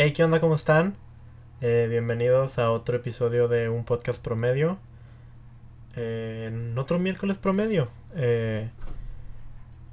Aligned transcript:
Hey, 0.00 0.12
¿qué 0.12 0.22
onda? 0.22 0.38
¿Cómo 0.38 0.54
están? 0.54 0.94
Eh, 1.60 1.88
bienvenidos 1.90 2.60
a 2.60 2.70
otro 2.70 2.98
episodio 2.98 3.48
de 3.48 3.68
un 3.68 3.82
podcast 3.82 4.22
promedio. 4.22 4.78
Eh, 5.96 6.44
en 6.46 6.78
otro 6.78 7.00
miércoles 7.00 7.36
promedio. 7.36 7.88
Eh, 8.14 8.70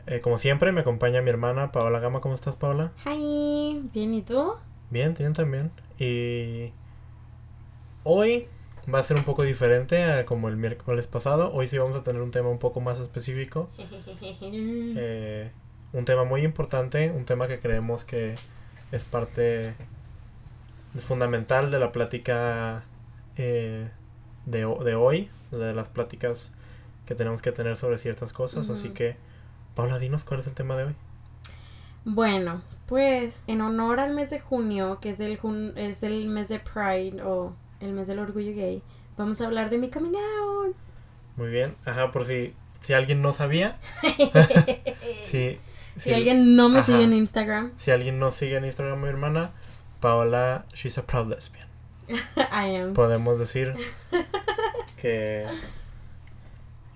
eh, 0.05 0.21
como 0.21 0.38
siempre, 0.38 0.71
me 0.71 0.81
acompaña 0.81 1.23
mi 1.23 1.31
hermana 1.31 1.71
Paola 1.71 1.99
Gama. 1.99 2.21
¿Cómo 2.21 2.36
estás, 2.36 2.55
Paola? 2.55 2.91
Hi, 3.07 3.81
bien, 3.96 4.13
¿y 4.13 4.21
tú? 4.21 4.54
Bien, 4.91 5.15
bien 5.15 5.33
también. 5.33 5.71
Y 5.97 6.71
hoy 8.03 8.47
va 8.93 8.99
a 8.99 9.03
ser 9.03 9.17
un 9.17 9.23
poco 9.23 9.41
diferente 9.41 10.03
a 10.03 10.27
como 10.27 10.49
el 10.49 10.57
miércoles 10.57 11.07
pasado. 11.07 11.51
Hoy 11.51 11.67
sí 11.67 11.79
vamos 11.79 11.97
a 11.97 12.03
tener 12.03 12.21
un 12.21 12.29
tema 12.29 12.49
un 12.49 12.59
poco 12.59 12.79
más 12.79 12.99
específico. 12.99 13.71
Eh, 14.97 15.51
un 15.93 16.05
tema 16.05 16.25
muy 16.25 16.43
importante, 16.43 17.09
un 17.09 17.25
tema 17.25 17.47
que 17.47 17.59
creemos 17.59 18.05
que 18.05 18.35
es 18.91 19.03
parte 19.03 19.75
fundamental 21.00 21.71
de 21.71 21.79
la 21.79 21.92
plática 21.92 22.83
eh, 23.38 23.89
de, 24.46 24.60
de 24.83 24.96
hoy, 24.96 25.29
de 25.52 25.74
las 25.74 25.89
pláticas 25.89 26.52
que 27.06 27.15
tenemos 27.15 27.42
que 27.42 27.52
tener 27.52 27.78
sobre 27.78 27.97
ciertas 27.97 28.33
cosas. 28.33 28.69
Así 28.69 28.89
que, 28.89 29.16
Paula, 29.75 30.00
dinos 30.00 30.24
cuál 30.24 30.39
es 30.39 30.47
el 30.47 30.54
tema 30.55 30.75
de 30.75 30.86
hoy. 30.86 30.96
Bueno, 32.03 32.61
pues 32.86 33.44
en 33.47 33.61
honor 33.61 34.00
al 34.00 34.14
mes 34.14 34.30
de 34.30 34.39
junio, 34.39 35.00
que 35.02 35.09
es 35.09 35.19
el, 35.19 35.39
jun- 35.39 35.73
es 35.75 36.03
el 36.03 36.28
mes 36.28 36.47
de 36.50 36.59
Pride 36.59 37.22
o 37.23 37.53
el 37.80 37.94
mes 37.94 38.08
del 38.08 38.19
orgullo 38.19 38.53
gay, 38.53 38.81
vamos 39.17 39.41
a 39.41 39.45
hablar 39.45 39.69
de 39.69 39.77
mi 39.80 39.89
coming 39.89 40.14
out. 40.16 40.75
Muy 41.36 41.50
bien. 41.50 41.75
Ajá, 41.86 42.11
por 42.11 42.25
si, 42.25 42.53
si 42.81 42.94
alguien 42.94 43.22
no 43.22 43.33
sabía. 43.33 43.77
si, 45.23 45.59
si 45.97 46.14
alguien 46.14 46.55
no 46.55 46.69
me 46.69 46.80
ajá. 46.80 46.88
sigue 46.88 47.03
en 47.03 47.14
Instagram, 47.14 47.72
Si 47.75 47.91
alguien 47.91 48.19
no 48.19 48.31
sigue 48.31 48.58
en 48.58 48.66
Instagram, 48.66 49.02
mi 49.02 49.08
hermana, 49.09 49.52
Paola, 50.05 50.66
she's 50.72 51.00
a 51.00 51.02
proud 51.02 51.27
lesbian. 51.27 51.67
I 52.38 52.75
am. 52.75 52.94
Podemos 52.94 53.39
decir 53.39 53.73
que... 55.02 55.47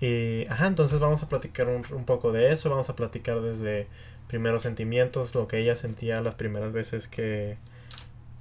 Y, 0.00 0.46
ajá, 0.46 0.68
entonces 0.68 1.00
vamos 1.00 1.20
a 1.24 1.28
platicar 1.28 1.66
un, 1.66 1.84
un 1.92 2.04
poco 2.04 2.30
de 2.30 2.52
eso, 2.52 2.70
vamos 2.70 2.88
a 2.88 2.94
platicar 2.94 3.40
desde 3.40 3.88
primeros 4.28 4.62
sentimientos, 4.62 5.34
lo 5.34 5.48
que 5.48 5.58
ella 5.58 5.74
sentía 5.74 6.20
las 6.20 6.36
primeras 6.36 6.72
veces 6.72 7.08
que, 7.08 7.58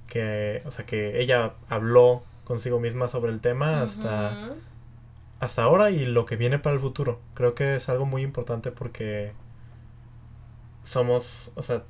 que, 0.06 0.62
o 0.66 0.72
sea, 0.72 0.86
que 0.86 1.20
ella 1.20 1.56
habló 1.68 2.22
consigo 2.44 2.80
misma 2.80 3.08
sobre 3.08 3.32
el 3.32 3.40
tema 3.42 3.82
hasta, 3.82 4.54
hasta 5.40 5.64
ahora 5.64 5.90
y 5.90 6.06
lo 6.06 6.28
que 6.28 6.36
viene 6.36 6.60
para 6.60 6.76
el 6.76 6.80
futuro. 6.80 7.20
Creo 7.34 7.56
que 7.56 7.76
es 7.76 7.90
algo 7.90 8.06
muy 8.06 8.22
importante 8.22 8.72
porque 8.72 9.32
somos, 10.84 11.52
o 11.56 11.64
sea, 11.64 11.86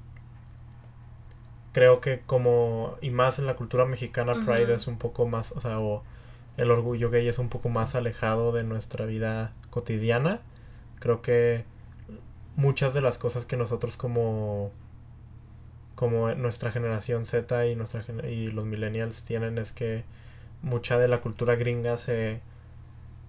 creo 1.74 2.02
que 2.02 2.22
como, 2.26 2.98
y 3.02 3.10
más 3.12 3.40
en 3.40 3.46
la 3.46 3.56
cultura 3.56 3.86
mexicana, 3.86 4.34
Pride 4.46 4.74
es 4.74 4.88
un 4.88 4.98
poco 4.98 5.28
más, 5.28 5.52
o 5.52 5.62
sea, 5.62 5.80
o 5.80 6.04
el 6.58 6.72
orgullo 6.72 7.10
gay 7.10 7.28
es 7.28 7.40
un 7.40 7.50
poco 7.50 7.70
más 7.70 7.96
alejado 7.96 8.52
de 8.52 8.64
nuestra 8.64 9.06
vida 9.06 9.54
cotidiana. 9.70 10.42
Creo 11.00 11.22
que 11.22 11.66
muchas 12.56 12.94
de 12.94 13.02
las 13.02 13.18
cosas 13.18 13.46
que 13.46 13.58
nosotros 13.58 13.98
como 13.98 14.72
como 15.96 16.34
nuestra 16.36 16.72
generación 16.72 17.26
Z 17.26 17.68
y 17.68 17.76
nuestra 17.76 18.04
y 18.30 18.48
los 18.52 18.66
millennials 18.66 19.24
tienen 19.24 19.58
es 19.58 19.74
que 19.74 20.06
mucha 20.62 20.98
de 20.98 21.10
la 21.10 21.20
cultura 21.20 21.56
gringa 21.56 21.98
se 21.98 22.42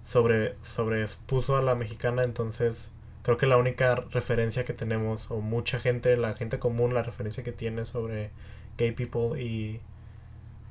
sobre 0.05 0.57
sobreexpuso 0.63 1.57
a 1.57 1.63
la 1.63 1.75
mexicana, 1.75 2.23
entonces 2.23 2.91
creo 3.23 3.37
que 3.37 3.47
la 3.47 3.57
única 3.57 3.95
referencia 3.95 4.65
que 4.65 4.73
tenemos 4.73 5.31
o 5.31 5.41
mucha 5.41 5.79
gente, 5.79 6.17
la 6.17 6.35
gente 6.35 6.59
común, 6.59 6.95
la 6.95 7.03
referencia 7.03 7.45
que 7.45 7.53
tiene 7.53 7.85
sobre 7.85 8.31
gay 8.79 8.93
people 8.93 9.43
y 9.43 9.81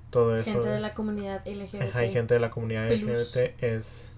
todo 0.10 0.36
eso 0.36 0.54
Gente 0.54 0.70
de 0.70 0.80
la 0.80 0.94
comunidad 0.94 1.48
LGBT. 1.48 1.84
Ajá, 1.84 2.00
hay 2.00 2.12
gente 2.12 2.34
de 2.34 2.40
la 2.40 2.50
comunidad. 2.50 2.92
LGBT 2.92 3.64
es 3.64 4.16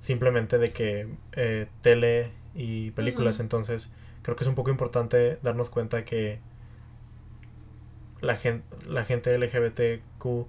simplemente 0.00 0.58
de 0.58 0.72
que 0.72 1.08
eh, 1.32 1.66
tele 1.82 2.30
y 2.54 2.92
películas, 2.92 3.40
entonces 3.40 3.90
creo 4.22 4.36
que 4.36 4.44
es 4.44 4.48
un 4.48 4.54
poco 4.54 4.70
importante 4.70 5.38
darnos 5.42 5.68
cuenta 5.68 6.04
que 6.04 6.40
la 8.20 8.36
gente, 8.36 8.64
la 8.88 9.04
gente 9.04 9.36
LGBTQ 9.36 10.46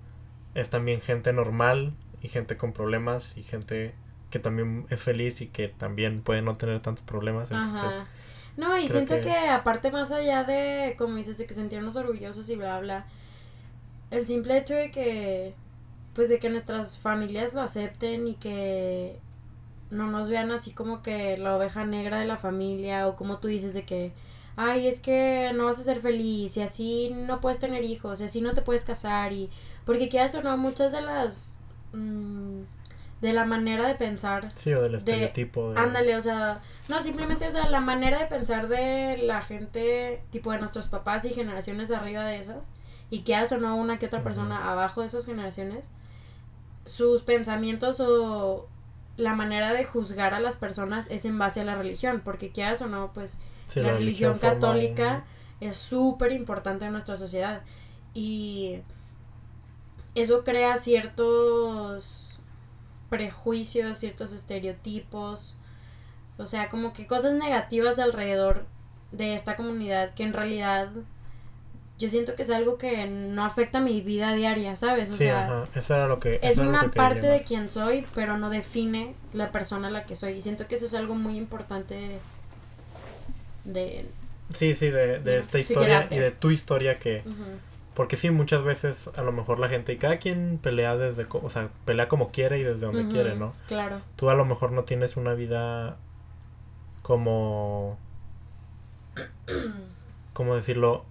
es 0.56 0.70
también 0.70 1.02
gente 1.02 1.34
normal 1.34 1.94
y 2.22 2.30
gente 2.30 2.56
con 2.58 2.72
problemas 2.72 3.36
y 3.36 3.44
gente 3.44 3.94
que 4.30 4.40
también 4.40 4.86
es 4.90 5.02
feliz 5.02 5.42
y 5.42 5.48
que 5.48 5.68
también 5.70 6.22
puede 6.22 6.42
no 6.42 6.54
tener 6.56 6.82
tantos 6.82 7.04
problemas. 7.04 7.52
Entonces, 7.52 8.00
Ajá. 8.00 8.08
No, 8.58 8.78
y 8.78 8.88
siento 8.88 9.16
que- 9.16 9.22
que... 9.22 9.50
aparte 9.50 9.92
más 9.92 10.12
allá 10.12 10.44
de, 10.44 10.96
como 10.98 11.16
dices, 11.16 11.38
de 11.38 11.46
que 11.46 11.54
sentirnos 11.54 11.96
orgullosos 11.96 12.50
y 12.50 12.56
bla, 12.56 12.80
bla, 12.80 13.06
el 14.12 14.26
simple 14.26 14.58
hecho 14.58 14.74
de 14.74 14.92
que, 14.92 15.54
pues 16.14 16.30
de 16.30 16.40
que 16.40 16.50
nuestras 16.50 16.98
familias 16.98 17.54
lo 17.54 17.62
acepten 17.62 18.28
y 18.28 18.36
que 18.36 19.20
no 19.92 20.08
nos 20.12 20.30
vean 20.30 20.52
así 20.52 20.72
como 20.74 21.02
que 21.02 21.38
la 21.38 21.56
oveja 21.56 21.86
negra 21.86 22.20
de 22.20 22.26
la 22.26 22.38
familia 22.38 23.08
o 23.08 23.16
como 23.16 23.38
tú 23.38 23.48
dices 23.48 23.74
de 23.74 23.84
que, 23.86 24.12
ay, 24.56 24.88
es 24.88 25.00
que 25.00 25.52
no 25.56 25.66
vas 25.66 25.80
a 25.80 25.84
ser 25.84 26.02
feliz 26.02 26.58
y 26.58 26.62
así 26.62 27.10
no 27.14 27.40
puedes 27.42 27.60
tener 27.60 27.84
hijos 27.84 28.20
y 28.22 28.26
así 28.26 28.42
no 28.42 28.54
te 28.54 28.62
puedes 28.62 28.86
casar 28.86 29.34
y, 29.34 29.50
porque 29.86 30.10
quieras 30.10 30.34
o 30.36 30.42
no, 30.42 30.58
muchas 30.58 30.92
de 30.92 31.02
las, 31.02 31.60
mm, 31.94 32.62
de 33.22 33.34
la 33.34 33.46
manera 33.46 33.88
de 33.88 33.96
pensar 33.96 34.52
sí, 34.56 34.74
o 34.74 34.82
del 34.82 34.92
de- 34.94 34.98
estereotipo. 35.00 35.72
de- 35.74 35.80
Ándale, 35.80 36.16
o 36.16 36.22
sea, 36.22 36.62
no, 36.88 37.02
simplemente, 37.02 37.48
o 37.48 37.52
sea, 37.52 37.68
la 37.70 37.80
manera 37.80 38.20
de 38.20 38.26
pensar 38.26 38.68
de 38.68 39.18
la 39.18 39.42
gente, 39.42 40.24
tipo 40.30 40.52
de 40.52 40.60
nuestros 40.60 40.88
papás 40.88 41.26
y 41.26 41.34
generaciones 41.34 41.92
arriba 41.92 42.24
de 42.24 42.38
esas, 42.38 42.70
y 43.10 43.20
que 43.22 43.36
o 43.36 43.58
no 43.58 43.76
una 43.76 44.00
que 44.00 44.06
otra 44.06 44.22
persona 44.24 44.72
abajo 44.72 45.02
de 45.02 45.08
esas 45.08 45.26
generaciones, 45.26 45.90
sus 46.86 47.22
pensamientos 47.22 48.00
o 48.00 48.68
la 49.18 49.34
manera 49.34 49.74
de 49.74 49.84
juzgar 49.84 50.34
a 50.34 50.40
las 50.40 50.56
personas 50.58 51.08
es 51.10 51.26
en 51.26 51.38
base 51.40 51.62
a 51.62 51.64
la 51.64 51.76
religión, 51.76 52.22
porque 52.24 52.52
quieras 52.52 52.82
o 52.82 52.88
no, 52.88 53.12
pues 53.14 53.38
sí, 53.66 53.80
la, 53.80 53.94
religión, 53.94 54.38
católica 54.38 55.24
es 55.60 55.76
súper 55.76 56.32
importante 56.32 56.86
en 56.86 56.92
nuestra 56.92 57.16
sociedad. 57.16 57.62
Y 58.14 58.80
eso 60.16 60.44
crea 60.44 60.78
ciertos 60.78 62.27
prejuicios, 63.10 63.98
ciertos 63.98 64.34
estereotipos, 64.34 65.56
o 66.38 66.46
sea, 66.46 66.70
como 66.70 66.94
que 66.94 67.08
cosas 67.08 67.34
negativas 67.34 68.00
alrededor 68.00 68.66
de 69.12 69.34
esta 69.34 69.56
comunidad 69.56 70.14
que 70.14 70.24
en 70.24 70.34
realidad 70.34 70.90
yo 71.98 72.10
siento 72.10 72.36
que 72.36 72.44
es 72.44 72.52
algo 72.52 72.78
que 72.78 73.08
no 73.08 73.44
afecta 73.44 73.80
mi 73.80 74.02
vida 74.02 74.34
diaria, 74.36 74.76
¿sabes? 74.76 75.10
O 75.10 75.14
sí, 75.14 75.24
sea, 75.24 75.46
ajá, 75.46 75.68
eso 75.74 75.96
era 75.96 76.08
lo 76.08 76.20
que... 76.20 76.40
es 76.44 76.58
una 76.58 76.82
que 76.82 76.90
parte 76.90 77.26
de 77.26 77.42
quien 77.42 77.70
soy, 77.70 78.06
pero 78.14 78.38
no 78.38 78.52
define 78.52 79.16
la 79.34 79.52
persona 79.52 79.88
a 79.88 79.92
la 79.92 80.06
que 80.06 80.14
soy. 80.14 80.34
Y 80.34 80.42
siento 80.42 80.68
que 80.68 80.76
eso 80.76 80.86
es 80.86 80.94
algo 80.94 81.16
muy 81.16 81.38
importante 81.38 82.20
de... 83.64 84.06
Sí, 84.54 84.76
sí, 84.76 84.92
de, 84.92 85.20
de 85.20 85.40
esta 85.40 85.58
historia 85.58 86.08
y 86.12 86.18
de 86.18 86.32
tu 86.32 86.52
historia 86.52 87.00
que... 87.00 87.24
Porque 87.98 88.16
sí, 88.16 88.30
muchas 88.30 88.62
veces 88.62 89.10
a 89.16 89.24
lo 89.24 89.32
mejor 89.32 89.58
la 89.58 89.70
gente, 89.70 89.92
y 89.92 89.98
cada 89.98 90.18
quien 90.18 90.60
pelea 90.62 90.96
desde, 90.96 91.26
o 91.32 91.50
sea, 91.50 91.70
pelea 91.84 92.08
como 92.08 92.32
quiere 92.32 92.60
y 92.60 92.64
desde 92.64 92.86
donde 92.86 93.08
quiere, 93.08 93.36
¿no? 93.36 93.56
Claro. 93.68 94.02
Tú 94.16 94.30
a 94.30 94.36
lo 94.36 94.46
mejor 94.46 94.72
no 94.72 94.84
tienes 94.84 95.18
una 95.18 95.34
vida 95.34 95.98
como... 97.02 97.98
¿Cómo 100.34 100.56
decirlo? 100.56 101.06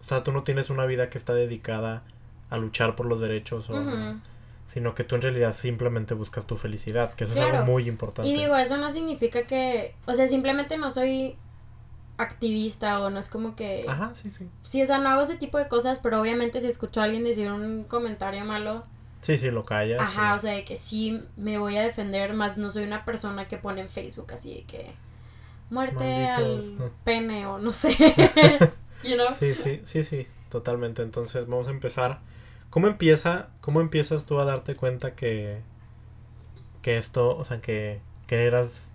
O 0.00 0.04
sea, 0.04 0.22
tú 0.22 0.32
no 0.32 0.42
tienes 0.42 0.70
una 0.70 0.86
vida 0.86 1.10
que 1.10 1.18
está 1.18 1.34
dedicada 1.34 2.04
a 2.48 2.56
luchar 2.56 2.96
por 2.96 3.04
los 3.04 3.20
derechos 3.20 3.68
o... 3.68 3.78
Sino 4.66 4.94
que 4.94 5.04
tú 5.04 5.16
en 5.16 5.22
realidad 5.22 5.54
simplemente 5.54 6.14
buscas 6.14 6.46
tu 6.46 6.56
felicidad, 6.56 7.12
que 7.12 7.24
eso 7.24 7.34
es 7.34 7.38
algo 7.38 7.66
muy 7.66 7.86
importante. 7.86 8.30
Y 8.30 8.32
digo, 8.32 8.56
eso 8.56 8.78
no 8.78 8.90
significa 8.90 9.46
que, 9.46 9.94
o 10.06 10.14
sea, 10.14 10.26
simplemente 10.26 10.78
no 10.78 10.90
soy 10.90 11.36
activista 12.20 13.00
o 13.00 13.10
no 13.10 13.18
es 13.18 13.28
como 13.28 13.56
que... 13.56 13.84
Ajá, 13.88 14.12
sí, 14.14 14.30
sí. 14.30 14.48
Sí, 14.62 14.82
o 14.82 14.86
sea, 14.86 14.98
no 14.98 15.08
hago 15.08 15.22
ese 15.22 15.36
tipo 15.36 15.58
de 15.58 15.68
cosas, 15.68 15.98
pero 15.98 16.20
obviamente 16.20 16.60
si 16.60 16.66
escucho 16.68 17.00
a 17.00 17.04
alguien 17.04 17.24
decir 17.24 17.50
un 17.50 17.84
comentario 17.84 18.44
malo, 18.44 18.82
Sí, 19.20 19.36
sí, 19.38 19.50
lo 19.50 19.64
callas. 19.64 20.00
ajá, 20.00 20.30
sí. 20.32 20.36
o 20.36 20.38
sea, 20.40 20.52
de 20.54 20.64
que 20.64 20.76
sí 20.76 21.22
me 21.36 21.58
voy 21.58 21.76
a 21.76 21.82
defender, 21.82 22.32
más 22.32 22.56
no 22.56 22.70
soy 22.70 22.84
una 22.84 23.04
persona 23.04 23.48
que 23.48 23.58
pone 23.58 23.82
en 23.82 23.88
Facebook 23.90 24.32
así 24.32 24.54
de 24.54 24.64
que 24.64 24.92
muerte 25.68 26.04
Malditos, 26.04 26.80
al 26.80 26.90
pene 27.04 27.46
o 27.46 27.58
no 27.58 27.70
sé. 27.70 27.90
you 29.04 29.14
know? 29.14 29.28
Sí, 29.38 29.54
sí, 29.54 29.80
sí, 29.84 30.04
sí, 30.04 30.26
totalmente. 30.48 31.02
Entonces 31.02 31.46
vamos 31.46 31.68
a 31.68 31.70
empezar. 31.70 32.20
¿Cómo 32.70 32.86
empieza, 32.86 33.48
cómo 33.60 33.80
empiezas 33.80 34.26
tú 34.26 34.38
a 34.40 34.44
darte 34.44 34.76
cuenta 34.76 35.14
que, 35.14 35.60
que 36.82 36.98
esto, 36.98 37.36
o 37.36 37.44
sea, 37.44 37.60
que, 37.60 38.00
que 38.26 38.44
eras, 38.46 38.89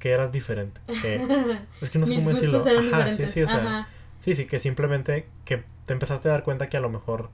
que 0.00 0.10
eras 0.10 0.32
diferente? 0.32 0.80
Que, 1.00 1.16
es 1.80 1.90
que 1.90 2.00
no 2.00 2.06
sé 2.06 2.14
Mis 2.14 2.24
cómo 2.24 2.34
decirlo. 2.36 2.58
eran 2.66 2.78
Ajá, 2.78 2.82
diferentes. 3.06 3.30
sí, 3.30 3.34
sí, 3.34 3.42
o 3.44 3.48
sea, 3.48 3.58
Ajá. 3.60 3.88
sí, 4.20 4.34
sí, 4.34 4.46
que 4.46 4.58
simplemente 4.58 5.28
que 5.44 5.62
te 5.84 5.92
empezaste 5.92 6.28
a 6.28 6.32
dar 6.32 6.42
cuenta 6.42 6.68
que 6.68 6.76
a 6.76 6.80
lo 6.80 6.90
mejor 6.90 7.30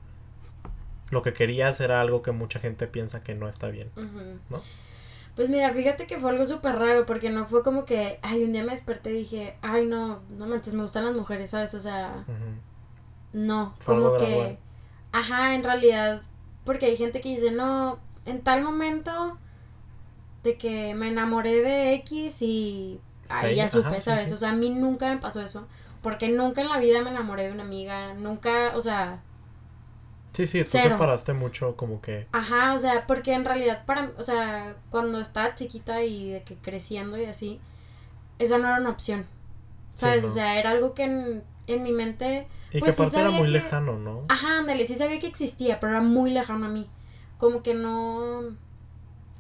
lo 1.11 1.23
que 1.23 1.33
querías 1.33 1.81
era 1.81 2.01
algo 2.03 2.21
que 2.23 2.33
mucha 2.33 2.59
gente 2.59 2.87
piensa 2.87 3.23
que 3.23 3.35
no 3.35 3.49
está 3.49 3.69
bien, 3.69 3.91
Ujú. 3.97 4.39
¿no? 4.51 4.63
Pues 5.37 5.49
mira, 5.51 5.73
fíjate 5.73 6.07
que 6.07 6.19
fue 6.19 6.31
algo 6.31 6.47
súper 6.47 6.77
raro 6.77 7.07
porque 7.07 7.31
no 7.31 7.45
fue 7.47 7.63
como 7.63 7.85
que, 7.85 8.19
ay, 8.23 8.43
un 8.43 8.53
día 8.53 8.65
me 8.65 8.71
desperté 8.71 9.11
y 9.11 9.19
dije, 9.19 9.57
ay, 9.63 9.87
no, 9.87 10.21
no 10.31 10.47
manches, 10.47 10.75
me 10.75 10.83
gustan 10.83 11.05
las 11.05 11.15
mujeres, 11.15 11.51
¿sabes? 11.51 11.75
O 11.75 11.81
sea, 11.81 12.25
Ujú. 12.27 12.61
no, 13.33 13.75
Fue 13.79 13.95
como 13.95 14.13
que 14.17 14.27
gradual. 14.31 14.59
Ajá, 15.13 15.55
en 15.55 15.63
realidad, 15.63 16.23
porque 16.65 16.87
hay 16.87 16.97
gente 16.97 17.21
que 17.21 17.29
dice, 17.29 17.51
no, 17.51 17.99
en 18.25 18.43
tal 18.43 18.63
momento 18.63 19.39
de 20.47 20.57
que 20.57 20.95
me 20.95 21.09
enamoré 21.09 21.61
de 21.61 21.93
X 21.95 22.41
y 22.43 22.99
ahí 23.29 23.51
Sí, 23.51 23.57
ya 23.57 23.69
supe, 23.69 23.89
ajá, 23.89 24.01
¿sabes? 24.01 24.29
sí. 24.31 24.35
O 24.35 24.39
sea, 24.39 24.51
a 24.51 24.53
mí 24.55 24.71
nunca 24.71 25.09
me 25.11 25.19
pasó 25.19 25.43
eso, 25.43 25.67
porque 26.03 26.29
nunca 26.31 26.63
en 26.63 26.69
la 26.71 26.79
vida 26.79 27.03
me 27.03 27.11
enamoré 27.11 27.45
de 27.49 27.53
una 27.53 27.65
amiga, 27.65 28.15
nunca, 28.15 28.73
o 28.75 28.81
sea, 28.81 29.21
Sí, 30.33 30.47
sí, 30.47 30.63
tú 30.65 30.69
Cero. 30.73 30.91
separaste 30.97 31.33
mucho 31.33 31.77
como 31.77 32.01
que... 32.03 32.27
Ajá, 32.33 32.75
o 32.75 32.79
sea, 32.79 33.07
porque 33.07 33.33
en 33.33 33.45
realidad 33.47 33.85
para, 33.87 34.13
o 34.19 34.23
sea, 34.23 34.77
cuando 34.91 35.19
estaba 35.21 35.55
chiquita 35.55 36.03
y 36.03 36.31
de 36.31 36.43
que 36.43 36.57
creciendo 36.57 37.17
y 37.19 37.25
así, 37.25 37.59
esa 38.39 38.59
no 38.59 38.69
era 38.69 38.79
una 38.79 38.91
opción. 38.91 39.27
¿Sabes? 39.95 40.25
no. 40.25 40.29
O 40.29 40.33
sea, 40.33 40.59
era 40.59 40.73
algo 40.73 40.93
que 40.93 41.05
en, 41.05 41.43
en 41.67 41.83
mi 41.83 41.91
mente, 41.93 42.47
Y 42.71 42.81
Pues 42.81 42.97
que 42.97 43.03
aparte 43.05 43.19
era 43.21 43.31
muy 43.31 43.47
que- 43.49 43.55
lejano, 43.55 43.99
¿no? 43.99 44.25
ajá, 44.29 44.59
ándale, 44.59 44.85
sí 44.85 44.95
sabía 44.95 45.19
que 45.19 45.27
existía, 45.27 45.81
pero 45.81 45.93
era 45.93 46.03
muy 46.03 46.31
lejano 46.31 46.67
a 46.67 46.69
mí. 46.69 46.87
Como 47.39 47.63
que 47.63 47.73
no, 47.73 48.43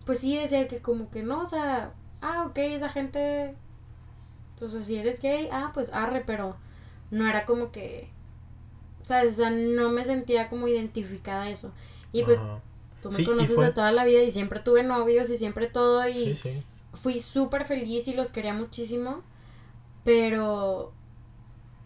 pues 0.07 0.21
sí 0.21 0.39
decía 0.39 0.67
que 0.69 0.81
como 0.81 1.11
que 1.11 1.23
no, 1.23 1.43
o 1.43 1.47
sea, 1.47 1.93
ah, 2.23 2.45
ok, 2.47 2.57
esa 2.59 2.89
gente, 2.89 3.55
o 4.61 4.69
sea, 4.69 4.81
si 4.81 4.97
eres 4.97 5.21
gay, 5.21 5.49
ah, 5.53 5.73
pues 5.75 5.93
arre, 5.93 6.23
pero 6.27 6.57
no 7.11 7.29
era 7.29 7.45
como 7.45 7.71
que, 7.73 8.09
¿sabes? 9.05 9.33
O 9.33 9.37
sea, 9.37 9.51
no 9.51 9.91
me 9.91 10.05
sentía 10.05 10.49
como 10.49 10.67
identificada 10.69 11.43
a 11.43 11.51
eso. 11.51 11.73
Y 12.13 12.23
pues 12.23 12.39
Ajá. 12.39 12.61
Tú 13.03 13.11
me 13.11 13.19
Sí, 13.19 13.25
conoces 13.27 13.57
fue- 13.57 13.67
de 13.67 13.73
toda 13.73 13.93
la 13.93 14.05
vida 14.05 14.23
y 14.23 14.31
siempre 14.31 14.59
tuve 14.59 14.83
novios 14.83 15.29
y 15.31 15.37
siempre 15.37 15.67
todo 15.67 16.09
y 16.09 16.13
Sí, 16.15 16.35
sí. 16.35 16.63
fui 16.95 17.19
súper 17.19 17.67
feliz 17.67 18.09
y 18.09 18.15
los 18.15 18.31
quería 18.31 18.55
muchísimo, 18.55 19.23
pero 20.03 20.93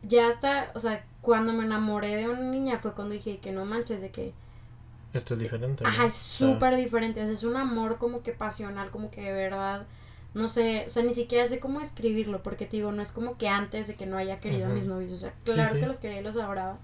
ya 0.03 0.29
hasta, 0.29 0.71
o 0.75 0.81
sea, 0.81 1.05
cuando 1.21 1.53
me 1.53 1.65
enamoré 1.65 2.17
de 2.17 2.29
una 2.29 2.41
niña 2.43 2.79
fue 2.79 2.95
cuando 2.95 3.15
dije 3.15 3.39
que 3.39 3.53
no 3.53 3.65
manches, 3.65 4.01
de 4.01 4.11
que, 4.11 4.33
Esto 5.12 5.35
es 5.35 5.41
diferente. 5.41 5.83
¿no? 5.83 5.91
ajá, 5.91 6.07
es 6.07 6.15
súper 6.15 6.77
diferente, 6.77 7.21
o 7.23 7.25
sea, 7.25 7.33
es 7.33 7.45
un 7.45 7.57
amor 7.57 7.99
como 7.99 8.23
que 8.23 8.33
pasional, 8.33 8.91
como 8.91 9.11
que 9.11 9.23
de 9.23 9.33
verdad, 9.33 9.87
no 10.35 10.47
sé, 10.49 10.85
o 10.87 10.91
sea, 10.91 11.03
ni 11.03 11.12
siquiera 11.12 11.45
sé 11.47 11.59
cómo 11.59 11.81
escribirlo, 11.81 12.43
porque 12.43 12.67
te 12.67 12.77
digo, 12.77 12.93
no 12.93 13.03
es 13.03 13.11
como 13.11 13.37
que 13.37 13.49
antes 13.49 13.89
de 13.89 13.95
que 13.95 14.07
no 14.07 14.17
haya 14.17 14.39
querido 14.39 14.67
a 14.67 14.69
mis 14.69 14.87
novios, 14.87 15.12
o 15.12 15.17
sea, 15.17 15.33
claro 15.45 15.75
sí. 15.75 15.81
que 15.81 15.87
los 15.87 15.99
quería 15.99 16.21
y 16.21 16.23
los 16.23 16.37
adoraba, 16.37 16.79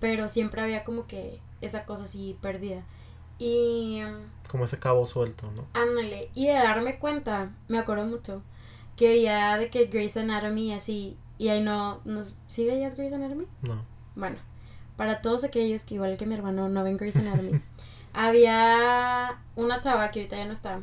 pero 0.00 0.28
siempre 0.28 0.60
había 0.60 0.84
como 0.84 1.06
que 1.06 1.40
esa 1.60 1.86
cosa 1.86 2.04
así 2.04 2.36
perdida. 2.42 2.84
Y... 3.38 4.00
Como 4.48 4.66
ese 4.66 4.78
cabo 4.78 5.06
suelto, 5.06 5.50
¿no? 5.56 5.66
Ándale, 5.72 6.28
y 6.34 6.46
de 6.46 6.52
darme 6.52 6.98
cuenta, 6.98 7.50
me 7.68 7.78
acuerdo 7.78 8.04
mucho, 8.04 8.42
que 8.96 9.08
veía 9.08 9.56
de 9.56 9.70
que 9.70 9.86
Grey's 9.86 10.16
Anatomy 10.16 10.68
y 10.68 10.72
así, 10.72 11.16
y 11.38 11.48
ahí 11.48 11.62
no, 11.62 12.00
no 12.04 12.20
¿sí 12.46 12.66
veías 12.66 12.96
Grey's 12.96 13.12
Anatomy? 13.12 13.46
No. 13.62 13.82
Bueno, 14.14 14.36
para 14.96 15.20
todos 15.20 15.44
aquellos 15.44 15.84
que 15.84 15.94
igual 15.94 16.16
que 16.16 16.26
mi 16.26 16.34
hermano 16.34 16.68
no 16.68 16.84
ven 16.84 16.96
Grey's 16.96 17.16
Anatomy, 17.16 17.60
había 18.12 19.38
una 19.56 19.80
chava 19.80 20.10
que 20.10 20.20
ahorita 20.20 20.36
ya 20.36 20.44
no 20.44 20.52
está, 20.52 20.80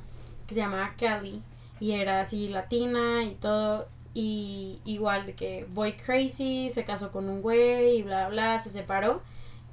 que 0.48 0.54
se 0.54 0.62
llamaba 0.62 0.96
Kelly, 0.98 1.42
y 1.80 1.94
era 1.94 2.22
así 2.22 2.50
latina 2.50 3.24
y 3.24 3.36
todo, 3.36 3.88
y 4.14 4.80
igual 4.86 5.26
de 5.26 5.34
que 5.34 5.66
boy 5.74 5.94
crazy, 5.94 6.70
se 6.70 6.84
casó 6.84 7.12
con 7.12 7.30
un 7.30 7.42
güey 7.42 7.98
y 7.98 8.04
bla, 8.04 8.28
bla, 8.30 8.60
se 8.60 8.70
separó, 8.70 9.22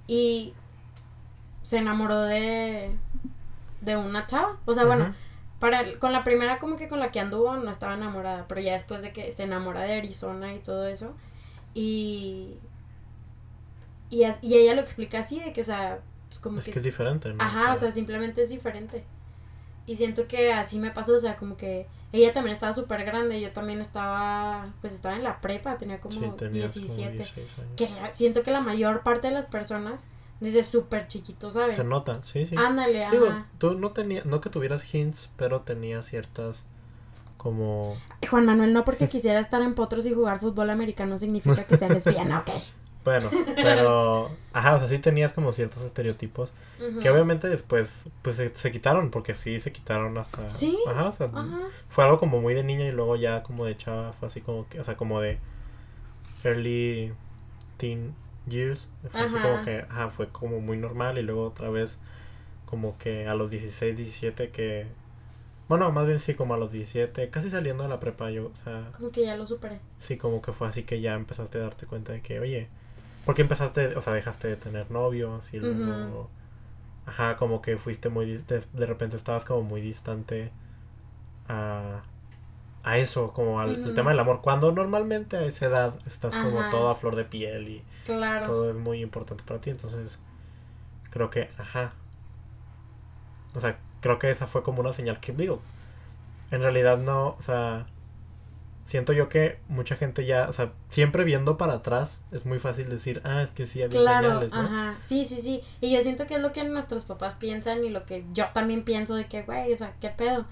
y 0.07 0.55
se 1.63 1.79
enamoró 1.79 2.23
de, 2.23 2.97
de 3.81 3.97
una 3.97 4.27
chava, 4.27 4.59
o 4.65 4.75
sea, 4.75 4.85
bueno, 4.85 5.15
para, 5.59 5.99
con 5.99 6.13
la 6.13 6.23
primera 6.23 6.59
como 6.59 6.77
que 6.77 6.89
con 6.89 7.01
la 7.01 7.11
que 7.11 7.21
anduvo 7.21 7.57
no 7.57 7.71
estaba 7.71 7.95
enamorada, 7.95 8.47
pero 8.49 8.61
ya 8.61 8.73
después 8.73 9.03
de 9.03 9.13
que 9.13 9.33
se 9.33 9.43
enamora 9.43 9.83
de 9.83 9.95
Arizona 9.95 10.55
y 10.55 10.61
todo 10.61 10.87
eso, 10.87 11.15
y, 11.75 12.59
y, 14.11 14.23
y 14.43 14.55
ella 14.57 14.75
lo 14.75 14.81
explica 14.81 15.19
así, 15.21 15.41
de 15.41 15.53
que, 15.53 15.61
o 15.61 15.65
sea, 15.65 16.01
pues 16.29 16.39
como 16.41 16.59
Es 16.59 16.65
que... 16.67 16.73
que 16.73 16.79
es 16.79 16.85
diferente, 16.85 17.33
¿no? 17.33 17.43
Ajá, 17.43 17.73
o 17.73 17.77
sea, 17.77 17.91
simplemente 17.93 18.43
es 18.43 18.51
diferente. 18.51 19.05
Y 19.87 19.95
siento 19.95 20.27
que 20.27 20.53
así 20.53 20.79
me 20.79 20.91
pasó, 20.91 21.15
o 21.15 21.19
sea, 21.19 21.37
como 21.37 21.57
que 21.57 21.87
ella 22.13 22.33
también 22.33 22.53
estaba 22.53 22.73
súper 22.73 23.05
grande, 23.05 23.41
yo 23.41 23.53
también 23.53 23.81
estaba, 23.81 24.73
pues 24.81 24.93
estaba 24.93 25.17
en 25.17 25.25
la 25.25 25.41
prepa, 25.41 25.79
tenía 25.79 26.01
como 26.01 26.15
Sí, 26.15 26.31
tenías 26.37 26.73
como 26.75 26.85
17. 26.87 27.17
16 27.17 27.49
años. 27.59 27.71
Que 27.77 27.89
la- 27.89 28.11
siento 28.11 28.43
que 28.43 28.51
la 28.51 28.61
mayor 28.61 29.03
parte 29.03 29.29
de 29.29 29.35
las 29.35 29.47
personas 29.47 30.07
desde 30.41 30.63
súper 30.63 31.07
chiquito, 31.07 31.51
¿sabes? 31.51 31.77
Se 31.77 31.85
nota, 31.85 32.23
sí, 32.23 32.45
sí. 32.45 32.55
Ándale, 32.57 33.05
ajá. 33.05 33.13
Digo, 33.13 33.45
tú 33.59 33.75
no 33.75 33.91
tenías, 33.93 34.25
no 34.27 34.41
que 34.41 34.51
tuvieras 34.51 34.95
hints, 34.95 35.31
pero 35.37 35.63
tenías 35.63 36.07
ciertas 36.07 36.65
como... 37.39 37.97
Juan 38.29 38.45
Manuel, 38.47 38.73
no 38.73 38.85
porque 38.85 39.09
quisiera 39.09 39.41
estar 39.41 39.63
en 39.63 39.75
potros 39.75 40.05
y 40.07 40.13
jugar 40.15 40.39
fútbol 40.41 40.71
americano 40.71 41.19
significa 41.19 41.65
que 41.65 41.77
sea 41.79 41.89
lesbiana, 41.89 42.41
ok. 42.41 42.51
Bueno, 43.09 43.31
pero... 43.57 44.31
Ajá, 44.53 44.75
o 44.77 44.79
sea, 44.79 44.89
sí 44.89 44.99
tenías 44.99 45.33
como 45.33 45.53
ciertos 45.53 45.83
estereotipos 45.83 46.53
que 47.01 47.11
obviamente 47.11 47.49
después 47.49 48.05
pues 48.23 48.37
se, 48.37 48.55
se 48.55 48.71
quitaron, 48.71 49.11
porque 49.11 49.35
sí 49.35 49.61
se 49.61 49.73
quitaron 49.73 50.17
hasta... 50.19 50.49
Sí, 50.51 50.79
Ajá, 50.89 51.09
o 51.09 51.13
sea, 51.13 51.27
Ajá. 51.33 51.59
fue 51.89 52.05
algo 52.05 52.19
como 52.19 52.41
muy 52.41 52.55
de 52.55 52.63
niña 52.65 52.85
y 52.87 52.93
luego 52.93 53.17
ya 53.17 53.43
como 53.43 53.65
de 53.65 53.77
chava 53.77 54.13
fue 54.13 54.29
así 54.29 54.41
como 54.41 54.69
que, 54.69 54.79
o 54.81 54.85
sea, 54.85 54.97
como 54.97 55.21
de 55.21 55.39
early 56.45 57.13
teen 57.77 58.15
years, 58.47 58.89
fue 59.11 59.21
así 59.23 59.35
como 59.39 59.63
que, 59.65 59.85
ajá, 59.89 60.11
fue 60.11 60.29
como 60.29 60.61
muy 60.61 60.77
normal 60.77 61.19
y 61.19 61.23
luego 61.23 61.45
otra 61.47 61.69
vez 61.71 62.01
como 62.67 62.97
que 62.99 63.27
a 63.27 63.35
los 63.35 63.51
16, 63.51 63.97
17 63.97 64.51
que, 64.51 64.87
bueno, 65.69 65.91
más 65.93 66.07
bien 66.07 66.21
sí, 66.21 66.35
como 66.35 66.55
a 66.55 66.59
los 66.59 66.71
17, 66.73 67.29
casi 67.31 67.51
saliendo 67.51 67.83
de 67.83 67.89
la 67.89 68.01
prepa 68.01 68.31
yo, 68.31 68.47
o 68.53 68.57
sea, 68.57 68.91
Como 68.97 69.11
que 69.11 69.23
ya 69.25 69.37
lo 69.37 69.47
superé. 69.47 69.81
sí, 69.99 70.17
como 70.17 70.41
que 70.43 70.53
fue 70.53 70.69
así 70.69 70.83
que 70.85 71.01
ya 71.01 71.15
empezaste 71.15 71.59
a 71.59 71.63
darte 71.63 71.87
cuenta 71.87 72.13
de 72.13 72.23
que, 72.23 72.41
oye, 72.41 72.69
porque 73.29 73.43
empezaste, 73.43 73.95
o 73.95 74.01
sea, 74.01 74.15
dejaste 74.15 74.49
de 74.49 74.57
tener 74.57 74.91
novios 74.91 75.53
y 75.53 75.59
luego, 75.59 76.31
ajá, 77.05 77.37
como 77.37 77.61
que 77.61 77.77
fuiste 77.77 78.09
muy, 78.09 78.39
de, 78.39 78.63
de 78.73 78.87
repente 78.87 79.17
estabas 79.19 79.45
como 79.45 79.61
muy 79.61 79.83
distante 79.83 80.51
a, 81.47 82.01
a 82.85 82.97
eso, 82.97 83.35
como 83.35 83.61
al, 83.61 83.83
tema 83.93 84.13
del 84.13 84.21
amor, 84.21 84.41
cuando 84.41 84.73
normalmente 84.73 85.37
a 85.37 85.45
esa 85.45 85.67
edad 85.67 85.95
estás 86.07 86.39
como 86.39 86.61
Ajá. 86.61 86.71
toda 86.71 86.93
a 86.93 86.95
flor 86.95 87.17
de 87.17 87.27
piel 87.27 87.69
y 87.69 87.85
Claro. 88.07 88.47
todo 88.47 88.71
es 88.71 88.77
muy 88.77 89.03
importante 89.03 89.45
para 89.45 89.61
ti, 89.61 89.69
entonces 89.69 90.21
creo 91.11 91.29
que, 91.29 91.51
ajá, 91.59 91.93
o 93.55 93.61
sea, 93.61 93.79
creo 94.01 94.19
que 94.19 94.31
esa 94.31 94.47
fue 94.47 94.63
como 94.63 94.81
una 94.81 94.95
señal 94.95 95.21
que 95.21 95.35
digo, 95.35 95.61
en 96.51 96.63
realidad 96.63 96.97
no, 96.97 97.37
o 97.39 97.43
sea, 97.43 97.89
siento 98.89 99.13
yo 99.13 99.29
que 99.29 99.59
mucha 99.69 99.97
gente 99.97 100.25
ya, 100.25 100.49
o 100.49 100.53
sea, 100.55 100.73
siempre 100.89 101.23
viendo 101.23 101.59
para 101.59 101.75
atrás 101.75 102.21
es 102.33 102.47
muy 102.47 102.59
fácil 102.59 102.89
decir, 102.89 103.21
ah, 103.23 103.43
es 103.43 103.51
que 103.51 103.67
sí 103.67 103.83
había 103.83 104.01
Claro, 104.01 104.29
señales, 104.29 104.53
¿no? 104.55 104.61
ajá, 104.61 104.97
sí, 104.99 105.27
sí, 105.27 105.37
sí. 105.37 105.61
Y 105.83 105.93
yo 105.93 106.01
siento 106.01 106.27
que 106.27 106.37
es 106.37 106.43
lo 106.43 106.55
que 106.55 106.65
nuestros 106.65 107.05
papás 107.05 107.35
piensan 107.35 107.85
y 107.85 107.91
lo 107.91 108.07
que 108.07 108.25
yo 108.33 108.47
también 108.55 108.85
pienso 108.85 109.15
de 109.15 109.27
que, 109.27 109.43
güey, 109.43 109.71
o 109.75 109.77
sea, 109.77 109.95
qué 110.01 110.09
pedo. 110.09 110.47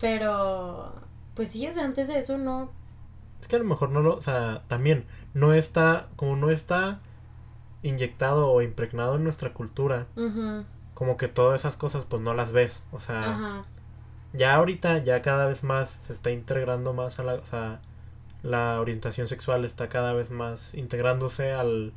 Pero, 0.00 0.92
pues 1.34 1.50
sí, 1.50 1.68
o 1.68 1.72
sea, 1.72 1.84
antes 1.84 2.08
de 2.08 2.18
eso 2.18 2.36
no. 2.36 2.70
Es 3.40 3.46
que 3.46 3.54
a 3.54 3.60
lo 3.60 3.64
mejor 3.64 3.90
no 3.90 4.00
lo, 4.00 4.16
o 4.16 4.22
sea, 4.22 4.62
también 4.66 5.06
no 5.32 5.54
está, 5.54 6.08
como 6.16 6.34
no 6.34 6.50
está 6.50 6.98
inyectado 7.84 8.50
o 8.50 8.60
impregnado 8.60 9.14
en 9.14 9.22
nuestra 9.22 9.54
cultura, 9.54 10.06
como 10.94 11.16
que 11.16 11.28
todas 11.28 11.60
esas 11.60 11.76
cosas 11.76 12.04
pues 12.08 12.20
no 12.20 12.34
las 12.34 12.50
ves, 12.50 12.82
o 12.90 12.98
sea, 12.98 13.22
Ajá. 13.22 13.64
Ya 14.32 14.54
ahorita 14.54 14.98
ya 14.98 15.22
cada 15.22 15.46
vez 15.46 15.62
más 15.64 15.98
se 16.06 16.12
está 16.12 16.30
integrando 16.30 16.92
más 16.92 17.18
a 17.18 17.24
la, 17.24 17.34
o 17.34 17.46
sea, 17.46 17.80
la 18.42 18.80
orientación 18.80 19.26
sexual 19.28 19.64
está 19.64 19.88
cada 19.88 20.12
vez 20.12 20.30
más 20.30 20.74
integrándose 20.74 21.52
al, 21.52 21.92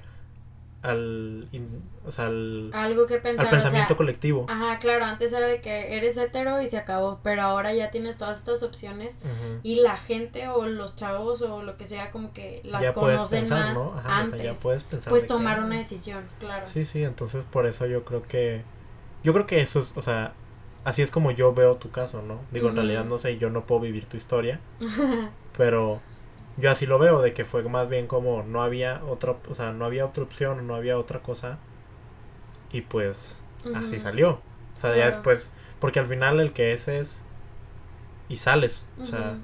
al, 0.82 1.48
in- 1.52 1.84
o 2.06 2.12
sea, 2.12 2.26
al, 2.26 2.72
Algo 2.74 3.06
que 3.06 3.16
al 3.16 3.22
pensar. 3.22 3.50
pensamiento 3.50 3.86
o 3.86 3.88
sea, 3.90 3.98
colectivo. 3.98 4.46
Ajá, 4.50 4.80
claro, 4.80 5.06
antes 5.06 5.32
era 5.34 5.46
de 5.46 5.62
que 5.62 5.96
eres 5.98 6.18
hetero 6.18 6.60
y 6.60 6.68
se 6.68 6.78
acabó, 6.78 7.20
pero 7.22 7.44
ahora 7.44 7.74
ya 7.74 7.92
tienes 7.92 8.18
todas 8.18 8.38
estas 8.38 8.64
opciones 8.64 9.20
y 9.62 9.82
la 9.82 9.98
gente 9.98 10.48
o 10.48 10.66
los 10.66 10.96
chavos 10.96 11.44
o 11.44 11.62
lo 11.62 11.78
que 11.78 11.86
sea 11.86 12.10
como 12.10 12.34
que 12.34 12.62
las 12.64 12.82
ya 12.82 12.94
conocen 12.94 13.42
pensar, 13.42 13.60
más 13.68 13.78
¿no? 13.78 13.94
Ajá, 13.94 14.00
o 14.00 14.02
sea, 14.04 14.18
antes. 14.24 14.44
ya 14.44 14.54
puedes 14.56 14.84
pensar 14.84 15.10
pues 15.12 15.24
que, 15.24 15.28
tomar 15.28 15.60
una 15.60 15.78
decisión, 15.78 16.24
claro. 16.40 16.66
Sí, 16.66 16.86
sí, 16.86 17.04
entonces 17.04 17.44
por 17.44 17.68
eso 17.68 17.86
yo 17.86 18.04
creo 18.04 18.24
que 18.24 18.64
yo 19.24 19.34
creo 19.34 19.46
que 19.46 19.62
eso 19.62 19.82
es, 19.82 19.92
o 19.96 20.02
sea, 20.02 20.34
así 20.84 21.02
es 21.02 21.12
como 21.12 21.32
yo 21.32 21.54
veo 21.54 21.76
tu 21.76 21.92
caso, 21.92 22.22
¿no? 22.22 22.40
Digo, 22.52 22.70
en 22.70 22.76
realidad 22.76 23.06
no 23.06 23.20
sé, 23.20 23.38
yo 23.38 23.50
no 23.50 23.66
puedo 23.66 23.82
vivir 23.82 24.06
tu 24.06 24.18
historia, 24.18 24.60
pero 25.58 26.02
yo 26.58 26.72
así 26.72 26.86
lo 26.86 27.00
veo 27.00 27.22
de 27.22 27.34
que 27.34 27.46
fue 27.46 27.64
más 27.64 27.88
bien 27.90 28.08
como 28.08 28.44
no 28.44 28.62
había 28.64 29.02
otra, 29.08 29.36
o 29.50 29.56
sea, 29.56 29.72
no 29.74 29.86
había 29.86 30.06
otra 30.06 30.24
opción, 30.24 30.68
no 30.68 30.76
había 30.76 30.98
otra 30.98 31.20
cosa 31.20 31.58
y 32.72 32.82
pues 32.82 33.40
así 33.76 34.00
salió. 34.00 34.42
O 34.78 34.80
sea, 34.80 34.96
ya 34.96 35.06
después, 35.08 35.50
porque 35.80 36.00
al 36.00 36.08
final 36.08 36.40
el 36.40 36.54
que 36.54 36.74
es 36.74 36.88
es 36.88 37.22
y 38.30 38.38
sales, 38.38 38.88
o 39.02 39.06
sea, 39.06 39.38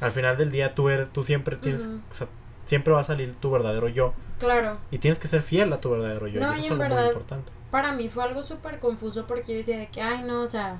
al 0.00 0.12
final 0.12 0.36
del 0.36 0.50
día 0.50 0.74
tú 0.74 0.88
eres 0.90 1.10
tú 1.10 1.24
siempre 1.24 1.56
tienes, 1.56 1.86
o 1.86 2.14
sea, 2.14 2.28
siempre 2.66 2.92
va 2.92 3.00
a 3.00 3.04
salir 3.04 3.34
tu 3.36 3.50
verdadero 3.50 3.88
yo 3.88 4.14
Claro. 4.38 4.78
y 4.90 4.98
tienes 4.98 5.18
que 5.18 5.28
ser 5.28 5.42
fiel 5.42 5.72
a 5.72 5.80
tu 5.80 5.90
verdadero 5.90 6.26
yo, 6.28 6.40
No, 6.40 6.50
y 6.54 6.58
eso 6.58 6.62
y 6.62 6.64
es 6.66 6.70
algo 6.72 6.84
muy 6.84 6.88
verdad- 6.94 7.06
importante. 7.08 7.52
Para 7.74 7.90
mí 7.90 8.08
fue 8.08 8.22
algo 8.22 8.40
súper 8.40 8.78
confuso 8.78 9.26
porque 9.26 9.50
yo 9.50 9.58
decía 9.58 9.76
de 9.76 9.88
que, 9.88 10.00
ay, 10.00 10.22
no, 10.22 10.42
o 10.42 10.46
sea, 10.46 10.78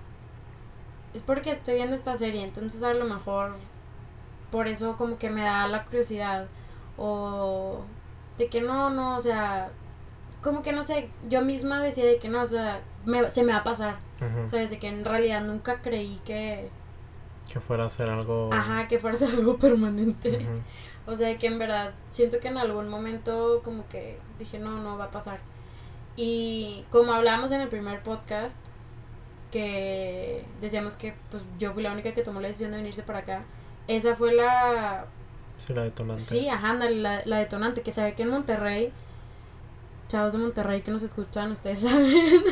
es 1.12 1.22
porque 1.22 1.50
estoy 1.50 1.74
viendo 1.74 1.96
esta 1.96 2.16
serie, 2.16 2.44
entonces 2.44 2.84
a 2.84 2.94
lo 2.94 3.04
mejor 3.04 3.56
por 4.52 4.68
eso 4.68 4.96
como 4.96 5.18
que 5.18 5.28
me 5.28 5.42
da 5.42 5.66
la 5.66 5.86
curiosidad 5.86 6.46
o 6.96 7.80
de 8.38 8.46
que 8.46 8.60
no, 8.60 8.90
no, 8.90 9.16
o 9.16 9.18
sea, 9.18 9.72
como 10.40 10.62
que 10.62 10.72
no 10.72 10.84
sé, 10.84 11.10
yo 11.28 11.42
misma 11.42 11.82
decía 11.82 12.04
de 12.04 12.18
que 12.18 12.28
no, 12.28 12.42
o 12.42 12.44
sea, 12.44 12.80
me, 13.04 13.28
se 13.28 13.42
me 13.42 13.50
va 13.50 13.58
a 13.58 13.64
pasar. 13.64 13.96
¿Sabes? 14.46 14.70
De 14.70 14.78
que 14.78 14.86
en 14.86 15.04
realidad 15.04 15.42
nunca 15.42 15.82
creí 15.82 16.20
que. 16.24 16.70
Que 17.52 17.58
fuera 17.58 17.86
a 17.86 17.90
ser 17.90 18.08
algo. 18.08 18.50
Ajá, 18.52 18.86
que 18.86 19.00
fuera 19.00 19.16
a 19.16 19.18
ser 19.18 19.30
algo 19.30 19.58
permanente. 19.58 20.46
O 21.06 21.16
sea, 21.16 21.36
que 21.38 21.48
en 21.48 21.58
verdad 21.58 21.92
siento 22.10 22.38
que 22.38 22.46
en 22.46 22.56
algún 22.56 22.88
momento 22.88 23.62
como 23.64 23.88
que 23.88 24.20
dije, 24.38 24.60
no, 24.60 24.78
no 24.80 24.96
va 24.96 25.06
a 25.06 25.10
pasar. 25.10 25.40
Y 26.16 26.84
como 26.90 27.12
hablábamos 27.12 27.50
en 27.52 27.60
el 27.60 27.68
primer 27.68 28.02
podcast, 28.02 28.66
que 29.50 30.44
decíamos 30.60 30.96
que 30.96 31.14
pues 31.30 31.42
yo 31.58 31.72
fui 31.72 31.82
la 31.82 31.92
única 31.92 32.12
que 32.14 32.22
tomó 32.22 32.40
la 32.40 32.48
decisión 32.48 32.70
de 32.72 32.78
venirse 32.78 33.02
para 33.02 33.20
acá, 33.20 33.44
esa 33.88 34.14
fue 34.16 34.32
la... 34.32 35.06
Sí, 35.58 35.72
la 35.72 35.82
detonante. 35.84 36.22
Sí, 36.22 36.48
ajá, 36.48 36.74
la, 36.74 37.22
la 37.24 37.38
detonante, 37.38 37.82
que 37.82 37.90
sabe 37.92 38.14
que 38.14 38.22
en 38.24 38.30
Monterrey, 38.30 38.92
chavos 40.08 40.32
de 40.32 40.38
Monterrey 40.40 40.82
que 40.82 40.90
nos 40.90 41.02
escuchan, 41.02 41.52
ustedes 41.52 41.80
saben 41.82 42.42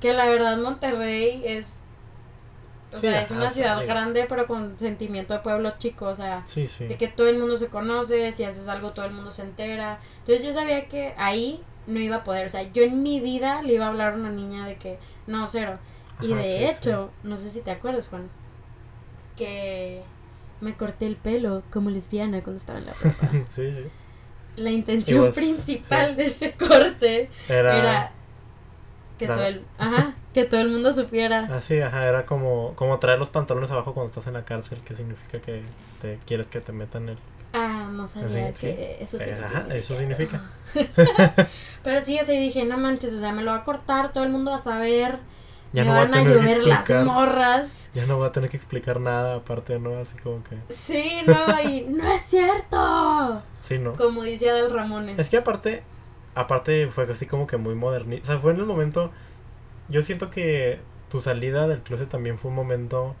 que 0.00 0.12
la 0.12 0.26
verdad 0.26 0.58
Monterrey 0.58 1.42
es... 1.44 1.80
O 2.92 2.96
Sí, 2.96 3.02
sea, 3.08 3.20
es 3.20 3.30
una 3.32 3.50
ciudad 3.50 3.84
grande, 3.86 4.26
pero 4.28 4.46
con 4.46 4.78
sentimiento 4.78 5.34
de 5.34 5.40
pueblo 5.40 5.70
chico, 5.72 6.06
o 6.06 6.14
sea, 6.14 6.42
Sí, 6.46 6.68
sí. 6.68 6.86
de 6.86 6.96
que 6.96 7.08
todo 7.08 7.28
el 7.28 7.38
mundo 7.38 7.56
se 7.56 7.66
conoce, 7.68 8.30
si 8.32 8.44
haces 8.44 8.68
algo 8.68 8.92
todo 8.92 9.04
el 9.06 9.12
mundo 9.12 9.30
se 9.32 9.42
entera. 9.42 9.98
Entonces 10.18 10.46
yo 10.46 10.52
sabía 10.52 10.86
que 10.88 11.12
ahí 11.18 11.62
no 11.86 12.00
iba 12.00 12.16
a 12.16 12.24
poder, 12.24 12.46
o 12.46 12.48
sea, 12.48 12.62
yo 12.72 12.82
en 12.82 13.02
mi 13.02 13.20
vida 13.20 13.62
le 13.62 13.74
iba 13.74 13.84
a 13.86 13.88
hablar 13.88 14.14
a 14.14 14.16
una 14.16 14.30
niña 14.30 14.66
de 14.66 14.76
que 14.76 14.98
no, 15.26 15.46
cero. 15.46 15.78
y 16.20 16.32
Ajá, 16.32 16.42
de 16.42 16.58
sí, 16.58 16.64
hecho, 16.64 17.10
no 17.22 17.36
sé 17.38 17.50
si 17.50 17.60
te 17.60 17.70
acuerdas, 17.70 18.08
Juan, 18.08 18.28
que 19.36 20.02
me 20.60 20.74
corté 20.76 21.06
el 21.06 21.16
pelo 21.16 21.62
como 21.70 21.90
lesbiana 21.90 22.42
cuando 22.42 22.58
estaba 22.58 22.78
en 22.78 22.86
la 22.86 22.92
prepa. 22.94 23.30
Sí, 23.54 23.70
sí. 23.72 23.84
la 24.56 24.70
intención 24.70 25.24
was- 25.24 25.34
principal 25.34 26.10
sí. 26.10 26.14
de 26.16 26.24
ese 26.24 26.52
corte 26.52 27.30
Era. 27.48 27.76
era 27.78 28.12
que 29.18 29.26
todo 29.28 29.44
el, 29.46 29.62
ajá, 29.78 30.14
que 30.34 30.44
todo 30.44 30.60
el 30.60 30.68
mundo 30.70 30.92
supiera. 30.92 31.48
Ah, 31.50 31.60
sí, 31.60 31.80
ajá, 31.80 32.06
era 32.06 32.24
como, 32.26 32.74
como 32.76 32.98
traer 32.98 33.18
los 33.18 33.30
pantalones 33.30 33.70
abajo 33.70 33.94
cuando 33.94 34.10
estás 34.10 34.26
en 34.26 34.34
la 34.34 34.44
cárcel, 34.44 34.80
que 34.80 34.94
significa 34.94 35.40
que 35.40 35.62
te 36.02 36.18
quieres 36.26 36.46
que 36.46 36.60
te 36.60 36.72
metan 36.72 37.08
el... 37.10 37.18
Ah, 37.52 37.88
no 37.90 38.06
sabía 38.06 38.52
que 38.52 38.98
eso 39.00 39.18
Eh, 39.20 39.38
ajá, 39.42 39.66
eso 39.74 39.96
significa. 39.96 40.42
Pero 41.82 42.00
sí, 42.00 42.18
o 42.20 42.24
sea, 42.24 42.38
dije, 42.38 42.64
no 42.64 42.76
manches, 42.78 43.12
o 43.14 43.20
sea, 43.20 43.32
me 43.32 43.42
lo 43.42 43.52
va 43.52 43.58
a 43.58 43.64
cortar, 43.64 44.12
todo 44.12 44.24
el 44.24 44.30
mundo 44.30 44.50
va 44.50 44.56
a 44.58 44.60
saber, 44.62 45.20
Ya 45.72 45.84
me 45.84 45.90
no 45.90 45.94
va 45.96 46.02
a 46.02 46.04
van 46.04 46.14
a 46.14 46.18
tener 46.18 46.32
que 46.32 46.34
llover 46.34 46.62
las 46.64 46.78
explicar. 46.80 47.04
morras. 47.04 47.90
Ya 47.94 48.06
no 48.06 48.16
voy 48.18 48.26
a 48.28 48.32
tener 48.32 48.50
que 48.50 48.56
explicar 48.56 49.00
nada 49.00 49.36
aparte, 49.36 49.78
¿no? 49.78 49.98
Así 49.98 50.16
como 50.18 50.42
que... 50.44 50.56
Sí, 50.68 51.22
no, 51.26 51.60
y 51.70 51.82
no 51.82 52.12
es 52.12 52.22
cierto. 52.22 53.42
Sí, 53.60 53.78
¿no? 53.78 53.94
Como 53.94 54.22
dice 54.22 54.50
Adel 54.50 54.70
Ramones. 54.70 55.18
Es 55.18 55.30
que 55.30 55.38
aparte, 55.38 55.82
aparte 56.34 56.88
fue 56.88 57.10
así 57.10 57.26
como 57.26 57.46
que 57.46 57.56
muy 57.56 57.74
moderno. 57.74 58.16
O 58.22 58.26
sea, 58.26 58.38
fue 58.38 58.52
en 58.52 58.58
el 58.58 58.66
momento. 58.66 59.10
Yo 59.88 60.02
siento 60.02 60.30
que 60.30 60.80
tu 61.08 61.20
salida 61.22 61.66
del 61.68 61.82
closet 61.82 62.08
también 62.08 62.36
fue 62.38 62.50
un 62.50 62.56
momento. 62.56 63.14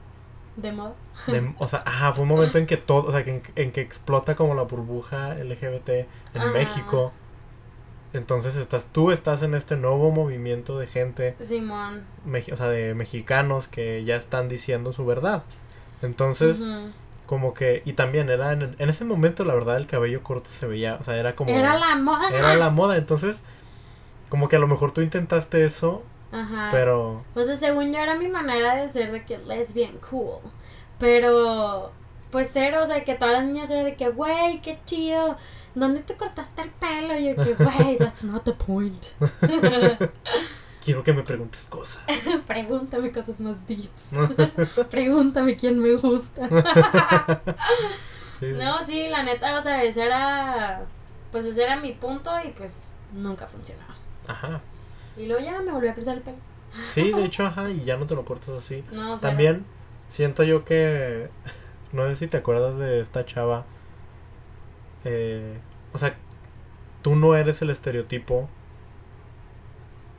De 0.56 0.72
moda. 0.72 0.94
De, 1.26 1.54
o 1.58 1.68
sea, 1.68 1.82
ajá, 1.84 2.12
fue 2.14 2.22
un 2.22 2.28
momento 2.30 2.56
en 2.58 2.66
que 2.66 2.76
todo. 2.78 3.08
O 3.08 3.12
sea, 3.12 3.22
que 3.24 3.30
en, 3.36 3.42
en 3.56 3.72
que 3.72 3.80
explota 3.82 4.34
como 4.36 4.54
la 4.54 4.62
burbuja 4.62 5.34
LGBT 5.34 5.88
en 5.90 6.06
Ah. 6.40 6.46
México. 6.52 7.12
Entonces 8.12 8.56
estás, 8.56 8.86
tú 8.92 9.10
estás 9.10 9.42
en 9.42 9.54
este 9.54 9.76
nuevo 9.76 10.10
movimiento 10.10 10.78
de 10.78 10.86
gente, 10.86 11.34
Simón. 11.40 12.04
meji- 12.26 12.52
o 12.52 12.56
sea, 12.56 12.68
de 12.68 12.94
mexicanos 12.94 13.68
que 13.68 14.04
ya 14.04 14.16
están 14.16 14.48
diciendo 14.48 14.92
su 14.94 15.04
verdad. 15.04 15.42
Entonces, 16.00 16.60
Ujú. 16.60 16.90
como 17.26 17.52
que, 17.52 17.82
y 17.84 17.92
también 17.92 18.30
era 18.30 18.52
en, 18.52 18.62
el- 18.62 18.76
en 18.78 18.88
ese 18.88 19.04
momento, 19.04 19.44
la 19.44 19.52
verdad, 19.54 19.76
el 19.76 19.86
cabello 19.86 20.22
corto 20.22 20.48
se 20.50 20.66
veía, 20.66 20.96
o 21.00 21.04
sea, 21.04 21.16
era 21.16 21.34
como... 21.36 21.50
Era 21.50 21.78
la 21.78 21.96
moda. 21.96 22.26
Era 22.32 22.54
la 22.54 22.70
moda, 22.70 22.96
entonces, 22.96 23.36
como 24.30 24.48
que 24.48 24.56
a 24.56 24.60
lo 24.60 24.68
mejor 24.68 24.92
tú 24.92 25.02
intentaste 25.02 25.64
eso, 25.66 26.02
Ajá. 26.32 26.68
pero... 26.70 27.24
O 27.34 27.44
sea, 27.44 27.54
según 27.54 27.92
yo 27.92 27.98
era 28.00 28.14
mi 28.14 28.28
manera 28.28 28.74
de 28.76 28.88
ser 28.88 29.12
de 29.12 29.24
que 29.24 29.38
lesbian 29.38 29.98
cool. 30.10 30.40
Pero, 30.98 31.92
pues 32.30 32.50
cero, 32.52 32.80
o 32.82 32.86
sea, 32.86 33.04
que 33.04 33.14
todas 33.14 33.34
las 33.34 33.44
niñas 33.44 33.70
eran 33.70 33.84
de 33.84 33.96
que, 33.96 34.08
güey, 34.08 34.60
qué 34.60 34.78
chido. 34.84 35.36
¿Dónde 35.74 36.00
te 36.00 36.16
cortaste 36.16 36.62
el 36.62 36.70
pelo? 36.70 37.16
Y 37.18 37.26
yo 37.26 37.36
que, 37.36 37.54
güey, 37.62 37.98
that's 37.98 38.24
not 38.24 38.44
the 38.44 38.52
point. 38.52 39.06
Quiero 40.84 41.02
que 41.02 41.12
me 41.12 41.22
preguntes 41.22 41.66
cosas. 41.66 42.04
Pregúntame 42.46 43.10
cosas 43.10 43.40
más 43.40 43.66
deeps. 43.66 44.10
Pregúntame 44.88 45.56
quién 45.56 45.80
me 45.80 45.92
gusta. 45.94 46.48
Sí, 48.38 48.52
No, 48.52 48.82
sí, 48.82 49.08
la 49.08 49.22
neta, 49.22 49.58
o 49.58 49.62
sea, 49.62 49.82
ese 49.82 50.04
era, 50.04 50.84
pues 51.32 51.44
ese 51.44 51.62
era 51.64 51.76
mi 51.76 51.92
punto 51.92 52.30
y 52.44 52.50
pues 52.50 52.94
nunca 53.12 53.48
funcionaba. 53.48 53.96
Ajá. 54.28 54.60
Y 55.16 55.26
luego 55.26 55.42
ya 55.42 55.60
me 55.60 55.72
volvió 55.72 55.90
a 55.90 55.94
crecer 55.94 56.14
el 56.14 56.22
pelo. 56.22 56.36
Sí, 56.92 57.12
de 57.12 57.24
hecho, 57.24 57.46
ajá, 57.46 57.70
y 57.70 57.84
ya 57.84 57.96
no 57.96 58.06
te 58.06 58.14
lo 58.14 58.24
cortas 58.24 58.50
así. 58.50 58.84
No, 58.92 59.16
cero. 59.16 59.30
También 59.30 59.64
siento 60.08 60.42
yo 60.44 60.64
que... 60.64 61.28
No 61.92 62.04
sé 62.08 62.16
si 62.16 62.26
te 62.26 62.36
acuerdas 62.36 62.76
de 62.78 63.00
esta 63.00 63.24
chava. 63.24 63.64
Eh, 65.04 65.58
o 65.94 65.98
sea, 65.98 66.16
tú 67.00 67.14
no 67.14 67.36
eres 67.36 67.62
el 67.62 67.70
estereotipo 67.70 68.50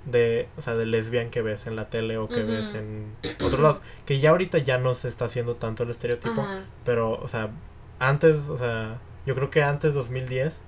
de, 0.05 0.47
o 0.57 0.61
sea, 0.61 0.75
de 0.75 0.85
lesbian 0.85 1.29
que 1.29 1.41
ves 1.41 1.67
en 1.67 1.75
la 1.75 1.89
tele 1.89 2.17
o 2.17 2.29
que 2.29 2.41
ves 2.41 2.73
en 2.73 3.13
otros 3.41 3.59
lados. 3.59 3.81
Que 4.05 4.19
ya 4.19 4.31
ahorita 4.31 4.57
ya 4.59 4.77
no 4.77 4.95
se 4.95 5.09
está 5.09 5.25
haciendo 5.25 5.55
tanto 5.55 5.83
el 5.83 5.91
estereotipo. 5.91 6.43
Pero, 6.85 7.11
o 7.11 7.27
sea, 7.27 7.51
antes, 7.99 8.49
o 8.49 8.57
sea, 8.57 8.99
yo 9.25 9.35
creo 9.35 9.51
que 9.51 9.61
antes 9.61 9.93
2010, 9.93 10.61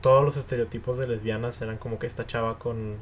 todos 0.00 0.24
los 0.24 0.36
estereotipos 0.36 0.96
de 0.96 1.06
lesbianas 1.06 1.60
eran 1.60 1.76
como 1.76 1.98
que 1.98 2.06
esta 2.06 2.26
chava 2.26 2.58
con, 2.58 2.96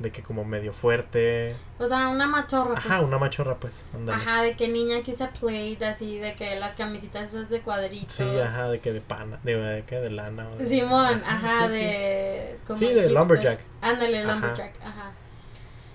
de 0.00 0.10
que 0.10 0.22
como 0.22 0.44
medio 0.44 0.72
fuerte. 0.72 1.54
O 1.78 1.86
sea, 1.86 2.08
una 2.08 2.26
machorra. 2.26 2.74
Ajá, 2.76 2.96
pues. 2.96 3.06
una 3.08 3.18
machorra, 3.18 3.56
pues. 3.56 3.84
Ajá, 4.10 4.42
de 4.42 4.56
que 4.56 4.66
niña 4.66 5.02
que 5.02 5.12
usa 5.12 5.30
plate, 5.30 5.84
así, 5.84 6.18
de 6.18 6.34
que 6.34 6.58
las 6.58 6.74
camisitas 6.74 7.28
esas 7.28 7.50
de 7.50 7.60
cuadritos. 7.60 8.14
Sí, 8.14 8.24
ajá, 8.24 8.68
de 8.70 8.80
que 8.80 8.92
de 8.92 9.00
pana, 9.02 9.38
de, 9.44 9.56
de 9.56 9.82
que 9.84 9.96
de 9.96 10.10
lana. 10.10 10.48
de- 10.56 10.66
Simón, 10.66 11.22
ajá, 11.24 11.68
sí, 11.68 11.74
sí. 11.74 11.80
de. 11.80 12.58
como 12.66 12.78
Sí, 12.78 12.86
de 12.86 12.92
hipster. 12.94 13.12
lumberjack. 13.12 13.60
Ándale, 13.82 14.20
Ajá. 14.22 14.32
lumberjack, 14.34 14.74
ajá. 14.82 15.12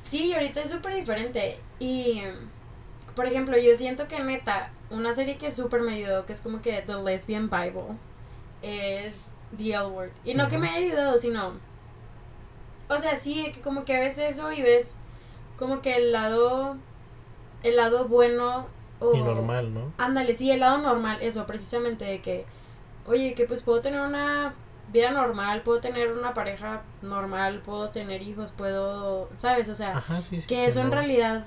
Sí, 0.04 0.34
ahorita 0.34 0.62
es 0.62 0.70
súper 0.70 0.94
diferente. 0.94 1.60
Y, 1.80 2.22
por 3.16 3.26
ejemplo, 3.26 3.58
yo 3.58 3.74
siento 3.74 4.08
que 4.08 4.20
neta, 4.24 4.72
una 4.92 5.14
serie 5.14 5.38
que 5.38 5.50
súper 5.50 5.82
me 5.82 5.94
ayudó, 5.96 6.28
que 6.28 6.34
es 6.34 6.42
como 6.42 6.62
que 6.62 6.84
The 6.86 6.94
Lesbian 7.04 7.50
Bible, 7.50 7.98
es 8.62 9.26
The 9.58 9.70
L 9.74 9.86
Word. 9.88 10.12
Y 10.24 10.36
no 10.36 10.48
que 10.48 10.60
me 10.60 10.70
haya 10.70 10.78
ayudado, 10.86 11.18
sino. 11.18 11.54
O 12.90 12.98
sea, 13.00 13.16
sí, 13.16 13.52
como 13.64 13.84
que 13.86 13.98
ves 14.00 14.18
eso 14.20 14.52
y 14.52 14.62
ves 14.62 14.98
como 15.58 15.82
que 15.82 15.96
el 15.96 16.12
lado. 16.12 16.78
El 17.64 17.78
lado 17.78 18.08
bueno. 18.08 18.68
O, 19.00 19.14
Y 19.16 19.22
normal, 19.22 19.74
¿no? 19.74 19.92
Ándale, 19.98 20.36
sí, 20.36 20.52
el 20.52 20.60
lado 20.62 20.78
normal, 20.78 21.18
eso, 21.22 21.46
precisamente 21.46 22.06
de 22.06 22.22
que, 22.22 22.46
oye, 23.08 23.34
que 23.34 23.46
pues 23.46 23.62
puedo 23.62 23.82
tener 23.82 24.00
una 24.02 24.54
vida 24.94 25.12
normal, 25.12 25.64
puedo 25.64 25.82
tener 25.82 26.14
una 26.14 26.34
pareja 26.34 26.84
normal, 27.02 27.62
puedo 27.62 27.90
tener 27.90 28.22
hijos, 28.22 28.52
puedo, 28.52 29.30
¿sabes? 29.38 29.68
O 29.70 29.76
sea, 29.76 29.98
Ajá, 29.98 30.22
sí, 30.22 30.40
sí. 30.40 30.48
que 30.48 30.66
eso 30.66 30.80
en 30.82 30.92
realidad, 30.92 31.46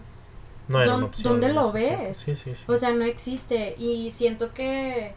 no 0.69 0.81
era 0.83 0.91
¿dón- 0.93 0.97
una 0.99 1.07
opción 1.07 1.33
dónde 1.41 1.53
lo 1.55 1.73
ves? 1.73 2.19
Sí, 2.19 2.37
sí, 2.37 2.55
sí. 2.55 2.65
o 2.67 2.77
sea, 2.77 2.91
no 2.91 3.05
existe. 3.05 3.75
Y 3.79 4.11
siento 4.11 4.53
que, 4.53 5.15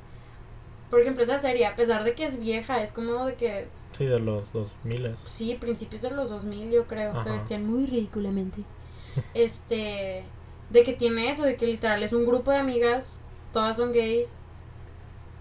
por 0.89 1.01
ejemplo, 1.01 1.23
esa 1.23 1.37
serie, 1.37 1.65
a 1.65 1.75
pesar 1.75 2.03
de 2.05 2.13
que 2.13 2.25
es 2.25 2.39
vieja, 2.39 2.81
es 2.81 2.91
como 2.93 3.25
de 3.25 3.33
que, 3.35 3.67
Sí, 3.98 4.05
de 4.05 4.19
los 4.19 4.51
dos 4.53 4.69
miles. 4.83 5.19
sí, 5.25 5.55
principios 5.60 6.01
de 6.01 6.12
los 6.12 6.29
2000, 6.29 6.71
yo 6.71 6.88
creo, 6.88 7.21
se 7.21 7.29
vestían 7.29 7.65
muy 7.65 7.86
ridículamente. 7.86 8.63
este, 9.33 10.24
de 10.69 10.83
que 10.83 10.93
tiene 10.93 11.29
eso, 11.29 11.43
de 11.43 11.55
que 11.55 11.67
literal 11.67 12.01
es 12.03 12.13
un 12.13 12.25
grupo 12.25 12.51
de 12.51 12.57
amigas, 12.57 13.10
todas 13.51 13.77
son 13.77 13.91
gays. 13.91 14.38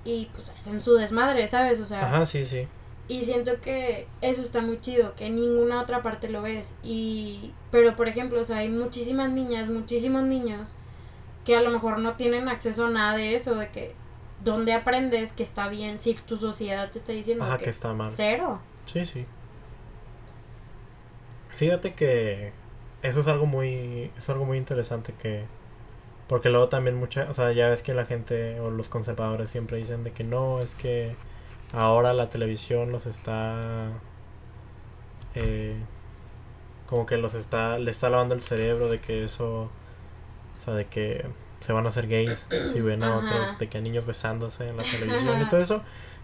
Y 0.05 0.29
pues 0.33 0.49
hacen 0.49 0.83
su 0.83 0.95
desmadre, 0.95 1.47
¿sabes? 1.47 1.79
O 1.81 1.87
sea, 1.87 2.07
Ajá, 2.07 2.27
sí, 2.27 2.45
sí. 2.45 2.67
Y 3.11 3.23
siento 3.23 3.61
que 3.61 4.07
eso 4.21 4.41
está 4.41 4.63
muy 4.63 4.81
chido, 4.81 5.17
que 5.17 5.27
en 5.27 5.35
ninguna 5.35 5.83
otra 5.83 6.01
parte 6.01 6.29
lo 6.29 6.43
ves. 6.43 6.77
Y, 6.85 7.53
pero 7.73 7.97
por 7.97 8.07
ejemplo, 8.07 8.41
o 8.41 8.45
sea, 8.45 8.59
hay 8.59 8.69
muchísimas 8.69 9.31
niñas, 9.31 9.69
muchísimos 9.69 10.23
niños 10.23 10.77
que 11.45 11.57
a 11.57 11.61
lo 11.61 11.71
mejor 11.71 11.99
no 11.99 12.15
tienen 12.15 12.49
acceso 12.49 12.87
a 12.87 12.91
nada 12.91 13.17
de 13.17 13.35
eso, 13.35 13.57
de 13.57 13.69
que, 13.71 13.97
¿dónde 14.45 14.73
aprendes 14.73 15.33
que 15.33 15.43
está 15.43 15.69
bien 15.69 16.01
si 16.01 16.15
tu 16.15 16.37
sociedad 16.37 16.91
te 16.91 16.99
está 16.99 17.13
diciendo 17.13 17.45
Ajá, 17.45 17.59
que, 17.59 17.65
que 17.65 17.71
está 17.71 17.95
mal. 17.95 18.11
cero? 18.11 18.61
Sí, 18.85 19.05
sí. 19.07 19.27
Fíjate 21.57 21.95
que 21.95 22.53
eso 23.03 23.21
es 23.21 23.27
algo 23.29 23.47
muy 23.47 24.11
es 24.17 24.29
algo 24.29 24.45
muy 24.45 24.59
interesante 24.59 25.13
que 25.15 25.45
porque 26.29 26.49
luego 26.49 26.69
también 26.69 26.97
mucha, 26.97 27.29
o 27.29 27.35
sea, 27.35 27.51
ya 27.53 27.69
ves 27.69 27.83
que 27.83 27.93
la 27.93 28.07
gente 28.07 28.61
o 28.61 28.71
los 28.71 28.89
conservadores 28.89 29.51
siempre 29.51 29.79
dicen 29.79 30.05
de 30.05 30.13
que 30.13 30.23
no, 30.25 30.61
es 30.61 30.77
que 30.77 31.17
ahora 31.73 32.15
la 32.15 32.29
televisión 32.31 32.93
los 32.93 33.07
está 33.07 33.89
eh, 35.35 35.77
como 36.87 37.07
que 37.07 37.17
los 37.19 37.35
está 37.35 37.79
le 37.79 37.91
está 37.91 38.11
lavando 38.11 38.35
el 38.35 38.41
cerebro 38.41 38.89
de 38.89 39.01
que 39.01 39.25
eso 39.25 39.71
o 40.59 40.63
sea, 40.65 40.75
de 40.75 40.87
que 40.87 41.25
se 41.61 41.73
van 41.73 41.87
a 41.87 41.91
hacer 41.91 42.07
gays 42.09 42.47
si 42.73 42.81
ven 42.81 43.03
a 43.03 43.09
Ajá. 43.09 43.19
otros, 43.19 43.59
de 43.59 43.69
que 43.69 43.79
a 43.79 43.81
niños 43.81 44.07
besándose 44.07 44.69
en 44.69 44.77
la 44.77 44.83
televisión 44.85 45.41
y 45.41 45.49
todo 45.49 45.61
eso. 45.61 45.83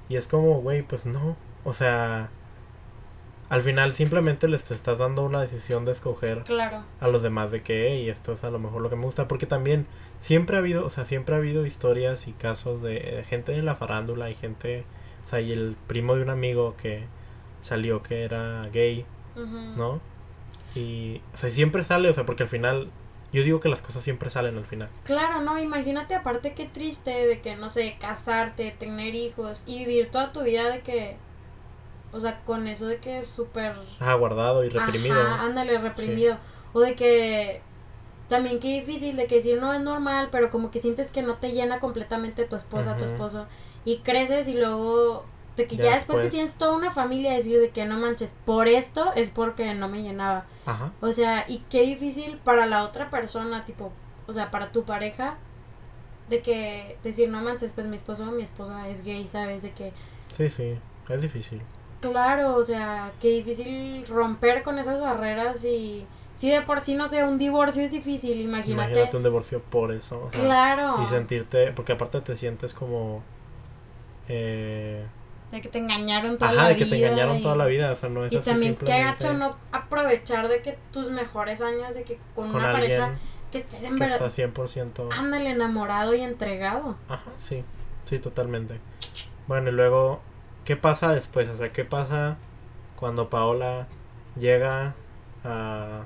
Y 0.08 0.16
es 0.16 0.26
como, 0.28 0.60
güey, 0.60 0.82
pues 0.82 1.04
no. 1.06 1.36
O 1.64 1.72
sea, 1.72 2.30
al 3.48 3.62
final 3.62 3.92
simplemente 3.92 4.48
les 4.48 4.64
te 4.64 4.74
estás 4.74 4.98
dando 4.98 5.22
una 5.22 5.40
decisión 5.40 5.84
de 5.84 5.92
escoger 5.92 6.42
Claro. 6.44 6.82
a 7.00 7.08
los 7.08 7.22
demás 7.22 7.50
de 7.52 7.62
que 7.62 7.96
y 8.00 8.08
esto 8.08 8.32
es 8.32 8.42
a 8.44 8.50
lo 8.50 8.58
mejor 8.58 8.82
lo 8.82 8.90
que 8.90 8.96
me 8.96 9.04
gusta 9.04 9.28
porque 9.28 9.46
también 9.46 9.86
siempre 10.18 10.56
ha 10.56 10.58
habido 10.58 10.84
o 10.84 10.90
sea 10.90 11.04
siempre 11.04 11.36
ha 11.36 11.38
habido 11.38 11.64
historias 11.64 12.26
y 12.26 12.32
casos 12.32 12.82
de, 12.82 12.94
de 12.98 13.24
gente 13.24 13.52
de 13.52 13.62
la 13.62 13.76
farándula 13.76 14.30
y 14.30 14.34
gente 14.34 14.84
o 15.24 15.28
sea 15.28 15.40
y 15.40 15.52
el 15.52 15.76
primo 15.86 16.16
de 16.16 16.22
un 16.22 16.30
amigo 16.30 16.74
que 16.76 17.04
salió 17.60 18.02
que 18.02 18.24
era 18.24 18.68
gay 18.72 19.06
no 19.76 20.00
y 20.74 21.20
o 21.32 21.36
sea 21.36 21.48
siempre 21.50 21.84
sale 21.84 22.10
o 22.10 22.14
sea 22.14 22.26
porque 22.26 22.42
al 22.42 22.48
final 22.48 22.90
yo 23.36 23.42
digo 23.42 23.60
que 23.60 23.68
las 23.68 23.82
cosas 23.82 24.02
siempre 24.02 24.30
salen 24.30 24.56
al 24.56 24.64
final 24.64 24.88
Claro, 25.04 25.42
no, 25.42 25.58
imagínate 25.58 26.14
aparte 26.14 26.54
qué 26.54 26.64
triste 26.64 27.26
de 27.26 27.40
que, 27.40 27.54
no 27.54 27.68
sé, 27.68 27.96
casarte, 28.00 28.74
tener 28.78 29.14
hijos 29.14 29.62
y 29.66 29.78
vivir 29.80 30.10
toda 30.10 30.32
tu 30.32 30.42
vida 30.42 30.70
de 30.70 30.80
que, 30.80 31.16
o 32.12 32.20
sea, 32.20 32.40
con 32.44 32.66
eso 32.66 32.86
de 32.86 32.98
que 32.98 33.18
es 33.18 33.26
súper... 33.26 33.76
ah 34.00 34.14
guardado 34.14 34.64
y 34.64 34.70
reprimido 34.70 35.20
Ajá, 35.20 35.42
ándale, 35.42 35.78
reprimido. 35.78 36.38
O 36.72 36.80
de 36.80 36.94
que 36.94 37.60
también 38.28 38.58
qué 38.58 38.68
difícil 38.80 39.16
de 39.16 39.26
que 39.26 39.36
decir 39.36 39.60
no 39.60 39.72
es 39.72 39.80
normal, 39.80 40.28
pero 40.32 40.50
como 40.50 40.70
que 40.70 40.78
sientes 40.78 41.10
que 41.10 41.22
no 41.22 41.34
te 41.34 41.52
llena 41.52 41.78
completamente 41.78 42.44
tu 42.44 42.56
esposa, 42.56 42.96
tu 42.96 43.04
esposo. 43.04 43.46
Y 43.84 43.98
creces 43.98 44.48
y 44.48 44.54
luego 44.54 45.24
de 45.56 45.66
que 45.66 45.76
ya, 45.76 45.84
Ya 45.84 45.94
después 45.94 46.20
que 46.20 46.28
tienes 46.28 46.56
toda 46.56 46.76
una 46.76 46.90
familia 46.90 47.32
decir 47.32 47.58
de 47.58 47.70
que 47.70 47.84
no 47.86 47.96
manches, 47.98 48.34
por 48.44 48.68
esto 48.68 49.12
es 49.14 49.30
porque 49.30 49.72
no 49.74 49.88
me 49.88 50.02
llenaba. 50.02 50.44
ajá 50.66 50.92
O 51.00 51.12
sea, 51.12 51.44
y 51.48 51.58
qué 51.70 51.82
difícil 51.82 52.38
para 52.38 52.66
la 52.66 52.82
otra 52.84 53.08
persona, 53.10 53.64
tipo, 53.64 53.90
o 54.26 54.32
sea, 54.32 54.50
para 54.50 54.70
tu 54.72 54.84
pareja, 54.84 55.36
de 56.28 56.42
que 56.42 56.98
decir, 57.02 57.28
no 57.28 57.40
manches, 57.40 57.70
pues 57.74 57.86
mi 57.86 57.94
esposo 57.96 58.24
o 58.24 58.32
mi 58.32 58.42
esposa 58.42 58.88
es 58.88 59.04
gay, 59.04 59.26
¿sabes? 59.26 59.62
De 59.62 59.70
que, 59.72 59.92
sí 60.36 60.50
sí 60.50 60.78
es 61.08 61.22
difícil 61.22 61.62
claro, 62.00 62.56
o 62.56 62.62
sea, 62.64 63.12
qué 63.20 63.30
difícil 63.30 64.04
romper 64.06 64.62
con 64.62 64.78
esas 64.78 65.00
barreras 65.00 65.64
y 65.64 66.06
si 66.34 66.50
de 66.50 66.60
por 66.62 66.80
sí, 66.80 66.94
no 66.94 67.08
sé, 67.08 67.24
un 67.24 67.38
divorcio 67.38 67.82
es 67.82 67.90
difícil, 67.92 68.40
imagínate. 68.40 68.90
imagínate 68.90 69.16
un 69.16 69.22
divorcio 69.22 69.62
por 69.62 69.92
eso 69.92 70.24
o 70.26 70.32
sea, 70.32 70.40
Claro. 70.44 71.02
y 71.02 71.06
sentirte 71.06 71.72
porque 71.72 71.92
aparte 71.92 72.20
te 72.20 72.36
sientes 72.36 72.74
como 72.74 73.22
eh, 74.28 75.04
De 75.56 75.62
que 75.62 75.68
te 75.70 75.78
engañaron 75.78 76.36
toda 76.38 76.50
ajá 76.50 76.62
la 76.62 76.68
de 76.68 76.74
vida. 76.74 76.84
que 76.84 76.90
te 76.90 76.96
engañaron 77.06 77.36
y- 77.38 77.42
toda 77.42 77.56
la 77.56 77.66
vida 77.66 77.92
o 77.92 77.96
sea 77.96 78.08
no 78.10 78.24
es 78.26 78.32
Y 78.32 78.36
así 78.36 78.44
también 78.44 78.76
qué 78.76 79.02
gacho 79.02 79.32
no 79.32 79.56
aprovechar 79.72 80.48
de 80.48 80.60
que 80.60 80.78
tus 80.92 81.10
mejores 81.10 81.60
años, 81.62 81.94
de 81.94 82.04
que 82.04 82.16
con, 82.34 82.48
con 82.48 82.56
una 82.56 82.70
alguien 82.72 83.00
pareja 83.00 83.18
que 83.50 83.58
estés 83.58 83.84
en 83.84 83.98
verdad, 83.98 84.26
está 84.26 84.30
100% 84.30 85.08
ándale, 85.18 85.50
enamorado 85.50 86.14
y 86.14 86.20
entregado. 86.20 86.96
Ajá, 87.08 87.30
sí, 87.38 87.64
sí, 88.04 88.18
totalmente. 88.18 88.80
Bueno, 89.46 89.70
y 89.70 89.72
luego, 89.72 90.20
¿qué 90.64 90.76
pasa 90.76 91.14
después? 91.14 91.48
O 91.48 91.56
sea, 91.56 91.72
¿qué 91.72 91.84
pasa 91.84 92.36
cuando 92.96 93.30
Paola 93.30 93.86
llega 94.38 94.94
a, 95.44 96.02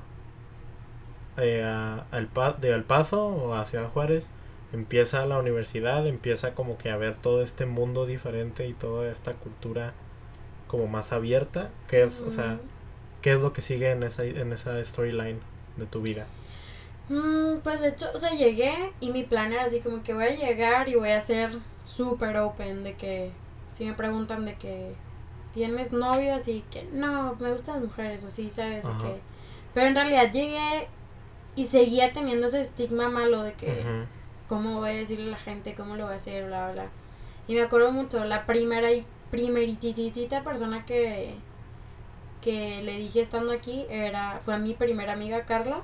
eh, 1.38 1.64
a, 1.64 2.04
al 2.10 2.26
Pa- 2.28 2.52
de 2.52 2.70
El 2.72 2.84
Paso 2.84 3.26
o 3.26 3.54
a 3.54 3.64
Ciudad 3.64 3.88
Juárez? 3.88 4.28
Empieza 4.72 5.26
la 5.26 5.38
universidad, 5.38 6.06
empieza 6.06 6.54
como 6.54 6.78
que 6.78 6.90
a 6.90 6.96
ver 6.96 7.16
todo 7.16 7.42
este 7.42 7.66
mundo 7.66 8.06
diferente 8.06 8.68
y 8.68 8.72
toda 8.72 9.10
esta 9.10 9.32
cultura 9.34 9.94
como 10.68 10.86
más 10.86 11.12
abierta. 11.12 11.70
¿Qué 11.88 12.04
es, 12.04 12.20
o 12.20 12.30
sea, 12.30 12.58
qué 13.22 13.32
es 13.32 13.40
lo 13.40 13.52
que 13.52 13.62
sigue 13.62 13.90
en 13.90 14.02
esa, 14.04 14.24
en 14.24 14.52
esa 14.52 14.82
storyline 14.84 15.40
de 15.76 15.86
tu 15.86 16.00
vida? 16.02 16.26
Mm, 17.08 17.58
pues 17.64 17.80
de 17.80 17.88
hecho, 17.88 18.06
o 18.14 18.18
sea, 18.18 18.30
llegué 18.30 18.92
y 19.00 19.10
mi 19.10 19.24
plan 19.24 19.52
era 19.52 19.64
así 19.64 19.80
como 19.80 20.04
que 20.04 20.14
voy 20.14 20.24
a 20.24 20.36
llegar 20.36 20.88
y 20.88 20.94
voy 20.94 21.10
a 21.10 21.20
ser 21.20 21.58
súper 21.82 22.36
open 22.36 22.84
de 22.84 22.94
que 22.94 23.32
si 23.72 23.84
me 23.84 23.94
preguntan 23.94 24.44
de 24.44 24.54
que 24.54 24.94
tienes 25.52 25.92
novio, 25.92 26.34
así 26.34 26.64
que 26.70 26.84
no, 26.92 27.34
me 27.40 27.50
gustan 27.50 27.76
las 27.76 27.84
mujeres 27.84 28.24
o 28.24 28.30
sí, 28.30 28.50
¿sabes? 28.50 28.86
Ajá. 28.86 29.02
que, 29.02 29.20
pero 29.74 29.88
en 29.88 29.96
realidad 29.96 30.30
llegué 30.32 30.86
y 31.56 31.64
seguía 31.64 32.12
teniendo 32.12 32.46
ese 32.46 32.60
estigma 32.60 33.08
malo 33.08 33.42
de 33.42 33.54
que 33.54 34.06
cómo 34.50 34.80
voy 34.80 34.90
a 34.90 34.94
decirle 34.94 35.28
a 35.28 35.30
la 35.30 35.38
gente, 35.38 35.76
cómo 35.76 35.94
lo 35.94 36.06
voy 36.06 36.14
a 36.14 36.16
hacer, 36.16 36.46
bla, 36.46 36.72
bla. 36.72 36.88
Y 37.46 37.54
me 37.54 37.62
acuerdo 37.62 37.92
mucho, 37.92 38.24
la 38.24 38.46
primera 38.46 38.90
y 38.90 39.06
primerititita 39.30 40.42
persona 40.42 40.84
que, 40.84 41.36
que 42.40 42.82
le 42.82 42.96
dije 42.96 43.20
estando 43.20 43.52
aquí 43.52 43.86
era, 43.88 44.40
fue 44.44 44.54
a 44.54 44.58
mi 44.58 44.74
primera 44.74 45.12
amiga 45.12 45.44
Carla. 45.44 45.82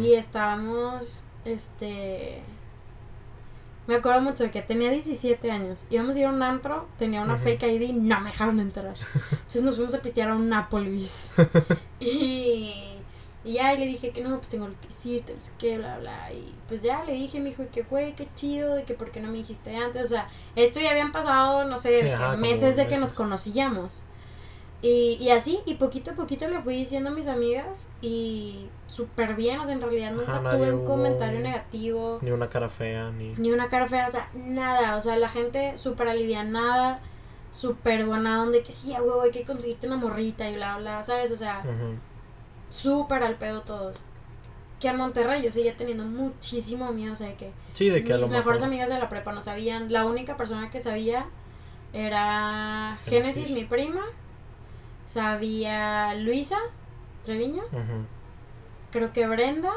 Y 0.00 0.14
estábamos, 0.14 1.22
este... 1.44 2.40
Me 3.88 3.96
acuerdo 3.96 4.20
mucho 4.20 4.44
de 4.44 4.50
que 4.52 4.62
tenía 4.62 4.88
17 4.90 5.50
años. 5.50 5.84
Íbamos 5.90 6.16
a 6.16 6.20
ir 6.20 6.26
a 6.26 6.30
un 6.30 6.42
antro, 6.42 6.86
tenía 6.98 7.20
una 7.22 7.34
Ujú. 7.34 7.42
fake 7.42 7.64
ID, 7.64 7.92
no 7.92 8.20
me 8.20 8.30
dejaron 8.30 8.60
entrar. 8.60 8.94
Entonces 9.32 9.62
nos 9.62 9.74
fuimos 9.74 9.94
a 9.94 10.00
pistear 10.00 10.28
a 10.28 10.36
un 10.36 10.52
Applebee's. 10.52 11.32
y, 12.00 12.95
y 13.46 13.52
ya 13.52 13.72
y 13.72 13.78
le 13.78 13.86
dije 13.86 14.10
que 14.10 14.20
no, 14.22 14.36
pues 14.38 14.48
tengo 14.48 14.66
que 14.66 14.88
decirte, 14.88 15.32
no 15.32 15.40
sé 15.40 15.52
qué, 15.56 15.78
bla, 15.78 15.98
bla. 15.98 16.32
Y 16.32 16.52
pues 16.66 16.82
ya 16.82 17.04
le 17.04 17.12
dije, 17.12 17.38
me 17.38 17.50
dijo 17.50 17.64
que 17.72 17.82
güey, 17.84 18.14
qué 18.16 18.26
chido, 18.34 18.74
de 18.74 18.82
que 18.82 18.94
por 18.94 19.12
qué 19.12 19.20
no 19.20 19.28
me 19.28 19.38
dijiste 19.38 19.76
antes. 19.76 20.04
O 20.04 20.08
sea, 20.08 20.26
esto 20.56 20.80
ya 20.80 20.90
habían 20.90 21.12
pasado, 21.12 21.64
no 21.64 21.78
sé, 21.78 22.00
Sí, 22.00 22.06
que 22.06 22.12
ajá, 22.12 22.36
meses 22.36 22.76
de 22.76 22.88
que 22.88 22.96
nos 22.96 23.12
conocíamos. 23.14 24.02
Y, 24.82 25.16
y 25.20 25.30
así, 25.30 25.60
y 25.64 25.74
poquito 25.74 26.10
a 26.10 26.14
poquito 26.14 26.48
le 26.48 26.60
fui 26.60 26.74
diciendo 26.74 27.10
a 27.10 27.12
mis 27.12 27.28
amigas 27.28 27.88
y 28.02 28.68
súper 28.86 29.34
bien, 29.34 29.60
o 29.60 29.64
sea, 29.64 29.74
en 29.74 29.80
realidad 29.80 30.12
nunca 30.12 30.38
Ajá, 30.38 30.50
tuve 30.50 30.72
un 30.72 30.84
comentario 30.84 31.38
negativo, 31.40 32.18
Ni 32.22 32.32
una 32.32 32.50
cara 32.50 32.68
fea, 32.68 33.10
ni... 33.12 33.32
ni 33.34 33.52
una 33.52 33.68
cara 33.68 33.86
fea, 33.86 34.06
o 34.06 34.10
sea, 34.10 34.28
nada, 34.34 34.96
o 34.96 35.00
sea, 35.00 35.16
la 35.16 35.28
gente 35.28 35.78
súper 35.78 36.08
alivianada, 36.08 37.00
súper 37.52 38.04
buena 38.06 38.42
onda, 38.42 38.58
que 38.62 38.72
sí, 38.72 38.92
huevo, 38.92 39.22
hay 39.22 39.30
que 39.30 39.44
conseguirte 39.44 39.86
una 39.86 39.96
morrita 39.96 40.48
y 40.50 40.56
bla, 40.56 40.78
bla, 40.78 41.02
¿sabes? 41.02 41.30
O 41.30 41.36
sea. 41.36 41.62
Súper 42.76 43.22
al 43.22 43.36
pedo 43.36 43.62
todos. 43.62 44.04
Que 44.80 44.88
en 44.88 44.96
Monterrey 44.96 45.42
yo 45.42 45.50
seguía 45.50 45.76
teniendo 45.76 46.04
muchísimo 46.04 46.92
miedo, 46.92 47.12
o 47.12 47.16
sea, 47.16 47.28
de 47.28 47.34
que 47.34 47.52
Sí, 47.72 47.88
de 47.88 48.04
que 48.04 48.14
mis 48.14 48.28
mejores 48.28 48.60
mejor... 48.60 48.64
amigas 48.64 48.88
de 48.88 48.98
la 48.98 49.08
prepa 49.08 49.32
no 49.32 49.40
sabían, 49.40 49.92
la 49.92 50.04
única 50.04 50.36
persona 50.36 50.70
que 50.70 50.80
sabía 50.80 51.26
era 51.92 52.98
Génesis, 53.04 53.50
mi 53.50 53.64
prima, 53.64 54.04
sabía 55.06 56.14
Luisa 56.14 56.58
Treviño, 57.24 57.62
creo 58.92 59.12
que 59.12 59.26
Brenda 59.26 59.72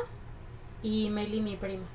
y 0.83 1.09
Meli, 1.09 1.41
mi 1.41 1.55
prima, 1.55 1.85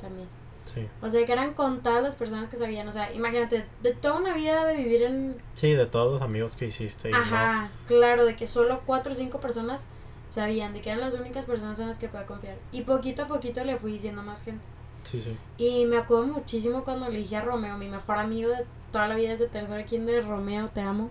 también. 0.00 0.28
Sí. 0.64 0.86
O 1.02 1.08
sea, 1.08 1.24
que 1.24 1.32
eran 1.32 1.54
contadas 1.54 2.02
las 2.02 2.14
personas 2.14 2.48
que 2.48 2.56
sabían, 2.56 2.86
o 2.86 2.92
sea, 2.92 3.12
imagínate, 3.12 3.66
de 3.82 3.92
toda 3.92 4.16
una 4.16 4.34
vida 4.34 4.64
de 4.66 4.76
vivir 4.76 5.02
en... 5.02 5.42
Sí, 5.54 5.72
de 5.72 5.86
todos 5.86 6.12
los 6.12 6.22
amigos 6.22 6.56
que 6.56 6.66
hiciste. 6.66 7.10
Y 7.10 7.12
Ajá, 7.12 7.70
claro, 7.86 8.24
de 8.24 8.36
que 8.36 8.46
solo 8.46 8.82
cuatro 8.86 9.14
o 9.14 9.16
cinco 9.16 9.40
personas 9.40 9.88
sabían, 10.30 10.72
de 10.72 10.80
que 10.80 10.88
eran 10.90 11.00
las 11.02 11.14
únicas 11.14 11.44
personas 11.44 11.78
en 11.80 11.88
las 11.88 11.98
que 11.98 12.08
podía 12.08 12.24
confiar. 12.26 12.56
Y 12.72 12.82
poquito 12.82 13.24
a 13.24 13.26
poquito 13.26 13.62
le 13.64 13.76
fui 13.76 13.92
diciendo 13.92 14.22
más 14.22 14.42
gente. 14.42 14.66
Sí, 15.02 15.22
sí. 15.22 15.36
Y 15.58 15.84
me 15.84 15.98
acuerdo 15.98 16.26
muchísimo 16.26 16.82
cuando 16.84 17.08
le 17.08 17.18
dije 17.18 17.36
a 17.36 17.40
Romeo, 17.42 17.76
mi 17.76 17.88
mejor 17.88 18.16
amigo 18.18 18.50
de 18.50 18.64
toda 18.92 19.08
la 19.08 19.14
vida 19.14 19.30
desde 19.30 19.46
tercero 19.48 19.84
quien 19.88 20.06
de 20.06 20.20
Romeo, 20.22 20.68
te 20.68 20.80
amo. 20.80 21.10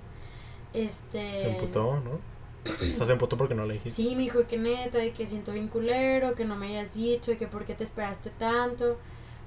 Este. 0.74 1.42
Se 1.42 1.50
emputó, 1.52 2.00
¿no? 2.02 2.20
O 2.94 2.96
sea, 2.96 3.06
se 3.06 3.14
emputó 3.14 3.38
porque 3.38 3.56
no 3.56 3.66
le 3.66 3.76
dijiste. 3.76 3.90
Sí, 4.04 4.16
me 4.16 4.24
dijo 4.24 4.46
que 4.48 4.58
neta, 4.58 4.98
de 4.98 5.12
que 5.12 5.26
siento 5.26 5.52
bien 5.54 5.70
culero, 5.70 6.36
que 6.36 6.46
no 6.46 6.56
me 6.56 6.68
hayas 6.68 6.94
dicho, 6.96 7.32
de 7.32 7.38
que 7.38 7.48
por 7.48 7.66
qué 7.66 7.74
te 7.74 7.84
esperaste 7.84 8.30
tanto. 8.32 8.98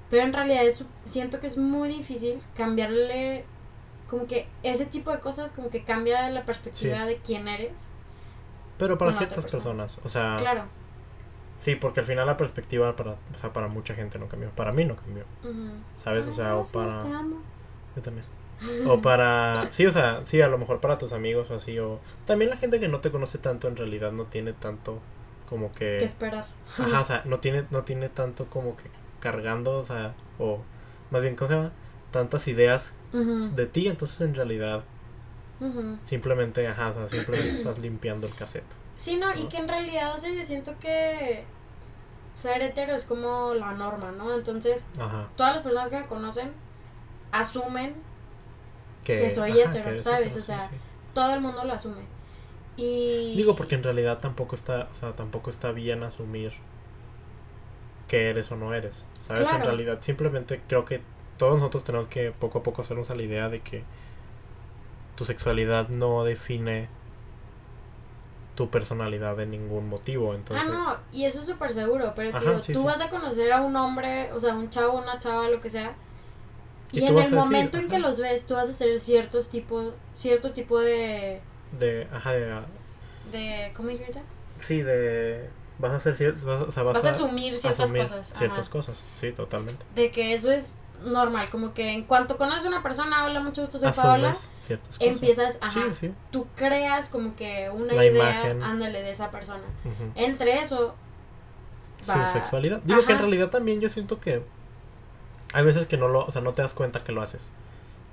Pero 0.09 0.23
en 0.23 0.33
realidad 0.33 0.65
es, 0.65 0.83
siento 1.05 1.39
que 1.39 1.47
es 1.47 1.57
muy 1.57 1.89
difícil 1.89 2.41
cambiarle, 2.55 3.45
como 4.09 4.25
que 4.27 4.47
ese 4.63 4.85
tipo 4.85 5.11
de 5.11 5.19
cosas, 5.19 5.51
como 5.51 5.69
que 5.69 5.83
cambia 5.83 6.29
la 6.29 6.43
perspectiva 6.43 7.01
Sí. 7.01 7.05
de 7.07 7.17
quién 7.17 7.47
eres. 7.47 7.87
Pero 8.77 8.97
para 8.97 9.11
ciertas 9.13 9.45
persona. 9.45 9.83
personas. 9.85 9.99
O 10.03 10.09
sea, 10.09 10.35
Claro. 10.39 10.63
sí, 11.59 11.75
porque 11.75 11.99
al 12.01 12.05
final 12.05 12.25
la 12.25 12.37
perspectiva 12.37 12.95
para, 12.95 13.11
o 13.11 13.37
sea, 13.39 13.53
para 13.53 13.67
mucha 13.67 13.93
gente 13.95 14.17
no 14.19 14.27
cambió. 14.27 14.49
Para 14.51 14.71
mí 14.71 14.85
no 14.85 14.95
cambió. 14.95 15.23
¿Sabes? 16.03 16.27
O 16.27 16.33
sea, 16.33 16.55
o 16.55 16.63
para. 16.73 17.03
te 17.03 17.11
amo. 17.13 17.37
Yo 17.95 18.01
también. 18.01 18.25
O 18.87 19.01
para. 19.01 19.67
Sí, 19.71 19.85
o 19.85 19.91
sea, 19.91 20.21
sí, 20.25 20.41
a 20.41 20.47
lo 20.47 20.57
mejor 20.57 20.79
para 20.79 20.97
tus 20.97 21.11
amigos 21.13 21.49
o 21.51 21.55
así. 21.55 21.77
O 21.79 21.99
también 22.25 22.49
la 22.49 22.57
gente 22.57 22.79
que 22.79 22.87
no 22.87 22.99
te 22.99 23.11
conoce 23.11 23.37
tanto 23.37 23.67
en 23.67 23.75
realidad 23.75 24.11
no 24.11 24.23
tiene 24.25 24.53
tanto 24.53 24.99
como 25.49 25.71
que. 25.73 25.97
¿Qué 25.99 26.05
esperar? 26.05 26.45
Ajá, 26.79 27.01
o 27.01 27.05
sea, 27.05 27.21
no 27.25 27.39
tiene, 27.39 27.65
no 27.71 27.83
tiene 27.83 28.09
tanto 28.09 28.45
como 28.45 28.75
que 28.77 28.83
cargando, 29.19 29.77
o 29.79 29.85
sea, 29.85 30.13
o 30.39 30.59
más 31.11 31.21
bien, 31.21 31.35
¿cómo 31.35 31.47
se 31.49 31.55
llama? 31.55 31.71
Tantas 32.11 32.47
ideas 32.47 32.95
de 33.11 33.65
ti, 33.67 33.87
entonces 33.87 34.19
en 34.21 34.33
realidad 34.35 34.83
simplemente, 36.03 36.67
ajá, 36.67 36.89
o 36.91 36.93
sea, 36.93 37.09
simplemente 37.09 37.55
estás 37.57 37.79
limpiando 37.79 38.27
el 38.27 38.35
cassette. 38.35 38.63
Sí, 38.95 39.17
no, 39.17 39.33
y 39.35 39.45
que 39.47 39.57
en 39.57 39.67
realidad, 39.67 40.13
o 40.13 40.17
sea, 40.17 40.31
yo 40.33 40.43
siento 40.43 40.77
que 40.79 41.43
ser 42.35 42.61
hetero 42.61 42.93
es 42.93 43.05
como 43.05 43.53
la 43.53 43.73
norma, 43.73 44.11
¿no? 44.11 44.33
Entonces, 44.33 44.87
Ajá. 44.99 45.29
todas 45.35 45.53
las 45.53 45.61
personas 45.63 45.89
que 45.89 45.99
me 45.99 46.05
conocen 46.07 46.51
asumen, 47.31 47.95
Que, 49.03 49.19
Que 49.19 49.29
soy 49.29 49.59
ajá, 49.59 49.69
hetero, 49.71 49.91
que 49.91 49.99
¿sabes? 49.99 50.27
hetero, 50.27 50.41
O 50.41 50.43
sea, 50.43 50.69
sí. 50.69 50.75
todo 51.13 51.33
el 51.33 51.41
mundo 51.41 51.63
lo 51.63 51.73
asume. 51.73 52.03
Y... 52.77 53.35
Digo, 53.35 53.55
porque 53.55 53.75
en 53.75 53.83
realidad 53.83 54.19
tampoco 54.19 54.55
está, 54.55 54.87
o 54.91 54.95
sea, 54.95 55.15
tampoco 55.15 55.49
está 55.49 55.71
bien 55.71 56.03
asumir 56.03 56.53
que 58.07 58.29
eres 58.29 58.51
o 58.51 58.55
no 58.55 58.73
eres. 58.73 59.03
¿Sabes? 59.27 59.51
En 59.51 59.63
realidad, 59.63 59.99
simplemente 60.01 60.61
creo 60.67 60.85
que 60.85 61.01
todos 61.37 61.57
nosotros 61.57 61.83
tenemos 61.83 62.07
que 62.07 62.31
poco 62.31 62.59
a 62.59 62.63
poco 62.63 62.81
hacernos 62.81 63.09
a 63.09 63.15
la 63.15 63.23
idea 63.23 63.49
de 63.49 63.61
que 63.61 63.83
tu 65.15 65.25
sexualidad 65.25 65.89
no 65.89 66.23
define 66.23 66.89
tu 68.55 68.69
personalidad 68.69 69.35
de 69.35 69.45
ningún 69.47 69.89
motivo. 69.89 70.33
Entonces, 70.35 70.67
Ah, 70.67 70.99
no, 71.11 71.17
y 71.17 71.25
eso 71.25 71.39
es 71.39 71.45
súper 71.47 71.73
seguro, 71.73 72.13
pero 72.15 72.29
Ajá, 72.29 72.39
digo, 72.39 72.59
sí, 72.59 72.73
tú 72.73 72.79
sí. 72.79 72.85
vas 72.85 73.01
a 73.01 73.09
conocer 73.09 73.51
a 73.51 73.61
un 73.61 73.75
hombre, 73.75 74.31
o 74.33 74.39
sea, 74.39 74.53
un 74.53 74.69
chavo, 74.69 74.93
una 74.99 75.17
chava, 75.19 75.49
lo 75.49 75.59
que 75.59 75.69
sea, 75.69 75.95
Y 76.91 76.99
en 77.05 77.07
el 77.07 77.15
decir, 77.15 77.33
momento 77.33 77.77
en 77.79 77.89
que 77.89 77.97
los 77.99 78.19
ves, 78.19 78.45
tú 78.45 78.53
vas 78.53 78.67
a 78.67 78.71
hacer 78.71 78.99
ciertos 78.99 79.49
tipos, 79.49 79.93
cierto 80.13 80.51
tipo 80.53 80.79
de, 80.79 81.41
de, 81.79 82.07
ajá, 82.13 82.33
de, 82.33 82.53
de, 83.31 83.71
¿cómo 83.75 83.89
dijiste? 83.89 84.21
sí, 84.59 84.81
de, 84.81 85.49
vas 85.79 85.91
a 85.91 85.95
hacer 85.95 86.15
ciertas, 86.15 86.43
vas, 86.43 86.61
a- 86.61 86.63
o 86.65 86.71
sea, 86.71 86.83
vas, 86.83 86.95
Vas 86.95 87.05
a 87.05 87.09
asumir 87.09 87.57
ciertas 87.57 87.81
asumir 87.81 88.03
cosas, 88.03 88.31
ajá. 88.31 88.37
ciertas 88.37 88.69
cosas, 88.69 89.03
sí, 89.19 89.31
totalmente. 89.31 89.83
De 89.95 90.11
que 90.11 90.33
eso 90.33 90.51
es 90.51 90.75
normal, 91.03 91.49
como 91.49 91.73
que 91.73 91.91
en 91.93 92.03
cuanto 92.03 92.37
conoces 92.37 92.65
a 92.65 92.67
una 92.69 92.81
persona, 92.83 93.25
hola, 93.25 93.39
mucho 93.41 93.61
gusto, 93.61 93.77
soy 93.79 93.91
Paola, 93.91 94.33
empiezas, 94.99 95.59
ajá, 95.61 95.81
Sí, 95.91 96.07
sí. 96.07 96.13
tú 96.31 96.47
creas 96.55 97.09
como 97.09 97.35
que 97.35 97.69
una 97.73 97.93
La 97.93 98.05
idea, 98.05 98.31
imagen. 98.39 98.63
ándale, 98.63 99.01
de 99.03 99.11
esa 99.11 99.29
persona. 99.31 99.63
Entre 100.15 100.59
eso, 100.59 100.95
va- 102.09 102.27
Su 102.31 102.33
sexualidad. 102.39 102.79
Digo 102.83 103.03
que 103.05 103.11
en 103.13 103.19
realidad 103.19 103.49
también 103.49 103.81
yo 103.81 103.89
siento 103.89 104.19
que 104.19 104.43
hay 105.53 105.63
veces 105.65 105.85
que 105.87 105.97
no 105.97 106.07
lo, 106.07 106.19
o 106.25 106.31
sea, 106.31 106.41
no 106.41 106.53
te 106.53 106.61
das 106.61 106.73
cuenta 106.73 107.03
que 107.03 107.11
lo 107.11 107.21
haces. 107.21 107.51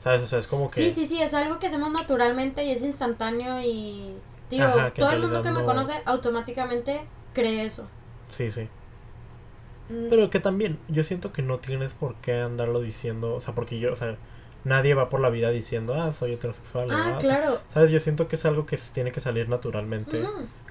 ¿Sabes? 0.02 0.22
O 0.22 0.26
sea, 0.26 0.38
es 0.38 0.46
como 0.46 0.66
que 0.68 0.74
Sí, 0.74 0.90
sí, 0.90 1.04
sí, 1.04 1.20
es 1.22 1.34
algo 1.34 1.58
que 1.58 1.66
hacemos 1.66 1.90
naturalmente 1.92 2.64
y 2.64 2.70
es 2.70 2.82
instantáneo 2.82 3.60
y 3.60 4.14
digo, 4.48 4.64
Ajá, 4.64 4.90
todo 4.94 5.10
el 5.10 5.20
mundo 5.20 5.42
que 5.42 5.50
me 5.50 5.60
no- 5.60 5.66
conoce 5.66 5.92
automáticamente 6.06 7.02
cree 7.34 7.64
eso. 7.66 7.86
Sí, 8.34 8.50
sí. 8.50 8.68
Mm, 9.90 10.08
Pero 10.08 10.30
que 10.30 10.40
también 10.40 10.78
yo 10.88 11.04
siento 11.04 11.32
que 11.32 11.42
no 11.42 11.58
tienes 11.58 11.92
por 11.94 12.14
qué 12.16 12.40
andarlo 12.40 12.80
diciendo, 12.80 13.34
o 13.34 13.40
sea, 13.40 13.54
porque 13.54 13.78
yo, 13.78 13.92
o 13.92 13.96
sea, 13.96 14.16
nadie 14.64 14.94
va 14.94 15.08
por 15.08 15.20
la 15.20 15.30
vida 15.30 15.50
diciendo, 15.50 15.94
"Ah, 15.94 16.12
soy 16.12 16.32
heterosexual." 16.34 16.90
ah, 16.90 17.12
o, 17.12 17.16
"Ah, 17.16 17.18
claro. 17.18 17.58
¿Sabes? 17.72 17.90
Yo 17.90 18.00
siento 18.00 18.28
que 18.28 18.36
es 18.36 18.44
algo 18.46 18.66
que 18.66 18.78
tiene 18.92 19.10
que 19.12 19.20
salir 19.20 19.48
naturalmente 19.48 20.24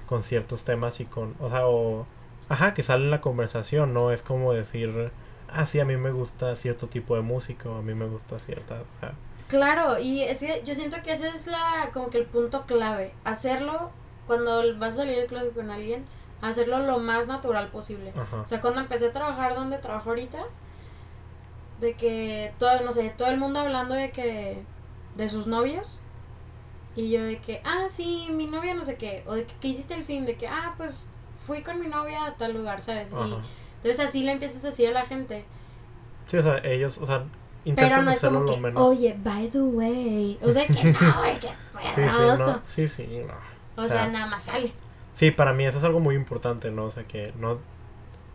con 0.06 0.22
ciertos 0.22 0.64
temas 0.64 1.00
y 1.00 1.04
con, 1.04 1.34
o 1.40 1.48
sea, 1.48 1.66
o 1.66 2.06
ajá, 2.48 2.74
que 2.74 2.82
sale 2.82 3.04
en 3.04 3.10
la 3.10 3.20
conversación, 3.20 3.92
no 3.94 4.10
es 4.10 4.22
como 4.22 4.52
decir, 4.52 5.12
"Ah, 5.48 5.66
sí, 5.66 5.78
a 5.80 5.84
mí 5.84 5.96
me 5.96 6.10
gusta 6.10 6.56
cierto 6.56 6.88
tipo 6.88 7.14
de 7.14 7.22
música 7.22 7.68
o 7.68 7.76
a 7.76 7.82
mí 7.82 7.94
me 7.94 8.06
gusta 8.06 8.38
cierta, 8.38 8.74
o 8.74 9.00
sea, 9.00 9.12
Claro, 9.48 9.98
y 9.98 10.22
es 10.22 10.38
que 10.38 10.62
yo 10.64 10.74
siento 10.74 10.98
que 11.02 11.10
ese 11.10 11.28
es 11.28 11.48
la 11.48 11.90
como 11.92 12.08
que 12.08 12.18
el 12.18 12.24
punto 12.26 12.66
clave, 12.66 13.12
hacerlo 13.24 13.90
cuando 14.28 14.62
vas 14.78 14.92
a 14.92 14.96
salir 14.98 15.16
del 15.16 15.26
closet 15.26 15.52
con 15.54 15.70
alguien, 15.70 16.04
hacerlo 16.42 16.78
lo 16.80 16.98
más 16.98 17.28
natural 17.28 17.68
posible. 17.68 18.12
ajá. 18.16 18.36
O 18.42 18.46
sea, 18.46 18.60
cuando 18.60 18.80
empecé 18.80 19.08
a 19.08 19.12
trabajar 19.12 19.54
donde 19.54 19.78
trabajo 19.78 20.10
ahorita, 20.10 20.38
de 21.80 21.94
que 21.94 22.52
todo, 22.58 22.80
no 22.82 22.92
sé, 22.92 23.10
todo 23.10 23.28
el 23.28 23.38
mundo 23.38 23.60
hablando 23.60 23.94
de 23.94 24.10
que, 24.10 24.62
de 25.16 25.28
sus 25.28 25.46
novios, 25.46 26.00
y 26.96 27.10
yo 27.10 27.22
de 27.22 27.38
que, 27.38 27.62
ah, 27.64 27.86
sí, 27.90 28.28
mi 28.30 28.46
novia 28.46 28.74
no 28.74 28.84
sé 28.84 28.96
qué, 28.96 29.22
o 29.26 29.34
de 29.34 29.44
que, 29.46 29.54
¿qué 29.60 29.68
hiciste 29.68 29.94
el 29.94 30.04
fin? 30.04 30.26
De 30.26 30.36
que, 30.36 30.48
ah, 30.48 30.74
pues 30.76 31.08
fui 31.46 31.62
con 31.62 31.80
mi 31.80 31.86
novia 31.86 32.26
a 32.26 32.34
tal 32.36 32.52
lugar, 32.52 32.82
¿sabes? 32.82 33.10
Y 33.12 33.34
entonces 33.76 34.00
así 34.00 34.22
le 34.22 34.32
empiezas 34.32 34.62
a 34.64 34.66
decir 34.68 34.88
a 34.88 34.92
la 34.92 35.06
gente, 35.06 35.44
Sí, 36.26 36.36
o 36.36 36.42
sea, 36.42 36.58
ellos, 36.62 36.98
o 36.98 37.06
sea, 37.06 37.24
pero 37.74 37.96
intentan 37.96 38.04
no 38.04 38.10
es 38.12 38.18
hacerlo 38.18 38.40
como 38.40 38.50
lo 38.50 38.54
que, 38.54 38.60
menos. 38.60 38.82
oye, 38.82 39.16
by 39.22 39.48
the 39.48 39.62
way, 39.62 40.38
o 40.42 40.50
sea, 40.50 40.66
que 40.66 40.84
no, 41.00 41.18
güey, 41.18 41.40
que 41.40 41.48
sí, 41.48 41.54
sí, 41.94 41.94
pedazo. 41.96 42.46
no, 42.52 42.60
sí, 42.64 42.88
sí, 42.88 43.20
no. 43.26 43.82
O 43.82 43.86
O 43.86 43.88
sea, 43.88 43.96
sea, 44.02 44.08
nada 44.08 44.26
más 44.26 44.44
sale. 44.44 44.72
Sí, 45.20 45.30
para 45.30 45.52
mí 45.52 45.66
eso 45.66 45.76
es 45.76 45.84
algo 45.84 46.00
muy 46.00 46.14
importante, 46.14 46.70
¿no? 46.70 46.84
O 46.86 46.90
sea, 46.90 47.04
que 47.04 47.34
no, 47.38 47.58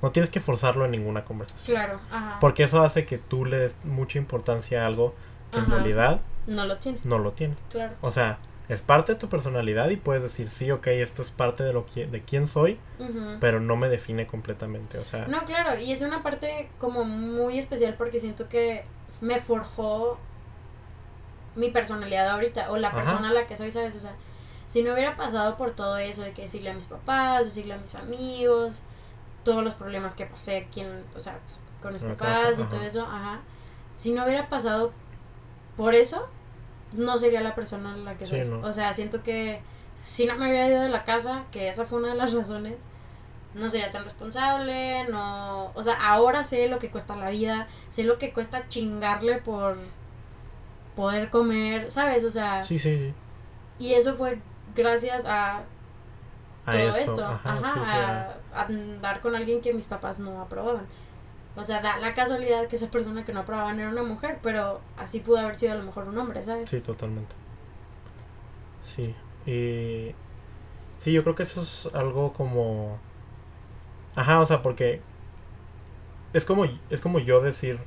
no 0.03 0.11
tienes 0.11 0.29
que 0.29 0.39
forzarlo 0.39 0.85
en 0.85 0.91
ninguna 0.91 1.25
conversación. 1.25 1.75
Claro, 1.75 1.99
ajá. 2.11 2.37
Porque 2.39 2.61
eso 2.61 2.83
hace 2.83 3.05
que 3.05 3.17
tú 3.17 3.43
le 3.43 3.57
des 3.57 3.77
mucha 3.83 4.19
importancia 4.19 4.83
a 4.83 4.85
algo 4.85 5.15
que 5.51 5.57
en 5.57 5.65
realidad 5.71 6.21
No 6.45 6.65
lo 6.65 6.77
tiene, 6.77 6.99
no 7.03 7.17
lo 7.17 7.31
tiene. 7.31 7.55
claro. 7.71 7.93
O 8.01 8.11
sea, 8.11 8.37
es 8.69 8.83
parte 8.83 9.13
de 9.13 9.19
tu 9.19 9.29
personalidad 9.29 9.89
y 9.89 9.95
puedes 9.97 10.21
decir, 10.21 10.47
sí, 10.49 10.69
ok, 10.69 10.85
esto 10.87 11.23
es 11.23 11.31
parte 11.31 11.63
de 11.63 11.73
lo 11.73 11.87
que, 11.87 12.05
de 12.05 12.21
quién 12.21 12.45
soy, 12.45 12.77
pero 13.39 13.59
no 13.59 13.75
me 13.77 13.89
define 13.89 14.27
completamente. 14.27 14.99
O 14.99 15.05
sea, 15.05 15.25
No, 15.27 15.43
claro, 15.45 15.79
y 15.79 15.91
es 15.91 16.01
una 16.03 16.21
parte 16.21 16.69
como 16.77 17.03
muy 17.03 17.57
especial 17.57 17.95
porque 17.97 18.19
siento 18.19 18.47
que 18.47 18.83
me 19.21 19.39
forjó 19.39 20.19
mi 21.55 21.71
personalidad 21.71 22.27
ahorita 22.29 22.69
o 22.69 22.77
la 22.77 22.89
Ajá. 22.89 22.97
persona 22.97 23.29
a 23.29 23.33
la 23.33 23.47
que 23.47 23.55
soy, 23.55 23.71
¿sabes? 23.71 23.95
O 23.95 23.99
sea, 23.99 24.13
si 24.67 24.82
no 24.84 24.93
hubiera 24.93 25.15
pasado 25.15 25.58
por 25.58 25.71
todo 25.71 25.97
eso 25.97 26.21
de 26.23 26.34
que 26.34 26.43
decirle 26.43 26.71
a 26.71 26.73
mis 26.73 26.88
papás, 26.88 27.45
decirle 27.45 27.73
a 27.73 27.78
mis 27.78 27.95
amigos, 27.95 28.82
todos 29.43 29.63
los 29.63 29.75
problemas 29.75 30.15
que 30.15 30.25
pasé 30.25 30.58
aquí 30.58 30.82
en, 30.82 31.04
o 31.15 31.19
sea, 31.19 31.39
pues, 31.45 31.60
con 31.82 31.93
mis 31.93 32.01
En 32.01 32.15
papás 32.15 32.41
casa, 32.41 32.62
y 32.62 32.65
todo 32.65 32.82
eso, 32.82 33.01
ajá. 33.06 33.41
Si 33.93 34.12
no 34.13 34.23
hubiera 34.25 34.49
pasado 34.49 34.91
por 35.78 35.93
eso, 35.95 36.28
no 36.93 37.17
sería 37.17 37.41
la 37.41 37.54
persona 37.56 37.95
la 37.95 38.17
que 38.17 38.25
Sí, 38.25 38.32
soy. 38.32 38.45
no. 38.45 38.60
O 38.62 38.71
sea, 38.73 38.91
siento 38.93 39.21
que 39.23 39.62
si 39.93 40.25
no 40.25 40.36
me 40.36 40.49
hubiera 40.49 40.67
ido 40.67 40.82
de 40.82 40.89
la 40.89 41.04
casa, 41.04 41.43
que 41.51 41.67
esa 41.67 41.86
fue 41.86 41.99
una 41.99 42.10
de 42.10 42.15
las 42.15 42.34
razones, 42.34 42.75
no 43.54 43.69
sería 43.69 43.89
tan 43.91 44.04
responsable, 44.04 45.06
no, 45.10 45.71
o 45.75 45.84
sea, 45.84 45.93
ahora 46.10 46.43
sé 46.43 46.67
lo 46.67 46.80
que 46.80 46.89
cuesta 46.91 47.15
la 47.15 47.30
vida, 47.30 47.67
sé 47.89 48.04
lo 48.04 48.17
que 48.17 48.34
cuesta 48.34 48.67
chingarle 48.67 49.38
por 49.38 49.78
poder 50.95 51.30
comer, 51.30 51.89
¿sabes? 51.91 52.23
O 52.23 52.32
sea, 52.32 52.63
sí, 52.63 52.80
sí, 52.80 52.97
sí. 52.97 53.13
y 53.80 53.93
eso 53.93 54.13
fue 54.15 54.39
gracias 54.75 55.25
a 55.25 55.63
A 56.65 56.71
todo 56.71 56.95
eso, 56.95 56.99
esto, 57.13 57.25
ajá, 57.25 57.53
ajá, 57.53 57.73
sí, 57.73 57.79
a- 58.53 58.59
a, 58.59 58.65
andar 58.65 59.21
con 59.21 59.35
alguien 59.35 59.61
que 59.61 59.73
mis 59.73 59.88
papás 59.88 60.19
no 60.19 60.41
aprobaban. 60.41 60.85
O 61.55 61.63
sea, 61.63 61.81
da 61.81 61.99
la 61.99 62.13
casualidad 62.13 62.67
que 62.67 62.75
esa 62.75 62.91
persona 62.91 63.23
que 63.25 63.33
no 63.33 63.41
aprobaban 63.41 63.79
era 63.79 63.89
una 63.89 64.03
mujer, 64.03 64.39
pero 64.43 64.81
así 64.97 65.19
pudo 65.21 65.38
haber 65.39 65.55
sido 65.55 65.73
a 65.73 65.75
lo 65.75 65.83
mejor 65.83 66.07
un 66.07 66.17
hombre, 66.17 66.43
¿sabes? 66.43 66.69
Sí, 66.69 66.81
totalmente. 66.81 67.35
Sí. 68.83 69.15
Y. 69.45 70.13
Sí, 70.99 71.11
yo 71.11 71.23
creo 71.23 71.35
que 71.35 71.43
eso 71.43 71.61
es 71.61 71.89
algo 71.93 72.33
como. 72.33 72.99
Ajá, 74.15 74.39
o 74.41 74.45
sea, 74.45 74.61
porque. 74.61 75.01
Es 76.33 76.45
como, 76.45 76.65
es 76.89 77.01
como 77.01 77.19
yo 77.19 77.41
decir. 77.41 77.79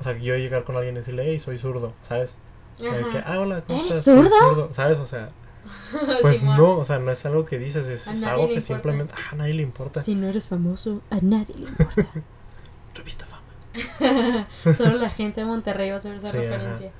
O 0.00 0.02
sea, 0.02 0.16
yo 0.18 0.36
llegar 0.36 0.64
con 0.64 0.76
alguien 0.76 0.96
y 0.96 0.98
decirle, 0.98 1.24
hey, 1.26 1.38
soy 1.40 1.58
zurdo, 1.58 1.94
¿sabes? 2.02 2.36
De 2.78 3.04
que, 3.10 3.18
Ajá. 3.18 3.34
ah, 3.34 3.40
hola, 3.40 3.62
¿cómo 3.64 3.78
¿Eres 3.80 3.90
estás? 3.96 4.04
Soy 4.04 4.28
zurdo? 4.28 4.72
¿Sabes? 4.74 4.98
O 4.98 5.06
sea, 5.06 5.30
pues 6.22 6.42
no, 6.42 6.78
o 6.78 6.84
sea, 6.84 6.98
no 6.98 7.10
es 7.10 7.24
algo 7.26 7.44
que 7.44 7.58
dices, 7.58 7.88
es, 7.88 8.06
algo 8.24 8.46
que 8.48 8.54
importa. 8.54 8.60
simplemente. 8.60 9.14
Ah, 9.16 9.28
a 9.32 9.36
nadie 9.36 9.54
le 9.54 9.62
importa. 9.62 10.00
Si 10.00 10.14
no 10.14 10.26
eres 10.28 10.48
famoso, 10.48 11.02
a 11.10 11.18
nadie 11.20 11.54
le 11.58 11.66
importa. 11.66 12.06
Revista 12.94 13.26
fama. 13.26 14.46
Solo 14.76 14.96
la 14.98 15.10
gente 15.10 15.40
de 15.40 15.46
Monterrey 15.46 15.90
va 15.90 15.96
a 15.96 16.00
saber 16.00 16.18
esa 16.18 16.30
Sí, 16.30 16.38
ajá. 16.38 16.46
referencia. 16.48 16.92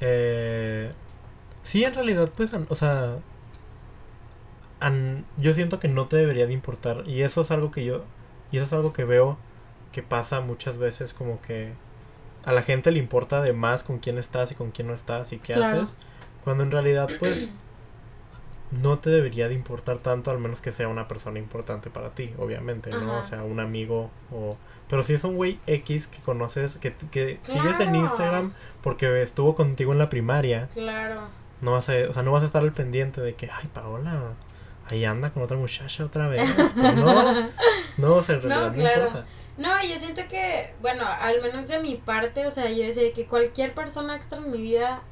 Eh, 0.00 0.92
sí, 1.62 1.84
en 1.84 1.94
realidad, 1.94 2.30
pues, 2.36 2.52
o 2.68 2.74
sea, 2.74 3.16
an- 4.80 5.24
yo 5.36 5.52
siento 5.54 5.80
que 5.80 5.88
no 5.88 6.06
te 6.06 6.16
debería 6.16 6.46
de 6.46 6.52
importar. 6.52 7.04
Y 7.06 7.22
eso 7.22 7.42
es 7.42 7.50
algo 7.50 7.70
que 7.70 7.84
yo, 7.84 8.04
y 8.52 8.56
eso 8.58 8.66
es 8.66 8.72
algo 8.72 8.92
que 8.92 9.04
veo 9.04 9.38
que 9.92 10.02
pasa 10.02 10.40
muchas 10.40 10.78
veces 10.78 11.12
como 11.12 11.40
que 11.42 11.72
a 12.44 12.52
la 12.52 12.62
gente 12.62 12.90
le 12.92 12.98
importa 13.00 13.42
de 13.42 13.52
más 13.52 13.82
con 13.82 13.98
quién 13.98 14.18
estás 14.18 14.52
y 14.52 14.54
con 14.54 14.70
quién 14.70 14.86
no 14.88 14.94
estás 14.94 15.32
y 15.32 15.38
qué 15.38 15.54
Claro. 15.54 15.82
haces. 15.82 15.96
Cuando 16.44 16.62
en 16.62 16.70
realidad, 16.70 17.08
pues, 17.18 17.50
no 18.70 18.98
te 18.98 19.10
debería 19.10 19.48
de 19.48 19.54
importar 19.54 19.98
tanto, 19.98 20.30
al 20.30 20.38
menos 20.38 20.60
que 20.60 20.70
sea 20.72 20.88
una 20.88 21.08
persona 21.08 21.38
importante 21.38 21.90
para 21.90 22.10
ti, 22.10 22.32
obviamente, 22.38 22.90
¿no? 22.90 23.18
O 23.18 23.24
sea, 23.24 23.42
un 23.42 23.58
amigo 23.60 24.10
o... 24.32 24.56
Pero 24.88 25.02
si 25.04 25.14
es 25.14 25.22
un 25.24 25.36
güey 25.36 25.58
X 25.66 26.06
que 26.08 26.20
conoces, 26.20 26.78
que, 26.78 26.92
que 27.10 27.38
sigues 27.46 27.78
en. 27.80 27.94
Instagram 27.94 28.52
porque 28.82 29.22
estuvo 29.22 29.54
contigo 29.54 29.92
en 29.92 29.98
la 29.98 30.08
primaria, 30.08 30.68
Claro. 30.74 31.22
no 31.60 31.72
vas 31.72 31.88
a, 31.88 31.92
o 32.08 32.12
sea, 32.12 32.22
no 32.24 32.32
vas 32.32 32.42
a 32.42 32.46
estar 32.46 32.62
al 32.62 32.72
pendiente 32.72 33.20
de 33.20 33.34
que, 33.34 33.48
ay, 33.52 33.68
Paola, 33.72 34.34
ahí 34.88 35.04
anda 35.04 35.30
con 35.30 35.42
otra 35.44 35.56
muchacha 35.56 36.04
otra 36.04 36.26
vez. 36.28 36.42
Pues 36.54 36.74
no, 36.96 37.48
no, 37.98 38.14
o 38.16 38.22
sea, 38.22 38.36
en 38.36 38.48
No, 38.48 38.48
realidad 38.48 38.66
no, 38.70 38.74
claro. 38.74 39.06
importa. 39.06 39.26
No, 39.58 39.68
yo 39.84 39.96
siento 39.96 40.22
que, 40.28 40.74
bueno, 40.80 41.04
al 41.20 41.40
menos 41.42 41.68
de 41.68 41.80
mi 41.80 41.94
parte, 41.96 42.46
o 42.46 42.50
sea, 42.50 42.68
yo 42.70 42.90
sé 42.92 43.12
que 43.12 43.26
cualquier 43.26 43.74
persona 43.74 44.16
extra 44.16 44.38
en 44.38 44.50
mi 44.50 44.58
vida 44.58 45.02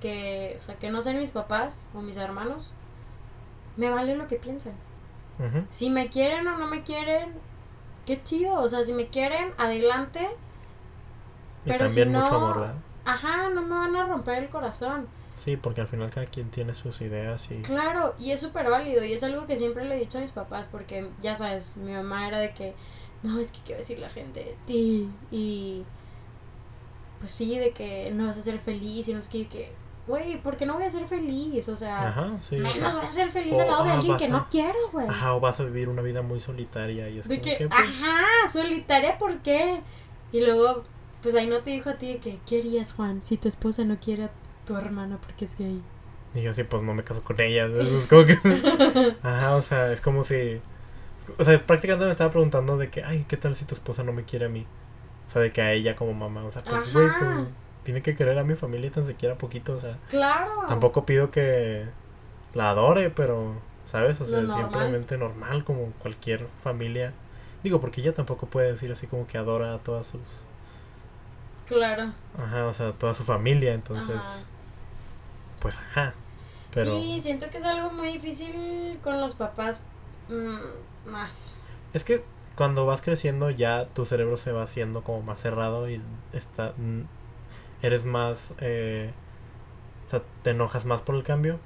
que, 0.00 0.56
o 0.58 0.62
sea, 0.62 0.76
que 0.76 0.90
no 0.90 1.00
sean 1.00 1.18
mis 1.18 1.30
papás 1.30 1.86
o 1.94 2.00
mis 2.00 2.16
hermanos, 2.16 2.74
me 3.76 3.90
vale 3.90 4.14
lo 4.16 4.26
que 4.26 4.36
piensen. 4.36 4.74
Si 5.70 5.88
me 5.88 6.08
quieren 6.08 6.48
o 6.48 6.58
no 6.58 6.66
me 6.66 6.82
quieren, 6.82 7.32
qué 8.06 8.20
chido, 8.22 8.54
o 8.54 8.68
sea, 8.68 8.82
si 8.82 8.92
me 8.92 9.06
quieren, 9.06 9.52
adelante. 9.56 10.28
Y 11.64 11.68
Pero 11.68 11.88
si 11.88 12.00
también 12.00 12.20
mucho 12.20 12.30
no- 12.32 12.36
amor, 12.46 12.60
¿verdad? 12.60 12.74
Ajá, 13.04 13.48
no 13.50 13.62
me 13.62 13.70
van 13.76 13.94
a 13.96 14.06
romper 14.06 14.42
el 14.42 14.48
corazón. 14.48 15.06
Sí, 15.36 15.56
porque 15.56 15.80
al 15.80 15.86
final 15.86 16.10
cada 16.10 16.26
quien 16.26 16.50
tiene 16.50 16.74
sus 16.74 17.00
ideas 17.00 17.48
y... 17.52 17.62
Claro, 17.62 18.14
y 18.18 18.32
es 18.32 18.40
súper 18.40 18.68
válido 18.68 19.04
y 19.04 19.12
es 19.12 19.22
algo 19.22 19.46
que 19.46 19.54
siempre 19.56 19.84
le 19.84 19.94
he 19.94 20.00
dicho 20.00 20.18
a 20.18 20.20
mis 20.20 20.32
papás 20.32 20.66
porque 20.66 21.08
ya 21.20 21.36
sabes, 21.36 21.76
mi 21.76 21.92
mamá 21.92 22.26
era 22.26 22.40
de 22.40 22.52
que, 22.52 22.74
no, 23.22 23.38
es 23.38 23.52
que 23.52 23.74
a 23.74 23.76
decir 23.76 24.00
la 24.00 24.08
gente 24.08 24.40
de 24.40 24.56
ti 24.66 25.08
y 25.30 25.84
pues 27.20 27.30
sí, 27.30 27.56
de 27.58 27.70
que 27.70 28.10
no 28.12 28.26
vas 28.26 28.38
a 28.38 28.42
ser 28.42 28.58
feliz 28.58 29.06
y 29.08 29.12
no 29.12 29.20
es 29.20 29.28
que, 29.28 29.46
que 29.46 29.72
güey, 30.08 30.42
¿por 30.42 30.56
qué 30.56 30.66
no 30.66 30.74
voy 30.74 30.82
a 30.82 30.90
ser 30.90 31.06
feliz? 31.06 31.68
O 31.68 31.76
sea, 31.76 32.08
Ajá, 32.08 32.30
sí. 32.48 32.56
menos 32.56 32.94
voy 32.94 33.02
a 33.04 33.10
ser 33.10 33.30
feliz 33.30 33.52
O, 33.54 33.60
al 33.60 33.66
lado 33.68 33.84
de 33.84 33.90
ah, 33.90 33.94
alguien 33.94 34.16
que 34.16 34.24
a- 34.24 34.28
no 34.30 34.46
quiero, 34.50 34.78
güey. 34.92 35.06
Ajá, 35.06 35.34
o 35.34 35.40
vas 35.40 35.60
a 35.60 35.64
vivir 35.64 35.88
una 35.88 36.02
vida 36.02 36.22
muy 36.22 36.40
solitaria 36.40 37.08
y 37.08 37.18
es 37.20 37.28
De 37.28 37.36
como 37.38 37.44
que, 37.44 37.56
que... 37.58 37.68
pues, 37.68 37.80
ajá, 37.80 38.48
solitaria, 38.52 39.16
¿por 39.18 39.36
qué? 39.38 39.80
Y 40.32 40.40
luego, 40.40 40.82
pues 41.22 41.34
ahí 41.36 41.46
no 41.46 41.58
te 41.60 41.70
dijo 41.70 41.90
a 41.90 41.94
ti 41.94 42.14
de 42.14 42.18
que, 42.18 42.38
¿qué 42.46 42.58
harías, 42.58 42.92
Juan, 42.92 43.22
si 43.22 43.36
tu 43.36 43.46
esposa 43.46 43.84
no 43.84 43.98
quiere 44.00 44.24
a 44.24 44.30
tu 44.66 44.76
hermano 44.76 45.18
porque 45.24 45.44
es 45.44 45.56
gay? 45.56 45.80
Y 46.34 46.42
yo 46.42 46.50
así, 46.50 46.64
pues 46.64 46.82
no 46.82 46.92
me 46.94 47.04
caso 47.04 47.22
con 47.22 47.40
ella. 47.40 47.66
Es 47.66 48.06
como 48.06 48.24
que... 48.26 48.38
Ajá, 49.22 49.54
o 49.56 49.62
sea, 49.62 49.92
es 49.92 50.00
como 50.00 50.24
si... 50.24 50.60
O 51.38 51.44
sea, 51.44 51.58
prácticamente 51.66 52.04
me 52.06 52.10
estaba 52.12 52.30
preguntando 52.30 52.76
de 52.76 52.90
que, 52.90 53.02
ay, 53.04 53.24
¿qué 53.28 53.36
tal 53.36 53.54
si 53.56 53.64
tu 53.64 53.74
esposa 53.74 54.02
no 54.02 54.12
me 54.12 54.24
quiere 54.24 54.46
a 54.46 54.48
mí? 54.48 54.66
O 55.26 55.30
sea, 55.30 55.42
de 55.42 55.52
que 55.52 55.60
a 55.62 55.72
ella 55.72 55.94
como 55.96 56.14
mamá. 56.14 56.44
O 56.44 56.50
sea, 56.50 56.62
pues, 56.64 56.92
güey, 56.92 57.06
tiene 57.88 58.02
que 58.02 58.14
querer 58.14 58.38
a 58.38 58.44
mi 58.44 58.54
familia 58.54 58.90
tan 58.90 59.06
siquiera 59.06 59.38
poquito, 59.38 59.72
o 59.72 59.78
sea. 59.78 59.96
Claro. 60.10 60.66
Tampoco 60.68 61.06
pido 61.06 61.30
que 61.30 61.86
la 62.52 62.68
adore, 62.68 63.08
pero, 63.08 63.54
¿sabes? 63.90 64.20
O 64.20 64.26
sea, 64.26 64.46
simplemente 64.46 65.16
normal 65.16 65.64
como 65.64 65.86
cualquier 65.92 66.46
familia. 66.62 67.14
Digo, 67.62 67.80
porque 67.80 68.02
ella 68.02 68.12
tampoco 68.12 68.44
puede 68.44 68.72
decir 68.72 68.92
así 68.92 69.06
como 69.06 69.26
que 69.26 69.38
adora 69.38 69.72
a 69.72 69.78
todas 69.78 70.06
sus... 70.06 70.44
Claro. 71.64 72.12
Ajá, 72.36 72.66
o 72.66 72.74
sea, 72.74 72.92
toda 72.92 73.14
su 73.14 73.24
familia, 73.24 73.72
entonces... 73.72 74.44
Pues 75.58 75.78
ajá. 75.78 76.12
Pero... 76.74 76.94
Sí, 76.94 77.22
siento 77.22 77.48
que 77.48 77.56
es 77.56 77.64
algo 77.64 77.88
muy 77.88 78.08
difícil 78.08 78.98
con 79.02 79.18
los 79.18 79.34
papás 79.34 79.80
mm, 80.28 81.08
más. 81.10 81.56
Es 81.94 82.04
que 82.04 82.22
cuando 82.54 82.84
vas 82.84 83.00
creciendo 83.00 83.48
ya 83.48 83.86
tu 83.86 84.04
cerebro 84.04 84.36
se 84.36 84.52
va 84.52 84.64
haciendo 84.64 85.02
como 85.02 85.22
más 85.22 85.40
cerrado 85.40 85.88
y 85.88 86.02
está 86.34 86.74
mm, 86.76 87.16
eres 87.82 88.04
más 88.04 88.54
eh, 88.60 89.12
o 90.06 90.10
sea 90.10 90.22
te 90.42 90.50
enojas 90.50 90.84
más 90.84 91.02
por 91.02 91.14
el 91.14 91.22
cambio 91.22 91.58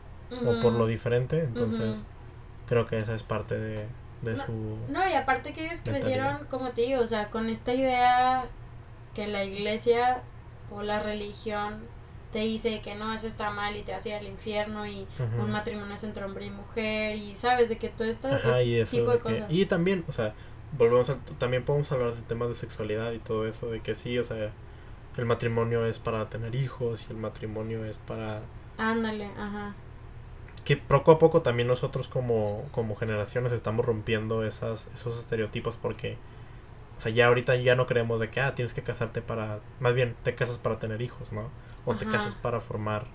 o 0.46 0.61
por 0.61 0.72
lo 0.72 0.87
diferente 0.87 1.40
entonces 1.40 1.98
creo 2.66 2.87
que 2.87 2.98
esa 2.98 3.14
es 3.14 3.22
parte 3.22 3.59
de, 3.59 3.87
de 4.22 4.33
no, 4.33 4.46
su 4.46 4.53
no 4.88 5.09
y 5.09 5.12
aparte 5.12 5.53
que 5.53 5.66
ellos 5.66 5.83
crecieron 5.83 6.46
como 6.48 6.70
te 6.70 6.83
digo 6.83 7.03
o 7.03 7.07
sea 7.07 7.29
con 7.29 7.51
esta 7.51 7.75
idea 7.75 8.46
que 9.14 9.27
la 9.27 9.44
iglesia 9.44 10.22
o 10.70 10.83
la 10.83 11.01
religión 11.01 11.83
te 12.33 12.38
dice 12.38 12.81
que 12.81 12.94
no, 12.94 13.12
eso 13.12 13.29
está 13.29 13.51
mal 13.51 13.77
y 13.77 13.83
te 13.83 13.92
a 13.92 13.98
ir 14.05 14.14
al 14.14 14.27
infierno 14.27 14.87
y 14.87 15.07
un 15.38 15.51
matrimonio 15.51 15.94
es 15.94 16.03
entre 16.03 16.25
hombre 16.25 16.46
y 16.46 16.51
mujer 16.51 17.14
y 17.14 17.37
sabes 17.37 17.68
de 17.68 17.77
que 17.77 17.90
todo 17.90 18.09
este, 18.09 18.29
tipo 18.90 19.11
de, 19.11 19.18
cosas. 19.18 19.44
y 19.51 19.66
también, 19.66 20.03
o 20.09 20.12
sea, 20.12 20.33
volvemos 20.77 21.11
a, 21.11 21.16
también 21.38 21.62
podemos 21.62 21.92
hablar 21.92 22.14
de 22.14 22.22
temas 22.22 22.48
de 22.48 22.55
sexualidad 22.55 23.12
y 23.12 23.18
todo 23.18 23.46
eso, 23.46 23.70
de 23.70 23.81
que 23.81 23.94
sí, 23.94 24.18
o 24.18 24.25
sea, 24.25 24.51
el 25.16 25.27
matrimonio 25.27 25.87
es 25.87 25.98
para 25.98 26.29
tener 26.29 26.55
hijos 26.55 27.07
y 27.09 27.12
el 27.12 27.18
matrimonio 27.18 27.85
es 27.85 27.98
para... 27.98 28.42
Ándale, 28.79 29.31
ajá. 29.38 29.75
Que 30.64 30.77
poco 30.77 31.12
a 31.12 31.18
poco 31.18 31.42
también 31.42 31.68
nosotros 31.68 32.09
como, 32.09 32.64
como 32.72 32.96
generaciones 32.96 33.53
estamos 33.53 33.85
rompiendo 33.85 34.44
esas, 34.44 34.88
esos 34.94 35.18
estereotipos 35.18 35.77
porque, 35.77 36.16
o 36.96 37.01
sea, 37.01 37.12
ya 37.12 37.27
ahorita 37.27 37.57
ya 37.57 37.75
no 37.75 37.87
creemos 37.87 38.20
de 38.20 38.31
que, 38.31 38.40
ah, 38.40 38.55
tienes 38.55 38.72
que 38.72 38.83
casarte 38.83 39.22
para, 39.22 39.61
más 39.81 39.94
bien, 39.94 40.14
te 40.22 40.35
casas 40.35 40.59
para 40.59 40.79
tener 40.79 41.03
hijos, 41.03 41.33
¿no? 41.33 41.51
o 41.85 41.94
te 41.94 42.07
casas 42.07 42.35
para 42.35 42.61
formar 42.61 43.07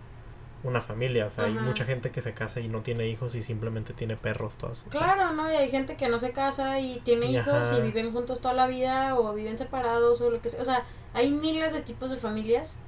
una 0.67 0.81
familia. 0.81 1.25
O 1.27 1.31
sea, 1.31 1.45
hay 1.45 1.53
mucha 1.53 1.85
gente 1.85 2.11
que 2.11 2.21
se 2.21 2.33
casa 2.33 2.59
y 2.59 2.67
no 2.67 2.81
tiene 2.81 3.07
hijos 3.07 3.35
y 3.35 3.41
simplemente 3.41 3.93
tiene 3.93 4.17
perros 4.17 4.55
todos. 4.57 4.85
Claro, 4.89 5.33
¿no? 5.33 5.51
Y 5.51 5.55
hay 5.55 5.69
gente 5.69 5.95
que 5.95 6.09
no 6.09 6.19
se 6.19 6.31
casa 6.31 6.79
y 6.79 6.99
tiene 7.03 7.27
hijos 7.27 7.67
y 7.77 7.81
viven 7.81 8.11
juntos 8.11 8.39
toda 8.39 8.53
la 8.53 8.67
vida 8.67 9.15
o 9.15 9.33
viven 9.33 9.57
separados 9.57 10.21
o 10.21 10.29
lo 10.29 10.41
que 10.41 10.49
sea. 10.49 10.61
O 10.61 10.65
sea, 10.65 10.83
hay 11.13 11.31
miles 11.31 11.73
de 11.73 11.81
tipos 11.81 12.11
de 12.11 12.17
familias 12.17 12.79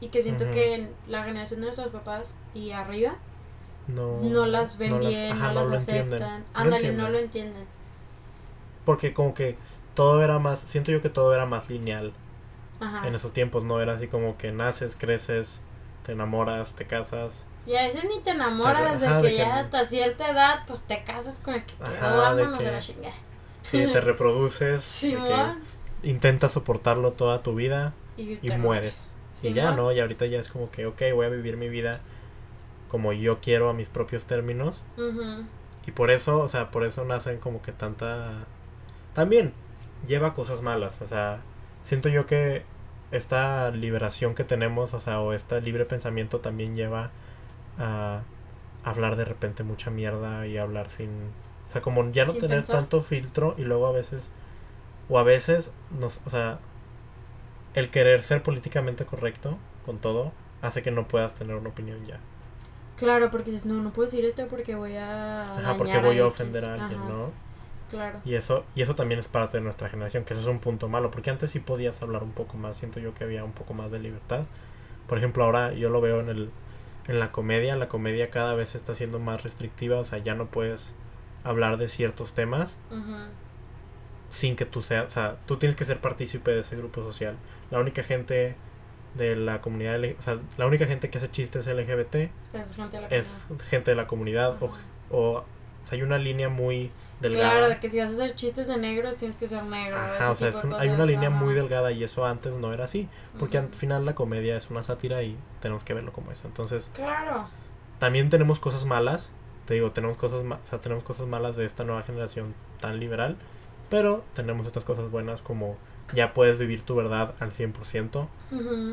y 0.00 0.08
que 0.08 0.22
siento 0.22 0.50
que 0.50 0.88
la 1.08 1.24
generación 1.24 1.60
de 1.60 1.66
nuestros 1.66 1.88
papás 1.88 2.34
y 2.54 2.72
arriba 2.72 3.16
no, 3.88 4.46
las 4.46 4.78
ven 4.78 4.98
bien, 5.00 5.38
no, 5.38 5.52
las 5.52 5.68
aceptan. 5.70 6.44
Ándale, 6.54 6.92
no 6.92 7.08
lo 7.08 7.18
entienden. 7.18 7.66
Porque 8.84 9.14
como 9.14 9.34
que 9.34 9.56
todo 9.94 10.22
era 10.22 10.38
más, 10.38 10.60
siento 10.60 10.90
yo 10.92 11.00
que 11.00 11.10
todo 11.10 11.34
era 11.34 11.46
más 11.46 11.70
lineal 11.70 12.12
en 13.04 13.14
esos 13.14 13.32
tiempos 13.32 13.64
no 13.64 13.80
era 13.80 13.94
así 13.94 14.08
como 14.08 14.36
que 14.36 14.52
naces, 14.52 14.96
creces, 14.96 15.60
te 16.04 16.12
enamoras, 16.12 16.74
te 16.74 16.86
casas. 16.86 17.46
Y 17.66 17.74
a 17.76 17.82
veces 17.82 18.04
ni 18.04 18.22
te 18.22 18.30
enamoras, 18.30 19.00
de 19.00 19.08
que 19.22 19.36
ya 19.36 19.58
hasta 19.58 19.84
cierta 19.84 20.30
edad, 20.30 20.64
pues 20.66 20.82
te 20.82 21.02
casas 21.02 21.40
con 21.42 21.54
el 21.54 21.64
que 21.64 21.74
quedó, 21.74 22.16
vámonos 22.18 22.60
a 22.60 22.70
la 22.70 22.78
chingada. 22.78 23.14
Sí, 23.62 23.86
te 23.90 24.00
reproduces, 24.02 25.04
intentas 26.02 26.52
soportarlo 26.52 27.12
toda 27.12 27.42
tu 27.42 27.54
vida 27.54 27.94
y, 28.18 28.38
mueres. 28.58 29.12
y 29.42 29.54
ya, 29.54 29.72
¿no? 29.72 29.90
Y 29.92 30.00
ahorita 30.00 30.26
ya 30.26 30.38
es 30.38 30.48
como 30.48 30.70
que, 30.70 30.86
ok, 30.86 31.02
voy 31.14 31.26
a 31.26 31.30
vivir 31.30 31.56
mi 31.56 31.68
vida 31.68 32.00
como 32.88 33.12
yo 33.12 33.40
quiero 33.40 33.70
a 33.70 33.74
mis 33.74 33.88
propios 33.88 34.26
términos. 34.26 34.84
Y 35.86 35.90
por 35.92 36.10
eso, 36.10 36.40
o 36.40 36.48
sea, 36.48 36.70
por 36.70 36.84
eso 36.84 37.04
nacen 37.04 37.38
como 37.38 37.62
que 37.62 37.72
tanta... 37.72 38.46
También 39.14 39.52
lleva 40.06 40.34
cosas 40.34 40.60
malas, 40.60 41.00
o 41.00 41.06
sea, 41.06 41.40
siento 41.82 42.08
yo 42.08 42.26
que 42.26 42.62
esta 43.16 43.70
liberación 43.70 44.34
que 44.34 44.44
tenemos, 44.44 44.92
o 44.92 45.00
sea, 45.00 45.20
o 45.20 45.32
este 45.32 45.60
libre 45.60 45.84
pensamiento 45.84 46.40
también 46.40 46.74
lleva 46.74 47.10
a 47.78 48.22
hablar 48.82 49.16
de 49.16 49.24
repente 49.24 49.62
mucha 49.62 49.90
mierda 49.90 50.46
y 50.46 50.58
hablar 50.58 50.90
sin, 50.90 51.10
o 51.68 51.72
sea, 51.72 51.80
como 51.80 52.10
ya 52.10 52.24
no 52.24 52.34
tener 52.34 52.66
tanto 52.66 53.02
filtro 53.02 53.54
y 53.56 53.62
luego 53.62 53.86
a 53.86 53.92
veces, 53.92 54.30
o 55.08 55.18
a 55.18 55.22
veces, 55.22 55.74
nos, 55.98 56.20
o 56.26 56.30
sea, 56.30 56.58
el 57.74 57.90
querer 57.90 58.20
ser 58.22 58.42
políticamente 58.42 59.04
correcto 59.04 59.58
con 59.86 59.98
todo 59.98 60.32
hace 60.60 60.82
que 60.82 60.90
no 60.90 61.06
puedas 61.06 61.34
tener 61.34 61.54
una 61.56 61.70
opinión 61.70 62.04
ya. 62.04 62.18
Claro, 62.96 63.30
porque 63.30 63.50
dices, 63.50 63.66
no, 63.66 63.82
no 63.82 63.92
puedo 63.92 64.06
decir 64.06 64.24
esto 64.24 64.46
porque 64.48 64.74
voy 64.74 64.96
a... 64.96 65.42
Ajá, 65.42 65.76
porque 65.76 65.98
voy 65.98 66.18
a, 66.18 66.26
ofender 66.26 66.64
a 66.64 66.74
alguien, 66.74 67.00
¿no? 67.00 67.32
Y 68.24 68.34
eso, 68.34 68.64
y 68.74 68.82
eso 68.82 68.94
también 68.94 69.18
es 69.20 69.28
parte 69.28 69.58
de 69.58 69.62
nuestra 69.62 69.88
generación, 69.88 70.24
que 70.24 70.34
eso 70.34 70.42
es 70.42 70.48
un 70.48 70.58
punto 70.58 70.88
malo, 70.88 71.10
porque 71.10 71.30
antes 71.30 71.50
sí 71.50 71.60
podías 71.60 72.02
hablar 72.02 72.22
un 72.22 72.32
poco 72.32 72.56
más, 72.56 72.76
siento 72.76 73.00
yo 73.00 73.14
que 73.14 73.24
había 73.24 73.44
un 73.44 73.52
poco 73.52 73.74
más 73.74 73.90
de 73.90 73.98
libertad. 73.98 74.44
Por 75.06 75.18
ejemplo, 75.18 75.44
ahora 75.44 75.72
yo 75.72 75.90
lo 75.90 76.00
veo 76.00 76.20
en 76.20 76.28
el 76.28 76.50
en 77.06 77.20
la 77.20 77.32
comedia, 77.32 77.76
la 77.76 77.88
comedia 77.88 78.30
cada 78.30 78.54
vez 78.54 78.74
está 78.74 78.94
siendo 78.94 79.18
más 79.18 79.42
restrictiva, 79.42 79.98
o 79.98 80.04
sea, 80.04 80.18
ya 80.18 80.34
no 80.34 80.46
puedes 80.46 80.94
hablar 81.42 81.76
de 81.76 81.88
ciertos 81.88 82.32
temas 82.32 82.76
sin 84.30 84.56
que 84.56 84.64
tú 84.64 84.80
seas, 84.80 85.06
o 85.06 85.10
sea, 85.10 85.36
tú 85.46 85.58
tienes 85.58 85.76
que 85.76 85.84
ser 85.84 86.00
partícipe 86.00 86.50
de 86.50 86.60
ese 86.60 86.76
grupo 86.76 87.02
social. 87.02 87.36
La 87.70 87.78
única 87.78 88.02
gente 88.02 88.56
de 89.14 89.36
la 89.36 89.60
comunidad, 89.60 90.00
o 90.18 90.22
sea, 90.22 90.38
la 90.56 90.66
única 90.66 90.86
gente 90.86 91.10
que 91.10 91.18
hace 91.18 91.30
chistes 91.30 91.66
LGBT 91.66 92.30
es 93.10 93.44
gente 93.68 93.90
de 93.92 93.96
la, 93.96 94.06
comunidad 94.08 94.56
o, 94.60 94.72
o, 95.10 95.44
sea, 95.86 95.96
hay 95.96 96.02
una 96.02 96.18
línea 96.18 96.48
muy 96.48 96.90
Claro, 97.20 97.68
de 97.68 97.78
que 97.78 97.88
si 97.88 97.98
vas 97.98 98.10
a 98.10 98.14
hacer 98.14 98.34
chistes 98.34 98.66
de 98.66 98.76
negros 98.76 99.16
tienes 99.16 99.36
que 99.36 99.48
ser 99.48 99.62
negro. 99.64 99.96
Ajá, 99.96 100.30
o 100.30 100.36
sea, 100.36 100.52
hay 100.78 100.88
una 100.88 101.04
línea 101.04 101.30
muy 101.30 101.54
delgada 101.54 101.92
y 101.92 102.04
eso 102.04 102.24
antes 102.24 102.54
no 102.56 102.72
era 102.72 102.84
así. 102.84 103.08
Porque 103.38 103.58
al 103.58 103.68
final 103.68 104.04
la 104.04 104.14
comedia 104.14 104.56
es 104.56 104.70
una 104.70 104.82
sátira 104.82 105.22
y 105.22 105.36
tenemos 105.60 105.84
que 105.84 105.94
verlo 105.94 106.12
como 106.12 106.32
eso. 106.32 106.46
Entonces, 106.46 106.90
claro. 106.94 107.48
También 107.98 108.30
tenemos 108.30 108.58
cosas 108.58 108.84
malas. 108.84 109.32
Te 109.66 109.74
digo, 109.74 109.92
tenemos 109.92 110.18
cosas, 110.18 110.44
o 110.44 110.68
sea, 110.68 110.80
tenemos 110.80 111.04
cosas 111.04 111.26
malas 111.26 111.56
de 111.56 111.64
esta 111.64 111.84
nueva 111.84 112.02
generación 112.02 112.54
tan 112.80 113.00
liberal. 113.00 113.36
Pero 113.88 114.24
tenemos 114.34 114.66
estas 114.66 114.84
cosas 114.84 115.10
buenas 115.10 115.40
como 115.40 115.76
ya 116.12 116.34
puedes 116.34 116.58
vivir 116.58 116.82
tu 116.82 116.94
verdad 116.94 117.34
al 117.40 117.52
100% 117.52 118.28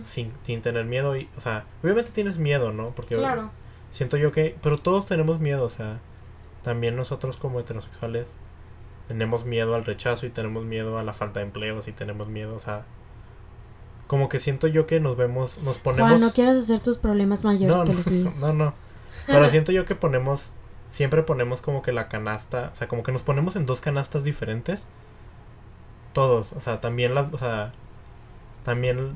sin, 0.03 0.31
sin 0.43 0.61
tener 0.61 0.85
miedo. 0.85 1.17
Y, 1.17 1.29
o 1.37 1.41
sea, 1.41 1.65
obviamente 1.83 2.11
tienes 2.11 2.37
miedo, 2.37 2.71
¿no? 2.71 2.91
Porque 2.91 3.15
claro. 3.15 3.51
siento 3.91 4.17
yo 4.17 4.31
que... 4.31 4.55
Pero 4.61 4.77
todos 4.77 5.07
tenemos 5.07 5.39
miedo, 5.39 5.65
o 5.65 5.69
sea 5.69 5.99
también 6.63 6.95
nosotros 6.95 7.37
como 7.37 7.59
heterosexuales 7.59 8.33
tenemos 9.07 9.45
miedo 9.45 9.75
al 9.75 9.83
rechazo 9.83 10.25
y 10.25 10.29
tenemos 10.29 10.63
miedo 10.63 10.97
a 10.97 11.03
la 11.03 11.13
falta 11.13 11.39
de 11.39 11.45
empleos 11.45 11.87
y 11.87 11.91
tenemos 11.91 12.29
miedo, 12.29 12.55
o 12.55 12.59
sea, 12.59 12.85
como 14.07 14.29
que 14.29 14.39
siento 14.39 14.67
yo 14.67 14.87
que 14.87 14.99
nos 14.99 15.17
vemos, 15.17 15.57
nos 15.59 15.79
ponemos... 15.79 16.09
Juan, 16.09 16.21
no 16.21 16.31
quieras 16.31 16.57
hacer 16.57 16.79
tus 16.79 16.97
problemas 16.97 17.43
mayores 17.43 17.81
que 17.83 17.93
los 17.93 18.09
míos. 18.11 18.39
No, 18.39 18.53
no, 18.53 18.73
pero 19.27 19.49
siento 19.49 19.71
yo 19.71 19.85
que 19.85 19.95
ponemos, 19.95 20.45
siempre 20.91 21.23
ponemos 21.23 21.61
como 21.61 21.81
que 21.81 21.91
la 21.91 22.07
canasta, 22.07 22.71
o 22.73 22.75
sea, 22.75 22.87
como 22.87 23.03
que 23.03 23.11
nos 23.11 23.21
ponemos 23.21 23.55
en 23.55 23.65
dos 23.65 23.81
canastas 23.81 24.23
diferentes. 24.23 24.87
Todos, 26.13 26.53
o 26.53 26.61
sea, 26.61 26.81
también 26.81 27.15
las, 27.15 27.33
o 27.33 27.37
sea, 27.37 27.73
también 28.63 29.13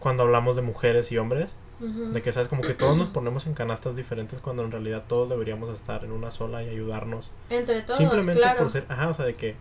cuando 0.00 0.22
hablamos 0.22 0.56
de 0.56 0.62
mujeres 0.62 1.10
y 1.12 1.18
hombres, 1.18 1.54
de 1.80 2.22
que, 2.22 2.32
¿sabes? 2.32 2.48
Como 2.48 2.62
que 2.62 2.74
todos 2.74 2.96
nos 2.96 3.08
ponemos 3.08 3.46
en 3.46 3.54
canastas 3.54 3.96
diferentes 3.96 4.40
cuando 4.40 4.64
en 4.64 4.70
realidad 4.70 5.04
todos 5.08 5.28
deberíamos 5.28 5.70
estar 5.70 6.04
en 6.04 6.12
una 6.12 6.30
sola 6.30 6.62
y 6.62 6.68
ayudarnos. 6.68 7.30
Entre 7.50 7.82
todos, 7.82 7.98
Simplemente 7.98 8.42
por 8.56 8.70
ser, 8.70 8.86
ajá, 8.88 9.08
o 9.08 9.14
sea, 9.14 9.24
de 9.24 9.34
que 9.34 9.56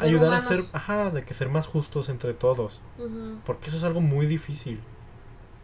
ayudar 0.00 0.34
a 0.34 0.40
ser, 0.40 0.58
ajá, 0.72 1.10
de 1.10 1.24
que 1.24 1.34
ser 1.34 1.48
más 1.48 1.66
justos 1.66 2.08
entre 2.08 2.34
todos. 2.34 2.80
Porque 3.44 3.68
eso 3.68 3.76
es 3.76 3.84
algo 3.84 4.00
muy 4.00 4.26
difícil. 4.26 4.80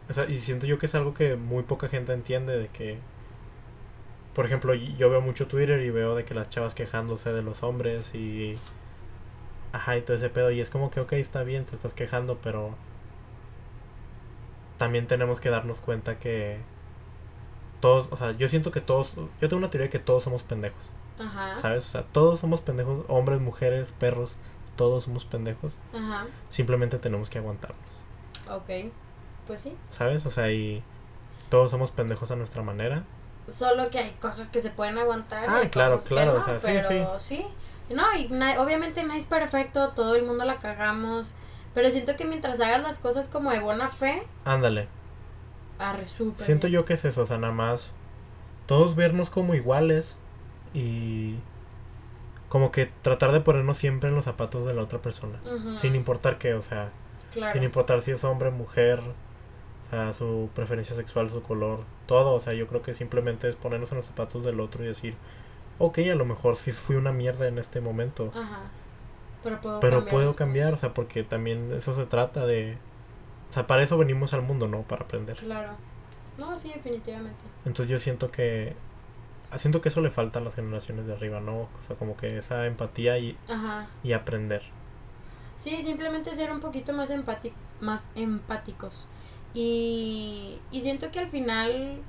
O 0.09 0.13
sea, 0.13 0.29
y 0.29 0.39
siento 0.39 0.67
yo 0.67 0.77
que 0.79 0.85
es 0.85 0.95
algo 0.95 1.13
que 1.13 1.37
muy 1.37 1.63
poca 1.63 1.87
gente 1.87 2.11
entiende 2.11 2.57
de 2.57 2.67
que 2.67 2.99
por 4.33 4.45
ejemplo, 4.45 4.73
yo 4.73 5.09
veo 5.09 5.21
mucho 5.21 5.47
Twitter 5.47 5.79
y 5.81 5.91
veo 5.91 6.15
de 6.15 6.25
que 6.25 6.33
las 6.33 6.49
chavas 6.49 6.73
quejándose 6.73 7.31
de 7.31 7.43
los 7.43 7.61
hombres 7.61 8.15
y 8.15 8.57
ajá, 9.71 9.97
y 9.97 10.01
todo 10.01 10.17
ese 10.17 10.29
pedo 10.29 10.51
y 10.51 10.59
es 10.59 10.69
como 10.69 10.89
que 10.89 10.99
ok, 10.99 11.13
está 11.13 11.43
bien, 11.43 11.65
te 11.65 11.75
estás 11.75 11.93
quejando, 11.93 12.39
pero 12.41 12.75
también 14.77 15.07
tenemos 15.07 15.39
que 15.39 15.49
darnos 15.49 15.79
cuenta 15.79 16.19
que 16.19 16.59
todos, 17.79 18.07
o 18.11 18.17
sea, 18.17 18.31
yo 18.31 18.47
siento 18.49 18.71
que 18.71 18.81
todos, 18.81 19.15
yo 19.15 19.25
tengo 19.49 19.57
una 19.57 19.69
teoría 19.69 19.87
de 19.87 19.91
que 19.91 19.99
todos 19.99 20.23
somos 20.23 20.43
pendejos. 20.43 20.91
Ajá. 21.19 21.57
¿Sabes? 21.57 21.85
O 21.85 21.89
sea, 21.89 22.03
todos 22.03 22.39
somos 22.39 22.61
pendejos, 22.61 23.05
hombres, 23.07 23.39
mujeres, 23.39 23.93
perros, 23.97 24.35
todos 24.75 25.03
somos 25.03 25.25
pendejos. 25.25 25.75
Ajá. 25.93 26.25
Simplemente 26.49 26.97
tenemos 26.97 27.29
que 27.29 27.39
aguantarnos. 27.39 27.77
Ok, 28.49 28.91
pues 29.47 29.59
sí. 29.61 29.75
¿Sabes? 29.91 30.25
O 30.25 30.31
sea, 30.31 30.51
y 30.51 30.83
todos 31.49 31.71
somos 31.71 31.91
pendejos 31.91 32.31
a 32.31 32.35
nuestra 32.35 32.63
manera. 32.63 33.03
Solo 33.47 33.89
que 33.89 33.99
hay 33.99 34.11
cosas 34.11 34.47
que 34.47 34.59
se 34.61 34.69
pueden 34.69 34.97
aguantar. 34.97 35.43
y 35.43 35.47
Ah, 35.51 35.57
hay 35.57 35.69
claro, 35.69 35.95
cosas 35.95 36.07
que 36.09 36.15
claro, 36.15 36.33
no, 36.35 36.39
o 36.39 36.43
sea, 36.43 36.59
sí, 36.59 36.67
pero 36.87 37.19
sí. 37.19 37.45
No, 37.89 38.03
y 38.17 38.29
na- 38.29 38.61
obviamente 38.61 39.03
nadie 39.03 39.17
es 39.19 39.25
perfecto, 39.25 39.89
todo 39.89 40.15
el 40.15 40.23
mundo 40.25 40.45
la 40.45 40.57
cagamos. 40.59 41.33
Pero 41.73 41.89
siento 41.89 42.15
que 42.15 42.25
mientras 42.25 42.61
hagas 42.61 42.81
las 42.81 42.99
cosas 42.99 43.27
como 43.27 43.51
de 43.51 43.59
buena 43.59 43.89
fe, 43.89 44.23
Ándale. 44.45 44.87
arre, 45.79 46.07
súper. 46.07 46.45
Siento 46.45 46.67
bien. 46.67 46.81
yo 46.81 46.85
que 46.85 46.93
es 46.93 47.05
eso, 47.05 47.23
o 47.23 47.25
sea, 47.25 47.37
nada 47.37 47.53
más 47.53 47.91
todos 48.65 48.95
vernos 48.95 49.29
como 49.29 49.55
iguales 49.55 50.17
y 50.73 51.35
como 52.49 52.71
que 52.71 52.91
tratar 53.01 53.31
de 53.31 53.41
ponernos 53.41 53.77
siempre 53.77 54.09
en 54.09 54.15
los 54.15 54.25
zapatos 54.25 54.65
de 54.65 54.73
la 54.73 54.83
otra 54.83 55.01
persona, 55.01 55.39
sin 55.77 55.95
importar 55.95 56.37
qué, 56.37 56.53
o 56.53 56.61
sea, 56.61 56.91
claro. 57.33 57.51
sin 57.51 57.63
importar 57.63 58.01
si 58.01 58.11
es 58.11 58.23
hombre, 58.23 58.51
mujer, 58.51 58.99
o 58.99 59.89
sea, 59.89 60.13
su 60.13 60.49
preferencia 60.53 60.95
sexual, 60.95 61.29
su 61.29 61.41
color, 61.41 61.79
todo, 62.05 62.33
o 62.33 62.39
sea, 62.39 62.53
yo 62.53 62.67
creo 62.67 62.81
que 62.81 62.93
simplemente 62.93 63.49
es 63.49 63.55
ponernos 63.55 63.91
en 63.91 63.97
los 63.97 64.05
zapatos 64.05 64.43
del 64.45 64.59
otro 64.59 64.83
y 64.83 64.87
decir, 64.87 65.15
ok, 65.79 65.99
a 66.11 66.15
lo 66.15 66.25
mejor 66.25 66.55
sí 66.55 66.71
fui 66.71 66.95
una 66.95 67.11
mierda 67.11 67.47
en 67.47 67.57
este 67.57 67.81
momento, 67.81 68.31
Ajá. 68.35 68.61
Pero 69.43 69.59
puedo 69.61 69.79
pero 69.79 69.97
cambiar 69.97 70.11
puedo 70.13 70.33
cambiar, 70.33 70.73
o 70.73 70.77
sea, 70.77 70.93
porque 70.93 71.23
también 71.23 71.71
eso 71.73 71.93
se 71.93 72.05
trata 72.05 72.45
de, 72.45 72.77
o 73.49 73.53
sea, 73.53 73.67
para 73.67 73.83
eso 73.83 73.97
venimos 73.97 74.33
al 74.33 74.41
mundo, 74.41 74.67
¿no? 74.67 74.83
Para 74.83 75.03
aprender. 75.03 75.35
Claro. 75.37 75.73
No, 76.37 76.55
sí, 76.57 76.71
definitivamente. 76.73 77.43
Entonces 77.65 77.89
yo 77.89 77.99
siento 77.99 78.31
que 78.31 78.75
siento 79.57 79.81
que 79.81 79.89
eso 79.89 80.01
le 80.01 80.09
falta 80.09 80.39
a 80.39 80.41
las 80.41 80.55
generaciones 80.55 81.05
de 81.05 81.13
arriba, 81.13 81.39
¿no? 81.39 81.53
O 81.61 81.69
sea, 81.85 81.95
como 81.95 82.17
que 82.17 82.37
esa 82.37 82.65
empatía 82.65 83.17
y, 83.19 83.37
Ajá. 83.47 83.87
y 84.03 84.13
aprender. 84.13 84.63
Sí, 85.57 85.81
simplemente 85.81 86.33
ser 86.33 86.51
un 86.51 86.59
poquito 86.59 86.93
más, 86.93 87.11
empati 87.11 87.53
más 87.79 88.09
empáticos. 88.15 89.07
Y, 89.53 90.59
y 90.71 90.81
siento 90.81 91.11
que 91.11 91.19
al 91.19 91.29
final, 91.29 92.01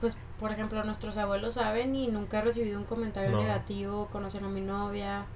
pues, 0.00 0.16
por 0.40 0.52
ejemplo, 0.52 0.82
nuestros 0.84 1.18
abuelos 1.18 1.54
saben 1.54 1.94
y 1.94 2.06
nunca 2.08 2.38
he 2.38 2.42
recibido 2.42 2.78
un 2.78 2.84
comentario 2.86 3.30
No. 3.32 3.42
negativo, 3.42 4.08
conocen 4.10 4.44
a 4.44 4.48
mi 4.48 4.62
novia. 4.62 5.26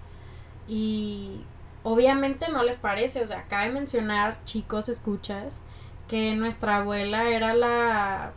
Y 0.68 1.40
obviamente 1.82 2.48
no 2.50 2.62
les 2.62 2.76
parece, 2.76 3.22
o 3.22 3.26
sea, 3.26 3.44
cabe 3.48 3.70
mencionar, 3.70 4.38
chicos, 4.44 4.88
escuchas, 4.88 5.62
que 6.08 6.34
nuestra 6.34 6.78
abuela 6.78 7.28
era 7.28 7.54
la... 7.54 8.32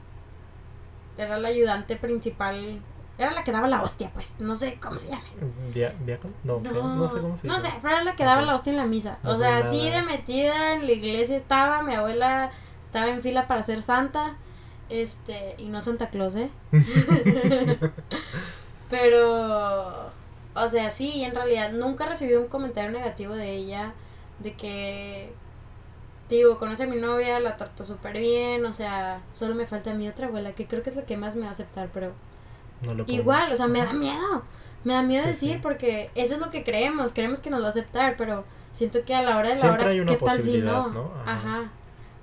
Era 1.18 1.38
la 1.38 1.50
ayudante 1.50 1.96
principal, 1.96 2.82
era 3.20 3.32
la 3.32 3.44
que 3.44 3.52
daba 3.52 3.68
la 3.68 3.84
hostia, 3.84 4.10
pues, 4.16 4.34
no 4.40 4.56
sé 4.56 4.80
cómo 4.82 4.98
se 4.98 5.10
llama. 5.10 5.22
¿Diácono? 5.72 6.34
No, 6.44 6.64
¿qué? 6.64 6.70
no 6.70 7.08
sé 7.08 7.22
cómo 7.22 7.38
se 7.38 7.48
No 7.48 7.56
dice. 7.56 7.68
sé, 7.68 7.74
pero 7.84 7.94
era 7.96 8.04
la 8.04 8.16
que 8.16 8.24
daba 8.24 8.42
la 8.42 8.56
hostia 8.56 8.72
en 8.72 8.78
la 8.78 8.86
misa. 8.86 9.20
No 9.22 9.32
o 9.32 9.38
sea, 9.38 9.58
así 9.58 9.90
de 9.92 10.02
metida 10.02 10.74
en 10.74 10.88
la 10.88 10.92
iglesia 10.92 11.38
estaba, 11.38 11.84
mi 11.84 11.94
abuela 11.94 12.50
estaba 12.82 13.10
en 13.10 13.22
fila 13.22 13.46
para 13.48 13.62
ser 13.62 13.84
santa. 13.84 14.38
Este, 14.90 15.56
y 15.60 15.68
no 15.70 15.82
Santa 15.82 16.10
Claus, 16.10 16.36
¿eh? 16.36 16.50
pero, 18.90 20.12
o 20.56 20.68
sea, 20.68 20.92
sí, 20.92 21.10
y 21.16 21.24
en 21.24 21.34
realidad 21.36 21.72
nunca 21.72 22.06
recibí 22.06 22.34
un 22.36 22.48
comentario 22.48 22.92
negativo 22.92 23.34
de 23.36 23.52
ella, 23.54 23.94
de 24.40 24.54
que, 24.54 25.34
digo, 26.30 26.58
conoce 26.58 26.84
a 26.84 26.88
mi 26.88 26.96
novia, 26.98 27.40
la 27.40 27.58
trata 27.58 27.84
súper 27.84 28.18
bien, 28.20 28.66
o 28.66 28.74
sea, 28.74 29.22
solo 29.34 29.56
me 29.56 29.66
falta 29.66 29.94
mi 29.94 30.08
otra 30.08 30.28
abuela, 30.28 30.54
que 30.54 30.68
creo 30.68 30.84
que 30.84 30.90
es 30.90 30.96
la 30.96 31.04
que 31.06 31.18
más 31.18 31.36
me 31.36 31.42
va 31.44 31.48
a 31.50 31.52
aceptar, 31.52 31.90
pero 31.94 32.14
No 32.82 32.94
lo 32.94 33.06
puedo- 33.06 33.18
Igual, 33.18 33.52
o 33.52 33.56
sea, 33.56 33.68
me 33.68 33.80
da 33.80 33.94
miedo. 33.94 34.44
Me 34.84 34.94
da 34.94 35.02
miedo 35.02 35.22
Sí, 35.24 35.28
decir 35.30 35.52
sí. 35.54 35.60
porque 35.62 36.10
eso 36.16 36.34
es 36.36 36.42
lo 36.42 36.52
que 36.52 36.64
creemos, 36.66 37.14
creemos 37.14 37.40
que 37.40 37.50
nos 37.50 37.62
va 37.62 37.68
a 37.68 37.70
aceptar, 37.70 38.16
pero 38.18 38.44
siento 38.74 39.06
que 39.06 39.16
a 39.16 39.22
la 39.22 39.38
hora 39.38 39.48
de 39.50 39.56
la 39.56 39.62
Siempre 39.62 39.84
hora, 39.84 39.92
hay 39.92 40.00
una 40.02 40.12
¿qué 40.12 40.18
tal 40.26 40.42
si 40.42 40.58
no? 40.58 40.90
¿no? 40.90 41.12
Ajá. 41.26 41.32
Ajá. 41.62 41.72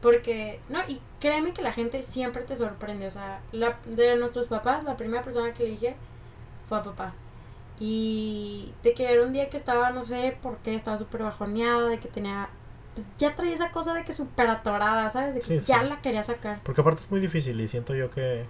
Porque, 0.03 0.61
no, 0.69 0.79
y 0.87 1.01
créeme 1.21 1.53
que 1.55 1.63
la 1.63 1.73
gente 1.73 2.03
siempre 2.03 2.43
te 2.43 2.55
sorprende, 2.57 3.07
o 3.07 3.11
sea, 3.11 3.41
la, 3.53 3.79
de 3.87 4.17
nuestros 4.17 4.47
papás, 4.47 4.85
la 4.85 4.97
primera 4.97 5.23
persona 5.23 5.53
que 5.55 5.63
le 5.65 5.71
dije 5.71 5.97
fue 6.69 6.79
a 6.79 6.83
papá. 6.83 7.15
Y 7.83 8.73
de 8.83 8.93
que 8.95 9.11
era 9.11 9.23
un 9.25 9.33
día 9.33 9.49
que 9.49 9.57
estaba, 9.57 9.91
no 9.91 10.03
sé 10.03 10.37
por 10.43 10.59
qué, 10.59 10.75
estaba 10.75 10.97
súper 10.99 11.23
bajoneada, 11.23 11.89
de 11.89 11.99
que 11.99 12.09
tenía, 12.09 12.51
pues 12.95 13.09
ya 13.19 13.35
traía 13.35 13.55
esa 13.55 13.71
cosa 13.71 13.95
de 13.95 14.05
que 14.05 14.13
súper 14.13 14.49
atorada, 14.49 15.09
¿sabes? 15.11 15.35
De 15.35 15.41
que 15.41 15.61
Sí, 15.61 15.67
ya 15.67 15.81
sí. 15.81 15.89
la 15.89 16.01
quería 16.03 16.23
sacar. 16.23 16.61
Porque 16.63 16.83
aparte 16.83 17.03
es 17.03 17.11
muy 17.11 17.21
difícil 17.21 17.59
y 17.61 17.69
siento 17.69 17.95
yo 17.95 18.11
que 18.11 18.45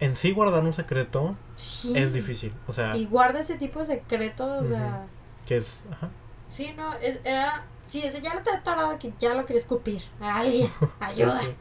en 0.00 0.14
sí 0.14 0.32
guardar 0.32 0.62
un 0.64 0.72
secreto 0.74 1.34
Sí. 1.54 1.94
es 1.96 2.12
difícil. 2.12 2.52
O 2.66 2.72
sea, 2.74 2.94
Y 2.94 3.06
guarda 3.06 3.40
ese 3.40 3.56
tipo 3.56 3.78
de 3.78 3.86
secretos, 3.86 4.62
o 4.62 4.64
sea... 4.68 5.06
que 5.46 5.56
es... 5.56 5.82
Ajá. 5.90 6.10
Sí, 6.50 6.74
no, 6.76 6.92
es, 6.94 7.20
era. 7.24 7.64
Sí, 7.86 8.02
o 8.06 8.08
sea, 8.10 8.20
ya 8.20 8.34
lo 8.34 8.42
tenía 8.42 8.60
atorado 8.60 8.98
que 8.98 9.12
ya 9.18 9.32
lo 9.34 9.46
quería 9.46 9.60
escupir. 9.60 10.02
A 10.20 10.36
alguien, 10.38 10.70
ayuda. 11.00 11.40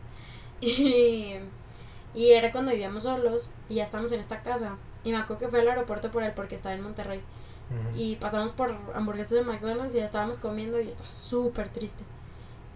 Y, 0.60 1.36
y 2.15 2.32
era 2.32 2.52
cuando 2.52 2.72
vivíamos 2.72 3.04
solos 3.04 3.52
y 3.70 3.76
ya 3.76 3.84
estamos 3.84 4.12
en 4.12 4.20
esta 4.20 4.41
casa. 4.41 4.76
Y 5.04 5.12
me 5.12 5.18
acuerdo 5.18 5.40
que 5.40 5.50
fue 5.50 5.62
al 5.62 5.68
aeropuerto 5.68 6.12
por 6.12 6.24
él 6.24 6.34
porque 6.36 6.56
estaba 6.56 6.76
en 6.76 6.82
Monterrey. 6.82 7.22
Y 7.96 8.16
pasamos 8.16 8.54
por 8.54 8.74
hamburguesas 8.94 9.40
de 9.40 9.42
McDonald's 9.44 9.94
y 9.94 9.98
ya 9.98 10.06
estábamos 10.06 10.38
comiendo 10.38 10.80
y 10.80 10.84
yo 10.84 10.90
estaba 10.90 11.10
súper 11.10 11.68
triste. 11.68 12.06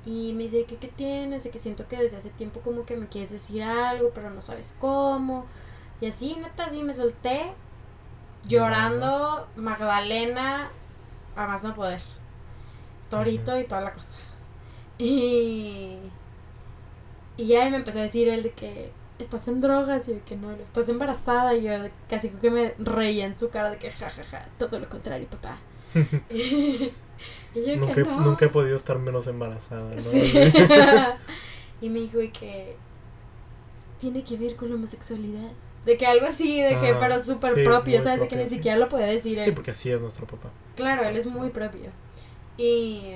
Y 0.05 0.33
me 0.33 0.43
dice, 0.43 0.65
¿qué, 0.65 0.77
¿qué 0.77 0.87
tienes? 0.87 1.45
Y 1.45 1.49
que 1.49 1.59
siento 1.59 1.87
que 1.87 1.97
desde 1.97 2.17
hace 2.17 2.29
tiempo 2.29 2.59
como 2.59 2.85
que 2.85 2.97
me 2.97 3.07
quieres 3.07 3.29
decir 3.29 3.63
algo, 3.63 4.09
pero 4.13 4.29
no 4.29 4.41
sabes 4.41 4.75
cómo. 4.79 5.45
Y 6.01 6.07
así, 6.07 6.35
neta, 6.35 6.65
así 6.65 6.83
me 6.83 6.93
solté 6.93 7.53
llorando, 8.47 9.47
Magdalena, 9.55 10.71
a 11.35 11.47
más 11.47 11.63
no 11.63 11.73
poder. 11.75 12.01
Torito 13.09 13.59
y 13.59 13.65
toda 13.65 13.81
la 13.81 13.93
cosa. 13.93 14.17
Y, 14.97 15.97
y 17.37 17.45
ya 17.45 17.69
me 17.69 17.77
empezó 17.77 17.99
a 17.99 18.03
decir 18.03 18.27
él 18.27 18.43
de 18.43 18.51
que 18.51 18.91
estás 19.21 19.47
en 19.47 19.61
drogas 19.61 20.07
y 20.07 20.11
yo 20.11 20.25
que 20.25 20.35
no, 20.35 20.51
estás 20.51 20.89
embarazada 20.89 21.55
y 21.55 21.63
yo 21.63 21.71
casi 22.09 22.29
que 22.29 22.49
me 22.51 22.73
reía 22.79 23.25
en 23.25 23.37
su 23.37 23.49
cara 23.49 23.69
de 23.69 23.77
que 23.77 23.91
jajaja, 23.91 24.47
todo 24.57 24.79
lo 24.79 24.89
contrario, 24.89 25.27
papá. 25.29 25.57
y 26.33 26.91
yo 27.65 27.75
nunca, 27.77 27.93
que 27.93 28.01
he- 28.01 28.05
no. 28.05 28.21
nunca 28.21 28.45
he 28.45 28.49
podido 28.49 28.75
estar 28.77 28.97
menos 28.99 29.27
embarazada, 29.27 29.89
¿no? 29.91 29.97
Sí. 29.97 30.33
y 31.81 31.89
me 31.89 31.99
dijo 31.99 32.19
que 32.37 32.75
tiene 33.99 34.23
que 34.23 34.37
ver 34.37 34.55
con 34.55 34.69
la 34.69 34.75
homosexualidad. 34.75 35.51
De 35.85 35.97
que 35.97 36.05
algo 36.05 36.27
así, 36.27 36.61
de 36.61 36.79
que, 36.79 36.89
Ah, 36.91 36.97
pero 36.99 37.19
súper 37.19 37.55
sí, 37.55 37.63
propio, 37.63 38.01
¿sabes? 38.01 38.19
De 38.21 38.27
que 38.27 38.35
ni 38.35 38.43
sí. 38.43 38.55
siquiera 38.55 38.77
lo 38.77 38.87
podía 38.87 39.07
decir 39.07 39.39
él. 39.39 39.45
Sí, 39.45 39.51
porque 39.51 39.71
así 39.71 39.89
es 39.91 39.99
nuestro 39.99 40.27
papá. 40.27 40.49
Claro, 40.75 41.03
él 41.03 41.17
es 41.17 41.25
muy 41.25 41.49
propio. 41.49 41.89
Y, 42.57 43.15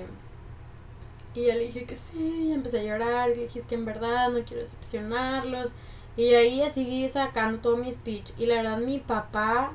y 1.36 1.46
ya 1.46 1.54
le 1.56 1.62
dije 1.66 1.86
que 1.86 1.96
sí, 1.96 2.46
y 2.48 2.54
empecé 2.54 2.80
a 2.80 2.84
llorar, 2.84 3.30
y 3.30 3.36
le 3.36 3.42
dije 3.44 3.60
"Es 3.60 3.66
que 3.66 3.76
en 3.76 3.86
verdad 3.86 4.30
no 4.30 4.40
quiero 4.44 4.62
decepcionarlos. 4.64 5.74
Y 6.18 6.32
yo 6.32 6.38
ahí 6.38 6.64
seguí 6.70 7.08
sacando 7.10 7.60
todo 7.60 7.78
mi 7.78 7.92
speech. 7.92 8.32
Y 8.38 8.46
la 8.46 8.56
verdad, 8.56 8.78
mi 8.78 9.00
papá, 9.00 9.74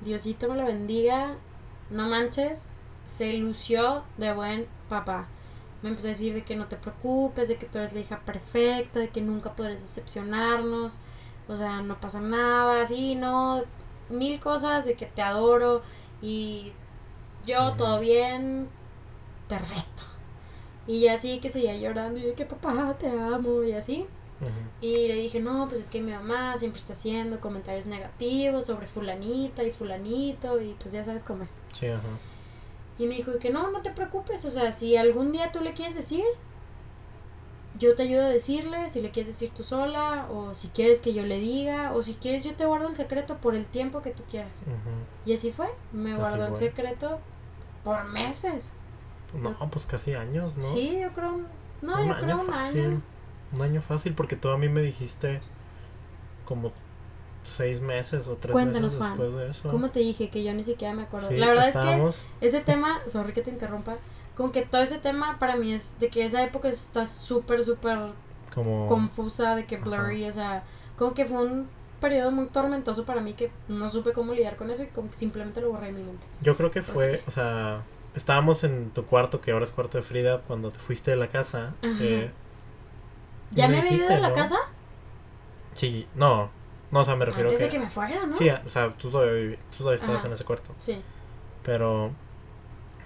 Diosito 0.00 0.48
me 0.48 0.56
lo 0.56 0.66
bendiga, 0.66 1.36
no 1.90 2.08
manches, 2.08 2.68
se 3.04 3.32
lució 3.34 4.02
de 4.18 4.32
buen 4.32 4.66
papá. 4.88 5.28
Me 5.82 5.90
empezó 5.90 6.08
a 6.08 6.10
decir 6.10 6.34
de 6.34 6.44
que 6.44 6.56
no 6.56 6.66
te 6.66 6.76
preocupes, 6.76 7.48
de 7.48 7.56
que 7.56 7.66
tú 7.66 7.78
eres 7.78 7.92
la 7.92 8.00
hija 8.00 8.20
perfecta, 8.20 9.00
de 9.00 9.08
que 9.08 9.20
nunca 9.20 9.54
podrás 9.54 9.80
decepcionarnos. 9.80 11.00
O 11.48 11.56
sea, 11.56 11.82
no 11.82 12.00
pasa 12.00 12.20
nada, 12.20 12.82
así, 12.82 13.14
no, 13.14 13.62
mil 14.08 14.38
cosas 14.40 14.84
de 14.84 14.94
que 14.94 15.06
te 15.06 15.22
adoro 15.22 15.82
y 16.20 16.72
yo 17.44 17.72
todo 17.74 18.00
bien, 18.00 18.68
perfecto. 19.48 20.04
Y 20.86 21.00
ya 21.00 21.14
así 21.14 21.38
que 21.40 21.48
seguía 21.48 21.76
llorando 21.76 22.18
y 22.18 22.22
yo 22.22 22.34
que 22.34 22.44
papá 22.44 22.96
te 22.98 23.08
amo 23.08 23.64
y 23.64 23.72
así. 23.72 24.06
Y 24.80 25.08
le 25.08 25.14
dije, 25.14 25.38
no, 25.40 25.68
pues 25.68 25.80
es 25.80 25.90
que 25.90 26.00
mi 26.00 26.10
mamá 26.12 26.56
siempre 26.56 26.80
está 26.80 26.92
haciendo 26.92 27.40
comentarios 27.40 27.86
negativos 27.86 28.66
sobre 28.66 28.86
fulanita 28.86 29.62
y 29.62 29.70
fulanito 29.72 30.60
y 30.60 30.74
pues 30.74 30.92
ya 30.92 31.04
sabes 31.04 31.22
cómo 31.24 31.44
es. 31.44 31.60
Sí, 31.72 31.86
ajá. 31.86 32.02
Y 32.98 33.06
me 33.06 33.14
dijo 33.14 33.38
que 33.38 33.50
no, 33.50 33.70
no 33.70 33.80
te 33.82 33.90
preocupes, 33.90 34.44
o 34.44 34.50
sea, 34.50 34.72
si 34.72 34.96
algún 34.96 35.32
día 35.32 35.50
tú 35.52 35.60
le 35.60 35.72
quieres 35.72 35.94
decir, 35.94 36.24
yo 37.78 37.94
te 37.94 38.02
ayudo 38.02 38.22
a 38.24 38.28
decirle, 38.28 38.88
si 38.88 39.00
le 39.00 39.10
quieres 39.10 39.28
decir 39.32 39.50
tú 39.54 39.64
sola, 39.64 40.26
o 40.30 40.54
si 40.54 40.68
quieres 40.68 41.00
que 41.00 41.14
yo 41.14 41.24
le 41.24 41.38
diga, 41.40 41.92
o 41.94 42.02
si 42.02 42.14
quieres 42.14 42.44
yo 42.44 42.54
te 42.54 42.66
guardo 42.66 42.88
el 42.88 42.94
secreto 42.94 43.38
por 43.38 43.54
el 43.54 43.66
tiempo 43.66 44.02
que 44.02 44.10
tú 44.10 44.22
quieras. 44.30 44.60
Y 45.24 45.32
así 45.34 45.52
fue, 45.52 45.68
me 45.92 46.14
guardó 46.16 46.46
el 46.46 46.56
secreto 46.56 47.18
por 47.82 48.04
meses. 48.04 48.72
No, 49.34 49.56
pues 49.70 49.86
casi 49.86 50.12
años, 50.14 50.56
¿no? 50.58 50.64
Sí, 50.64 50.98
yo 51.00 51.10
creo, 51.14 51.32
un- 51.34 51.46
no, 51.80 52.00
un 52.02 52.08
yo 52.08 52.14
creo 52.20 52.40
un 52.40 52.52
año. 52.52 53.02
Un 53.52 53.62
año 53.62 53.82
fácil 53.82 54.14
porque 54.14 54.36
tú 54.36 54.48
a 54.48 54.58
mí 54.58 54.68
me 54.68 54.80
dijiste 54.82 55.40
como 56.44 56.72
seis 57.44 57.80
meses 57.80 58.28
o 58.28 58.36
tres 58.36 58.52
Cuéntanos, 58.52 58.94
meses 58.94 58.98
Juan, 58.98 59.18
después 59.18 59.34
de 59.36 59.50
eso. 59.50 59.68
¿Cómo 59.70 59.90
te 59.90 60.00
dije 60.00 60.28
que 60.30 60.42
yo 60.44 60.52
ni 60.54 60.64
siquiera 60.64 60.94
me 60.94 61.02
acuerdo? 61.02 61.28
Sí, 61.28 61.36
La 61.36 61.48
verdad 61.48 61.68
estábamos- 61.68 62.16
es 62.16 62.22
que 62.40 62.46
ese 62.46 62.60
tema, 62.60 63.00
sorry 63.08 63.32
que 63.32 63.42
te 63.42 63.50
interrumpa, 63.50 63.96
como 64.36 64.52
que 64.52 64.62
todo 64.62 64.80
ese 64.82 64.98
tema 64.98 65.38
para 65.38 65.56
mí 65.56 65.72
es 65.72 65.98
de 65.98 66.08
que 66.08 66.24
esa 66.24 66.42
época 66.42 66.68
está 66.68 67.04
súper, 67.04 67.62
súper 67.64 67.98
como 68.54 68.86
confusa, 68.86 69.54
de 69.56 69.64
que 69.66 69.76
Ajá. 69.76 69.84
blurry, 69.84 70.24
o 70.26 70.32
sea, 70.32 70.62
como 70.96 71.14
que 71.14 71.26
fue 71.26 71.42
un 71.44 71.68
periodo 72.00 72.30
muy 72.30 72.46
tormentoso 72.46 73.04
para 73.04 73.20
mí 73.20 73.34
que 73.34 73.50
no 73.68 73.88
supe 73.88 74.12
cómo 74.12 74.32
lidiar 74.34 74.56
con 74.56 74.70
eso 74.70 74.82
y 74.82 74.86
como 74.86 75.08
que 75.10 75.14
simplemente 75.16 75.60
lo 75.60 75.70
borré 75.70 75.86
de 75.86 75.92
mi 75.92 76.02
mente. 76.02 76.26
yo 76.40 76.56
creo 76.56 76.70
que 76.70 76.82
fue, 76.82 77.22
o 77.26 77.30
sea, 77.30 77.82
estábamos 78.14 78.64
en 78.64 78.90
tu 78.90 79.04
cuarto 79.04 79.40
que 79.40 79.52
ahora 79.52 79.64
es 79.64 79.70
cuarto 79.72 79.98
de 79.98 80.02
Frida 80.04 80.40
cuando 80.46 80.70
te 80.70 80.78
fuiste 80.78 81.10
de 81.12 81.16
la 81.16 81.28
casa. 81.28 81.74
Eh, 82.00 82.30
¿Ya 83.52 83.68
me 83.68 83.78
había 83.78 83.92
ido 83.92 84.08
de 84.08 84.20
la 84.20 84.30
¿no? 84.30 84.34
casa? 84.34 84.56
Sí, 85.74 86.06
no. 86.14 86.50
No, 86.90 87.00
o 87.00 87.04
sea, 87.04 87.16
me 87.16 87.24
refiero 87.24 87.48
Antes 87.48 87.60
que... 87.60 87.66
de 87.66 87.70
que 87.70 87.78
me 87.78 87.88
fuera, 87.88 88.26
¿no? 88.26 88.36
Sí, 88.36 88.50
o 88.50 88.68
sea, 88.68 88.92
tú 88.92 89.10
todavía, 89.10 89.56
tú 89.70 89.78
todavía 89.78 89.96
estabas 89.96 90.18
Ajá. 90.18 90.26
en 90.26 90.34
ese 90.34 90.44
cuarto. 90.44 90.74
Sí. 90.78 91.00
Pero 91.62 92.12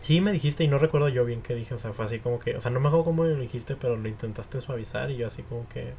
sí 0.01 0.21
me 0.21 0.33
dijiste 0.33 0.65
y 0.65 0.69
no 0.69 0.79
recuerdo 0.79 1.09
yo 1.09 1.25
bien 1.25 1.43
qué 1.43 1.55
dije. 1.55 1.75
O 1.75 1.79
sea, 1.79 1.93
fue 1.93 2.05
así 2.05 2.19
como 2.19 2.39
que. 2.39 2.57
O 2.57 2.61
sea, 2.61 2.71
no 2.71 2.81
me 2.81 2.89
acuerdo 2.89 3.05
cómo 3.05 3.25
lo 3.25 3.37
dijiste, 3.37 3.77
pero 3.77 3.97
lo 3.97 4.09
intentaste 4.09 4.61
suavizar 4.61 5.11
y 5.11 5.17
yo 5.17 5.27
así 5.27 5.43
como 5.43 5.69
que. 5.69 5.95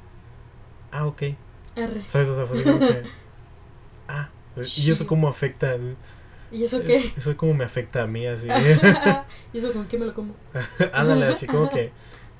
Ah, 0.91 1.05
ok. 1.05 1.21
R. 1.75 2.03
¿Sabes? 2.07 2.27
O 2.29 2.35
sea, 2.35 2.45
fue 2.45 2.57
así 2.57 2.65
como 2.65 2.79
que. 2.79 3.03
Ah. 4.09 4.29
¿Y 4.55 4.89
eso 4.89 5.05
cómo 5.05 5.27
afecta? 5.27 5.75
¿Y 6.49 6.63
eso 6.63 6.81
qué? 6.81 7.13
Eso 7.17 7.35
cómo 7.35 7.53
me 7.53 7.65
afecta 7.65 8.03
a 8.03 8.07
mí, 8.07 8.25
así. 8.25 8.47
¿Y 9.53 9.57
eso 9.57 9.73
con 9.73 9.85
qué 9.85 9.97
me 9.97 10.05
lo 10.05 10.13
como? 10.13 10.33
Ándale, 10.93 11.25
así 11.25 11.45
como 11.45 11.69
que. 11.69 11.91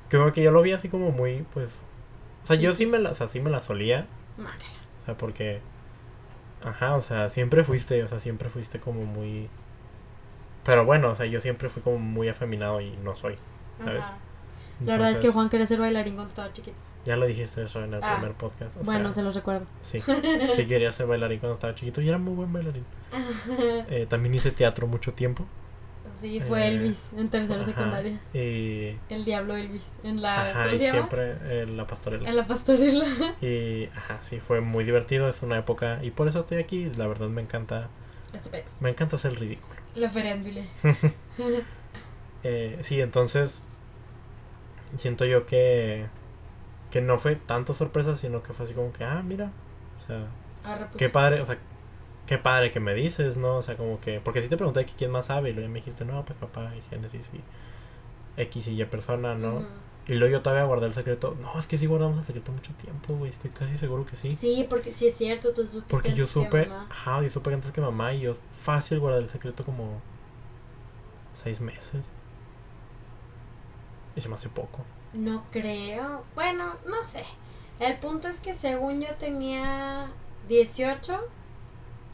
Como 0.09 0.31
que 0.31 0.41
yo 0.41 0.51
lo 0.51 0.61
vi 0.61 0.71
así 0.71 0.87
como 0.87 1.11
muy, 1.11 1.45
pues. 1.53 1.81
O 2.47 2.53
sea, 2.53 2.55
yo 2.55 2.73
sí 2.73 2.85
me 2.85 2.97
la, 2.97 3.11
o 3.11 3.13
sea, 3.13 3.27
sí 3.27 3.41
me 3.41 3.49
la 3.49 3.59
solía. 3.59 4.07
Mácala. 4.37 4.71
O 5.01 5.05
sea, 5.05 5.17
porque. 5.17 5.59
Ajá, 6.63 6.95
o 6.95 7.01
sea, 7.01 7.29
siempre 7.29 7.65
fuiste, 7.65 8.01
o 8.03 8.07
sea, 8.07 8.19
siempre 8.19 8.49
fuiste 8.49 8.79
como 8.79 9.03
muy. 9.03 9.49
Pero 10.63 10.85
bueno, 10.85 11.09
o 11.09 11.15
sea, 11.15 11.25
yo 11.25 11.41
siempre 11.41 11.67
fui 11.67 11.81
como 11.81 11.99
muy 11.99 12.29
afeminado 12.29 12.79
y 12.79 12.95
no 13.03 13.17
soy. 13.17 13.35
¿Sabes? 13.83 14.05
Ajá. 14.05 14.17
La 14.85 14.93
verdad 14.93 15.11
es 15.11 15.19
que 15.19 15.29
Juan 15.29 15.49
quería 15.49 15.65
ser 15.65 15.79
bailarín 15.79 16.13
cuando 16.15 16.29
estaba 16.29 16.53
chiquito. 16.53 16.79
Ya 17.05 17.15
lo 17.17 17.25
dijiste 17.25 17.63
eso 17.63 17.83
en 17.83 17.93
el 17.93 18.03
Ah, 18.03 18.15
primer 18.15 18.35
podcast. 18.35 18.77
O 18.77 18.83
bueno, 18.83 19.05
sea, 19.05 19.11
se 19.13 19.23
los 19.23 19.35
recuerdo. 19.35 19.65
sí. 19.81 20.01
Sí 20.55 20.65
quería 20.67 20.91
ser 20.93 21.07
bailarín 21.07 21.39
cuando 21.39 21.55
estaba 21.55 21.75
chiquito 21.75 22.01
y 22.01 22.07
era 22.09 22.17
muy 22.17 22.33
buen 22.33 22.53
bailarín. 22.53 22.85
Eh, 23.89 24.05
también 24.09 24.33
hice 24.35 24.51
teatro 24.51 24.87
mucho 24.87 25.13
tiempo. 25.13 25.45
Sí, 26.19 26.39
fue 26.41 26.63
Eh, 26.63 26.67
Elvis 26.67 27.13
en 27.13 27.29
tercero 27.29 27.61
ajá, 27.61 27.71
secundaria. 27.71 28.19
Y. 28.33 28.95
El 29.09 29.25
diablo 29.25 29.55
Elvis. 29.55 29.93
En 30.03 30.21
la. 30.21 30.51
Ajá, 30.51 30.63
¿Cómo 30.65 30.75
y 30.75 30.79
siempre 30.79 31.35
eh, 31.43 31.65
la 31.67 31.87
pastorela. 31.87 32.29
En 32.29 32.35
la 32.35 32.43
pastorela. 32.45 33.05
Y, 33.41 33.85
ajá, 33.95 34.19
sí, 34.21 34.39
fue 34.39 34.61
muy 34.61 34.83
divertido. 34.83 35.27
Es 35.29 35.41
una 35.41 35.57
época. 35.57 35.99
Y 36.03 36.11
por 36.11 36.27
eso 36.27 36.39
estoy 36.39 36.57
aquí. 36.57 36.91
La 36.95 37.07
verdad 37.07 37.27
me 37.29 37.41
encanta. 37.41 37.89
Pez. 38.51 38.65
Me 38.79 38.89
encanta 38.89 39.15
hacer 39.15 39.39
ridículo. 39.39 39.75
La 39.95 40.09
ferándula. 40.09 40.61
Eh, 42.43 42.77
sí, 42.81 43.01
entonces. 43.01 43.61
Siento 44.95 45.25
yo 45.25 45.45
que. 45.45 46.05
Que 46.91 47.01
no 47.01 47.17
fue 47.17 47.35
tanto 47.35 47.73
sorpresa, 47.73 48.15
sino 48.15 48.43
que 48.43 48.53
fue 48.53 48.65
así 48.65 48.73
como 48.73 48.93
que, 48.93 49.03
ah, 49.03 49.21
mira. 49.25 49.51
O 49.97 50.07
sea, 50.07 50.27
pues. 50.63 50.97
qué 50.97 51.09
padre, 51.09 51.41
o 51.41 51.45
sea, 51.45 51.57
qué 52.27 52.37
padre 52.37 52.71
que 52.71 52.79
me 52.79 52.93
dices, 52.93 53.37
¿no? 53.37 53.55
O 53.55 53.61
sea, 53.63 53.75
como 53.75 53.99
que. 53.99 54.19
Porque 54.19 54.41
sí 54.41 54.49
te 54.49 54.57
pregunté 54.57 54.85
que 54.85 54.93
quién 54.93 55.09
más 55.11 55.27
sabe. 55.27 55.49
Y 55.49 55.53
luego 55.53 55.69
me 55.69 55.79
dijiste, 55.79 56.05
no, 56.05 56.23
pues 56.25 56.37
papá 56.37 56.71
y 56.77 56.81
Génesis 56.81 57.31
y. 57.33 57.41
X 58.39 58.67
y 58.67 58.79
Y 58.79 58.85
persona, 58.85 59.33
¿no? 59.33 59.65
Y 60.07 60.13
luego 60.13 60.31
yo 60.31 60.41
todavía 60.41 60.63
guardé 60.63 60.85
el 60.85 60.93
secreto. 60.93 61.35
No, 61.41 61.57
es 61.59 61.67
que 61.67 61.77
sí 61.77 61.85
guardamos 61.85 62.19
el 62.19 62.23
secreto 62.23 62.51
mucho 62.51 62.71
tiempo, 62.73 63.15
güey. 63.15 63.31
Estoy 63.31 63.49
casi 63.49 63.77
seguro 63.77 64.05
que 64.05 64.15
sí. 64.15 64.31
Sí, 64.31 64.65
porque 64.69 64.93
sí 64.93 65.07
es 65.07 65.17
cierto, 65.17 65.53
tú 65.53 65.67
supiste. 65.67 65.89
Porque 65.89 66.13
yo 66.13 66.25
que 66.25 66.31
supe, 66.31 66.65
mamá. 66.67 66.87
ajá, 66.89 67.21
yo 67.23 67.29
supe 67.29 67.53
antes 67.53 67.71
que 67.71 67.81
mamá 67.81 68.13
y 68.13 68.21
yo 68.21 68.37
fácil 68.51 68.99
guardé 68.99 69.19
el 69.19 69.29
secreto 69.29 69.65
como 69.65 70.01
seis 71.33 71.59
meses. 71.59 72.13
Y 74.15 74.21
se 74.21 74.29
me 74.29 74.35
hace 74.35 74.49
poco. 74.49 74.85
No 75.13 75.43
creo. 75.51 76.23
Bueno, 76.35 76.75
no 76.85 77.01
sé. 77.01 77.25
El 77.79 77.97
punto 77.97 78.27
es 78.27 78.39
que 78.39 78.53
según 78.53 79.01
yo 79.01 79.13
tenía 79.15 80.09
18 80.47 81.19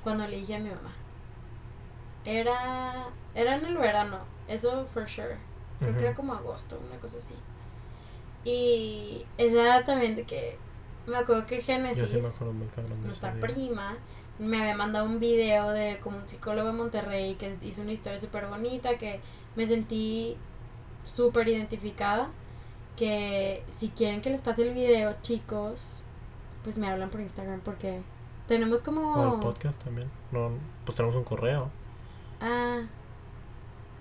cuando 0.03 0.27
le 0.27 0.37
dije 0.37 0.55
a 0.55 0.59
mi 0.59 0.69
mamá. 0.69 0.93
Era 2.25 3.07
era 3.35 3.55
en 3.55 3.65
el 3.65 3.77
verano, 3.77 4.19
eso 4.47 4.85
for 4.85 5.07
sure. 5.07 5.37
Creo 5.79 5.93
que 5.95 6.01
era 6.01 6.13
como 6.13 6.33
agosto, 6.33 6.79
una 6.87 6.99
cosa 6.99 7.17
así. 7.17 7.33
Y 8.45 9.25
esa 9.37 9.83
también 9.83 10.15
de 10.15 10.23
que 10.23 10.57
me 11.07 11.17
acuerdo 11.17 11.45
que 11.45 11.61
sí 11.61 11.71
acuerdo 11.71 12.89
de 12.89 12.95
nuestra 13.03 13.33
prima, 13.33 13.97
me 14.39 14.61
había 14.61 14.75
mandado 14.75 15.05
un 15.05 15.19
video 15.19 15.69
de 15.71 15.99
como 15.99 16.17
un 16.17 16.27
psicólogo 16.27 16.67
de 16.67 16.73
Monterrey 16.73 17.35
que 17.35 17.55
hizo 17.61 17.81
una 17.81 17.91
historia 17.91 18.19
súper 18.19 18.47
bonita 18.47 18.97
que 18.97 19.19
me 19.55 19.65
sentí 19.65 20.37
súper 21.03 21.47
identificada. 21.47 22.29
Que 22.95 23.63
si 23.67 23.89
quieren 23.89 24.21
que 24.21 24.29
les 24.29 24.41
pase 24.41 24.61
el 24.61 24.73
video, 24.73 25.15
chicos, 25.21 26.03
pues 26.63 26.77
me 26.77 26.87
hablan 26.87 27.09
por 27.09 27.21
Instagram 27.21 27.61
porque 27.61 28.03
tenemos 28.47 28.81
como... 28.81 29.13
O 29.13 29.33
el 29.35 29.39
podcast 29.39 29.81
también. 29.83 30.09
No, 30.31 30.51
pues 30.85 30.95
tenemos 30.95 31.15
un 31.15 31.23
correo. 31.23 31.69
Ah. 32.41 32.81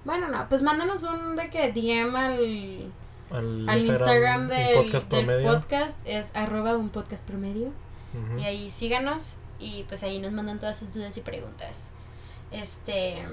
Bueno, 0.04 0.28
no, 0.28 0.48
pues 0.48 0.62
mándanos 0.62 1.02
un 1.04 1.36
de 1.36 1.48
que 1.48 1.72
DM 1.72 2.16
al, 2.16 2.92
Al, 3.30 3.68
al 3.68 3.86
Instagram 3.86 4.48
del, 4.48 4.84
podcast 4.84 5.10
del 5.10 5.44
podcast. 5.44 6.00
Es 6.06 6.34
arroba 6.34 6.76
un 6.76 6.90
podcast 6.90 7.26
promedio. 7.26 7.70
Y 8.38 8.42
ahí 8.42 8.68
síganos 8.68 9.38
y 9.58 9.84
pues 9.84 10.02
ahí 10.02 10.18
nos 10.18 10.32
mandan 10.32 10.58
todas 10.58 10.78
sus 10.78 10.92
dudas 10.92 11.16
y 11.16 11.20
preguntas. 11.22 11.92
Este... 12.50 13.24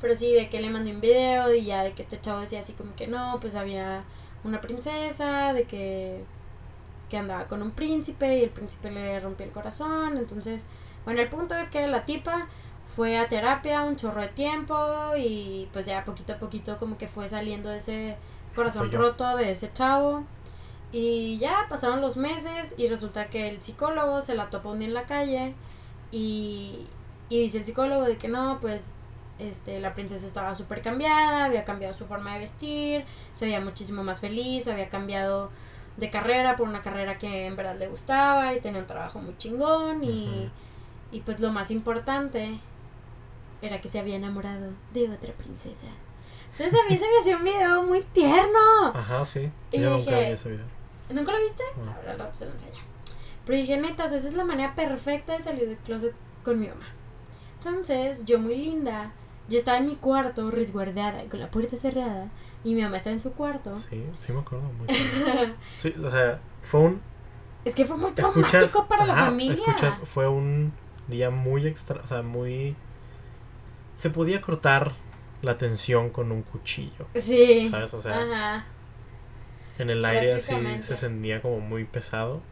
Pero 0.00 0.14
sí, 0.14 0.34
de 0.34 0.48
que 0.48 0.60
le 0.60 0.68
mandé 0.70 0.92
un 0.92 1.00
video 1.00 1.54
y 1.54 1.64
ya 1.64 1.82
de 1.82 1.92
que 1.92 2.02
este 2.02 2.20
chavo 2.20 2.40
decía 2.40 2.60
así 2.60 2.74
como 2.74 2.94
que 2.94 3.06
no, 3.06 3.38
pues 3.40 3.54
había 3.54 4.04
una 4.44 4.60
princesa, 4.60 5.52
de 5.52 5.64
que, 5.64 6.24
que 7.08 7.16
andaba 7.16 7.46
con 7.46 7.62
un 7.62 7.70
príncipe 7.70 8.38
y 8.38 8.42
el 8.42 8.50
príncipe 8.50 8.90
le 8.90 9.18
rompió 9.20 9.46
el 9.46 9.52
corazón. 9.52 10.16
Entonces, 10.16 10.66
bueno, 11.04 11.20
el 11.20 11.28
punto 11.28 11.54
es 11.56 11.68
que 11.70 11.86
la 11.86 12.04
tipa 12.04 12.46
fue 12.86 13.18
a 13.18 13.28
terapia 13.28 13.82
un 13.82 13.96
chorro 13.96 14.20
de 14.20 14.28
tiempo 14.28 14.76
y 15.16 15.68
pues 15.72 15.86
ya 15.86 16.04
poquito 16.04 16.34
a 16.34 16.38
poquito 16.38 16.78
como 16.78 16.98
que 16.98 17.08
fue 17.08 17.28
saliendo 17.28 17.68
de 17.68 17.78
ese 17.78 18.16
corazón 18.54 18.90
roto 18.90 19.36
de 19.36 19.50
ese 19.50 19.72
chavo. 19.72 20.24
Y 20.92 21.38
ya 21.38 21.66
pasaron 21.68 22.00
los 22.00 22.16
meses 22.16 22.74
y 22.78 22.88
resulta 22.88 23.26
que 23.28 23.48
el 23.48 23.60
psicólogo 23.60 24.22
se 24.22 24.34
la 24.34 24.50
topó 24.50 24.70
un 24.70 24.78
día 24.78 24.88
en 24.88 24.94
la 24.94 25.04
calle 25.04 25.54
y, 26.12 26.86
y 27.28 27.40
dice 27.40 27.58
el 27.58 27.64
psicólogo 27.64 28.04
de 28.04 28.16
que 28.16 28.28
no, 28.28 28.58
pues 28.60 28.94
este, 29.38 29.80
la 29.80 29.94
princesa 29.94 30.26
estaba 30.26 30.54
súper 30.54 30.80
cambiada, 30.82 31.44
había 31.44 31.64
cambiado 31.64 31.92
su 31.92 32.06
forma 32.06 32.34
de 32.34 32.40
vestir, 32.40 33.04
se 33.32 33.46
veía 33.46 33.60
muchísimo 33.60 34.02
más 34.02 34.20
feliz, 34.20 34.66
había 34.68 34.88
cambiado 34.88 35.50
de 35.96 36.10
carrera 36.10 36.56
por 36.56 36.68
una 36.68 36.82
carrera 36.82 37.16
que 37.18 37.46
en 37.46 37.56
verdad 37.56 37.76
le 37.78 37.88
gustaba 37.88 38.52
y 38.54 38.60
tenía 38.60 38.80
un 38.80 38.86
trabajo 38.86 39.18
muy 39.20 39.36
chingón 39.38 40.04
y, 40.04 40.28
Ujú. 40.28 40.50
y 41.12 41.20
pues 41.20 41.40
lo 41.40 41.50
más 41.52 41.70
importante 41.70 42.58
era 43.62 43.80
que 43.80 43.88
se 43.88 43.98
había 43.98 44.16
enamorado 44.16 44.72
de 44.92 45.08
otra 45.10 45.32
princesa. 45.32 45.86
Entonces 46.52 46.78
a 46.78 46.90
mí 46.90 46.96
se 46.98 47.04
me 47.08 47.18
hacía 47.20 47.36
un 47.36 47.44
video 47.44 47.82
muy 47.82 48.02
tierno. 48.12 48.86
Ajá, 48.94 49.24
sí. 49.24 49.50
Y 49.72 49.80
Yo 49.80 49.90
nunca 49.90 50.10
dije- 50.10 50.26
vi 50.26 50.32
ese 50.32 50.48
video. 50.50 50.64
¿Nunca 51.10 51.32
lo 51.32 51.38
viste? 51.38 51.62
No. 51.84 51.92
Ahora 51.92 52.12
al 52.12 52.18
rato 52.18 52.38
te 52.38 52.44
lo 52.46 52.52
enseño. 52.52 52.80
Pero 53.44 53.58
dije, 53.58 53.76
neta, 53.76 54.04
o 54.04 54.08
sea, 54.08 54.16
esa 54.18 54.28
es 54.28 54.34
la 54.34 54.44
manera 54.44 54.74
perfecta 54.74 55.34
de 55.34 55.40
salir 55.40 55.68
del 55.68 55.78
closet 55.78 56.14
con 56.44 56.58
mi 56.58 56.66
mamá. 56.68 56.86
Entonces, 57.58 58.24
yo 58.24 58.38
muy 58.38 58.56
linda, 58.56 59.12
yo 59.48 59.56
estaba 59.58 59.78
en 59.78 59.86
mi 59.86 59.94
cuarto 59.96 60.50
resguardada, 60.50 61.24
con 61.30 61.40
la 61.40 61.50
puerta 61.50 61.76
cerrada, 61.76 62.28
y 62.66 62.74
mi 62.74 62.82
mamá 62.82 62.96
estaba 62.96 63.14
en 63.14 63.20
su 63.20 63.32
cuarto. 63.32 63.74
Sí, 63.76 64.04
sí 64.18 64.32
me 64.32 64.40
acuerdo 64.40 64.64
muy 64.76 64.86
bien. 64.88 65.54
Sí, 65.78 65.94
o 66.02 66.10
sea, 66.10 66.40
fue 66.62 66.80
un 66.80 67.00
Es 67.64 67.74
que 67.74 67.84
fue 67.84 67.96
muy 67.96 68.10
escuchas, 68.10 68.30
traumático 68.50 68.88
para 68.88 69.06
la 69.06 69.14
familia. 69.14 69.54
escuchas, 69.54 69.98
fue 70.04 70.28
un 70.28 70.72
día 71.08 71.30
muy 71.30 71.66
extra, 71.66 72.00
o 72.02 72.06
sea, 72.06 72.22
muy 72.22 72.74
se 73.98 74.10
podía 74.10 74.40
cortar 74.40 74.92
la 75.42 75.56
tensión 75.58 76.10
con 76.10 76.32
un 76.32 76.42
cuchillo, 76.42 77.06
Sí. 77.14 77.68
¿sabes? 77.70 77.94
O 77.94 78.00
sea, 78.00 78.20
Ajá. 78.22 78.64
en 79.78 79.90
el 79.90 80.04
aire 80.04 80.34
así 80.34 80.54
se 80.82 80.96
sentía 80.96 81.40
como 81.40 81.60
muy 81.60 81.84
pesado. 81.84 82.42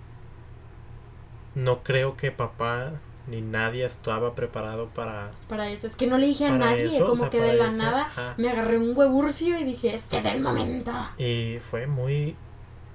No 1.54 1.82
creo 1.82 2.16
que 2.16 2.30
papá 2.32 2.92
ni 3.26 3.40
nadie 3.40 3.84
estaba 3.84 4.34
preparado 4.34 4.88
para, 4.88 5.30
Para 5.48 5.68
eso. 5.70 5.86
Es 5.86 5.96
que 5.96 6.06
no 6.06 6.18
le 6.18 6.26
dije 6.26 6.46
a 6.46 6.52
nadie, 6.52 6.84
eso, 6.84 7.04
o 7.04 7.08
como 7.08 7.22
sea, 7.22 7.30
que 7.30 7.40
de 7.40 7.54
la 7.54 7.70
nada 7.70 8.02
ajá. 8.02 8.34
me 8.36 8.50
agarré 8.50 8.78
un 8.78 8.96
hueburcio 8.96 9.58
y 9.58 9.64
dije, 9.64 9.94
este 9.94 10.18
es 10.18 10.24
el 10.26 10.40
momento. 10.40 10.92
Y 11.18 11.58
fue 11.62 11.86
muy 11.86 12.36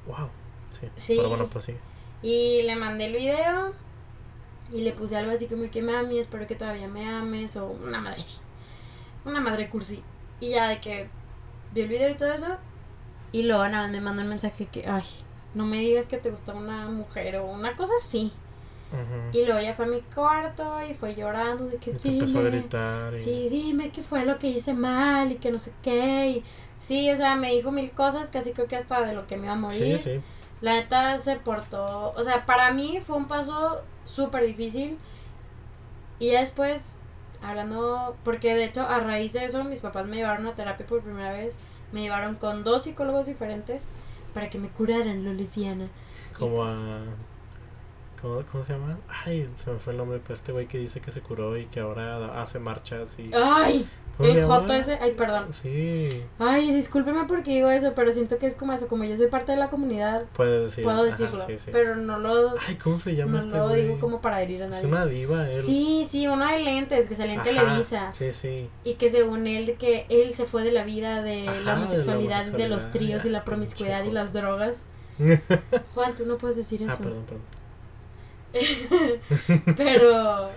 wow. 0.05 0.29
Sí. 0.79 0.87
Sí. 0.95 1.13
Pero 1.17 1.29
bueno, 1.29 1.47
pues 1.47 1.65
sí. 1.65 1.75
Y 2.21 2.61
le 2.63 2.75
mandé 2.75 3.05
el 3.05 3.13
video 3.13 3.73
y 4.71 4.81
le 4.81 4.91
puse 4.91 5.17
algo 5.17 5.31
así 5.31 5.47
como 5.47 5.69
que 5.71 5.81
mami, 5.81 6.19
espero 6.19 6.45
que 6.45 6.55
todavía 6.55 6.87
me 6.87 7.07
ames 7.09 7.55
o 7.55 7.67
una 7.67 7.99
madre 7.99 8.21
sí. 8.21 8.37
Una 9.25 9.39
madre 9.39 9.69
cursi. 9.69 10.03
Y 10.39 10.51
ya 10.51 10.69
de 10.69 10.79
que 10.79 11.09
vio 11.73 11.83
el 11.83 11.89
video 11.89 12.09
y 12.09 12.15
todo 12.15 12.31
eso 12.31 12.57
y 13.31 13.43
luego 13.43 13.63
nada 13.67 13.83
más 13.83 13.91
me 13.91 14.01
mandó 14.01 14.21
un 14.23 14.29
mensaje 14.29 14.65
que, 14.65 14.87
ay, 14.87 15.03
no 15.53 15.65
me 15.65 15.79
digas 15.79 16.07
que 16.07 16.17
te 16.17 16.31
gusta 16.31 16.53
una 16.53 16.87
mujer 16.87 17.37
o 17.37 17.45
una 17.45 17.75
cosa 17.75 17.93
así. 17.95 18.31
Y 19.31 19.45
luego 19.45 19.61
ya 19.61 19.73
fue 19.73 19.85
a 19.85 19.87
mi 19.87 20.01
cuarto 20.01 20.77
y 20.89 20.93
fue 20.93 21.15
llorando 21.15 21.65
de 21.65 21.77
que 21.77 21.91
Y 21.91 21.93
te 21.93 22.09
empezó 22.09 22.39
a 22.39 22.43
dime, 22.43 22.51
gritar. 22.59 23.13
Y... 23.13 23.17
sí, 23.17 23.47
dime 23.49 23.91
qué 23.91 24.01
fue 24.01 24.25
lo 24.25 24.39
que 24.39 24.47
hice 24.47 24.73
mal 24.73 25.31
y 25.31 25.35
que 25.35 25.51
no 25.51 25.59
sé 25.59 25.71
qué. 25.83 26.29
Y, 26.29 26.43
sí, 26.79 27.11
o 27.11 27.15
sea, 27.15 27.35
me 27.35 27.51
dijo 27.51 27.71
mil 27.71 27.91
cosas, 27.91 28.29
casi 28.29 28.51
creo 28.51 28.67
que 28.67 28.75
hasta 28.75 29.01
de 29.01 29.13
lo 29.13 29.27
que 29.27 29.37
me 29.37 29.43
iba 29.43 29.53
a 29.53 29.57
morir. 29.57 29.99
sí, 29.99 30.15
sí. 30.15 30.21
La 30.61 30.73
neta 30.73 31.17
se 31.17 31.37
portó, 31.37 32.13
o 32.17 32.23
sea, 32.23 32.45
para 32.45 32.71
mí 32.71 32.99
fue 33.05 33.15
un 33.15 33.27
paso 33.27 33.81
súper 34.03 34.45
difícil. 34.45 34.97
Y 36.19 36.31
ya 36.31 36.41
después, 36.41 36.97
hablando, 37.41 38.17
porque 38.25 38.53
de 38.55 38.65
hecho 38.65 38.81
a 38.81 38.99
raíz 38.99 39.31
de 39.33 39.45
eso 39.45 39.63
mis 39.63 39.79
papás 39.79 40.07
me 40.07 40.17
llevaron 40.17 40.47
a 40.47 40.55
terapia 40.55 40.85
por 40.85 41.01
primera 41.01 41.31
vez. 41.31 41.55
Me 41.93 42.01
llevaron 42.01 42.35
con 42.35 42.63
dos 42.63 42.83
psicólogos 42.83 43.27
diferentes 43.27 43.85
para 44.33 44.49
que 44.49 44.59
me 44.59 44.67
curaran 44.69 45.23
lo 45.23 45.33
lesbiana. 45.33 45.87
Como 46.37 46.55
pues- 46.55 46.69
a. 46.69 47.03
¿Cómo, 48.21 48.43
¿Cómo 48.51 48.63
se 48.65 48.73
llama? 48.73 48.97
Ay, 49.07 49.47
se 49.55 49.71
me 49.71 49.79
fue 49.79 49.93
el 49.93 49.97
nombre, 49.97 50.19
pero 50.21 50.35
este 50.35 50.51
güey 50.51 50.67
que 50.67 50.77
dice 50.77 50.99
que 50.99 51.11
se 51.11 51.21
curó 51.21 51.57
y 51.57 51.65
que 51.65 51.79
ahora 51.79 52.41
hace 52.41 52.59
marchas 52.59 53.17
y... 53.17 53.31
Ay, 53.33 53.87
¿Cómo 54.17 54.29
se 54.29 54.39
el 54.39 54.45
joto 54.45 54.73
ese, 54.73 54.99
ay, 55.01 55.13
perdón. 55.13 55.47
Sí, 55.61 56.09
Ay, 56.39 56.73
discúlpeme 56.73 57.23
porque 57.25 57.51
digo 57.51 57.69
eso, 57.69 57.93
pero 57.95 58.11
siento 58.11 58.37
que 58.37 58.47
es 58.47 58.55
como 58.55 58.73
eso, 58.73 58.89
como 58.89 59.05
yo 59.05 59.15
soy 59.15 59.27
parte 59.27 59.53
de 59.53 59.57
la 59.57 59.69
comunidad, 59.69 60.25
puedo 60.33 60.67
ajá, 60.67 61.03
decirlo, 61.03 61.45
sí, 61.47 61.57
sí. 61.63 61.69
pero 61.71 61.95
no 61.95 62.19
lo, 62.19 62.55
Ay, 62.67 62.75
¿cómo 62.75 62.99
se 62.99 63.15
llama 63.15 63.31
no 63.31 63.39
este 63.39 63.55
lo 63.57 63.69
güey? 63.69 63.83
digo 63.83 63.99
como 63.99 64.19
para 64.19 64.41
herir 64.41 64.63
a 64.63 64.65
Es 64.65 64.71
nadie. 64.71 64.87
una 64.87 65.05
diva, 65.05 65.49
él. 65.49 65.63
Sí, 65.63 66.05
sí, 66.09 66.27
uno 66.27 66.45
de 66.45 66.59
lentes 66.59 67.07
que 67.07 67.15
salió 67.15 67.35
en 67.35 67.43
Televisa. 67.43 68.11
Sí, 68.11 68.33
sí. 68.33 68.69
Y 68.83 68.95
que 68.95 69.09
según 69.09 69.47
él, 69.47 69.65
de 69.65 69.75
que 69.75 70.05
él 70.09 70.33
se 70.33 70.45
fue 70.45 70.63
de 70.65 70.73
la 70.73 70.83
vida 70.83 71.23
de 71.23 71.47
Ajá, 71.47 71.57
de 71.57 71.63
la 71.63 71.75
homosexualidad, 71.75 72.39
de, 72.43 72.51
los 72.67 72.83
homosexualidad, 72.83 72.91
tríos 72.91 73.25
y 73.25 73.29
la 73.29 73.45
promiscuidad 73.45 74.03
y 74.03 74.11
las 74.11 74.33
drogas. 74.33 74.83
Juan, 75.95 76.15
tú 76.15 76.25
no 76.25 76.37
puedes 76.37 76.57
decir 76.57 76.81
ah, 76.83 76.91
eso. 76.91 76.97
perdón, 77.03 77.23
perdón. 77.23 77.58
pero, 79.75 80.49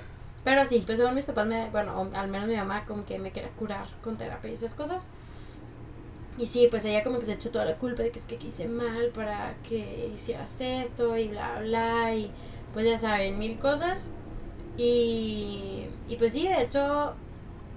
pero 0.44 0.64
sí, 0.64 0.82
pues 0.84 0.98
según 0.98 1.14
mis 1.14 1.24
papás, 1.24 1.46
me, 1.46 1.68
bueno, 1.70 2.10
al 2.14 2.28
menos 2.28 2.48
mi 2.48 2.56
mamá 2.56 2.84
como 2.86 3.04
que 3.04 3.18
me 3.18 3.30
quería 3.32 3.50
curar 3.50 3.86
con 4.02 4.16
terapia 4.16 4.50
y 4.50 4.54
esas 4.54 4.74
cosas. 4.74 5.08
Y 6.38 6.46
sí, 6.46 6.68
pues 6.70 6.84
ella 6.86 7.04
como 7.04 7.18
que 7.18 7.26
se 7.26 7.32
echó 7.32 7.50
toda 7.50 7.64
la 7.66 7.76
culpa 7.76 8.02
de 8.02 8.10
que 8.10 8.18
es 8.18 8.24
que 8.24 8.38
hice 8.42 8.66
mal 8.66 9.08
para 9.14 9.54
que 9.68 10.10
hicieras 10.14 10.60
esto 10.60 11.16
y 11.16 11.28
bla, 11.28 11.60
bla, 11.60 12.14
y 12.14 12.30
pues 12.72 12.86
ya 12.86 12.96
saben, 12.96 13.38
mil 13.38 13.58
cosas. 13.58 14.08
Y, 14.78 15.86
y 16.08 16.16
pues 16.16 16.32
sí, 16.32 16.48
de 16.48 16.62
hecho, 16.62 17.14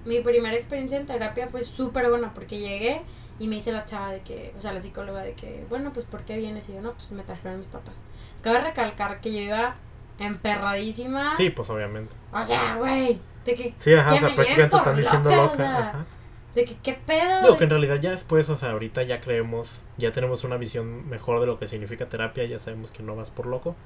mi 0.06 0.20
primera 0.20 0.56
experiencia 0.56 0.98
en 0.98 1.06
terapia 1.06 1.46
fue 1.48 1.62
súper 1.62 2.08
buena 2.08 2.32
porque 2.32 2.58
llegué 2.58 3.02
y 3.38 3.48
me 3.48 3.56
hice 3.56 3.72
la 3.72 3.84
chava 3.84 4.12
de 4.12 4.20
que, 4.20 4.54
o 4.56 4.60
sea, 4.60 4.72
la 4.72 4.80
psicóloga 4.80 5.22
de 5.22 5.34
que, 5.34 5.66
bueno, 5.68 5.92
pues 5.92 6.06
¿por 6.06 6.24
qué 6.24 6.38
vienes? 6.38 6.68
Y 6.70 6.74
yo, 6.74 6.80
no, 6.80 6.94
pues 6.94 7.10
me 7.10 7.22
trajeron 7.22 7.58
mis 7.58 7.66
papás. 7.66 8.02
Cabe 8.42 8.60
recalcar 8.62 9.20
que 9.20 9.32
yo 9.32 9.40
iba 9.40 9.74
emperradísima. 10.18 11.36
Sí, 11.36 11.50
pues 11.50 11.68
obviamente. 11.70 12.14
O 12.32 12.42
sea, 12.44 12.76
güey, 12.76 13.18
de 13.44 13.54
que, 13.54 13.74
Sí, 13.78 13.94
ajá, 13.94 14.10
Que 14.10 14.16
o 14.16 14.20
sea, 14.20 14.28
me 14.28 14.34
prácticamente 14.34 14.76
están 14.76 14.96
diciendo 14.96 15.30
loca, 15.30 15.42
loca. 15.42 15.52
o 15.52 15.56
sea, 15.56 15.78
ajá. 15.90 16.06
de 16.54 16.64
que, 16.64 16.76
¿qué 16.82 16.92
pedo? 16.94 17.42
Digo 17.42 17.58
que 17.58 17.64
en 17.64 17.70
realidad 17.70 17.96
ya 18.00 18.10
después, 18.10 18.48
o 18.50 18.56
sea, 18.56 18.70
ahorita 18.70 19.02
ya 19.02 19.20
creemos, 19.20 19.82
ya 19.98 20.10
tenemos 20.12 20.42
una 20.44 20.56
visión 20.56 21.08
mejor 21.08 21.40
de 21.40 21.46
lo 21.46 21.58
que 21.58 21.66
significa 21.66 22.08
terapia, 22.08 22.44
ya 22.44 22.58
sabemos 22.58 22.90
que 22.92 23.02
no 23.02 23.14
vas 23.16 23.30
por 23.30 23.46
loco. 23.46 23.76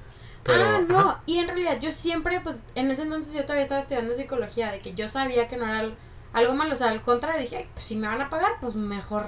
Pero, 0.45 0.65
ah, 0.65 0.81
no, 0.89 0.99
ajá, 1.01 1.23
y 1.27 1.39
en 1.39 1.49
realidad 1.49 1.79
yo 1.81 1.91
siempre, 1.91 2.41
pues, 2.41 2.63
en 2.75 2.91
ese 2.91 3.03
entonces 3.03 3.35
yo 3.35 3.43
todavía 3.43 3.63
estaba 3.63 3.81
estudiando 3.81 4.15
psicología, 4.15 4.71
de 4.73 4.79
que 4.79 4.95
yo 4.95 5.09
sabía 5.09 5.49
que 5.49 5.57
no 5.59 5.65
era 5.67 5.81
al- 5.81 5.97
algo 6.33 6.55
malo, 6.55 6.73
o 6.73 6.77
sea, 6.77 6.89
al 6.89 7.03
contrario, 7.03 7.43
dije, 7.43 7.57
"Ay, 7.57 7.69
pues 7.75 7.85
si 7.85 7.97
me 7.97 8.07
van 8.07 8.23
a 8.23 8.31
pagar, 8.31 8.53
pues 8.61 8.75
mejor 8.77 9.27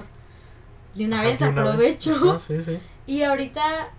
de 0.95 1.05
una 1.05 1.19
ajá, 1.19 1.29
vez 1.29 1.39
de 1.39 1.49
una 1.49 1.61
vez. 1.61 1.69
aprovecho. 1.71 2.15
Ajá, 2.15 2.39
sí, 2.39 2.61
sí. 2.63 2.79
Y 3.05 3.23
ahorita, 3.23 3.89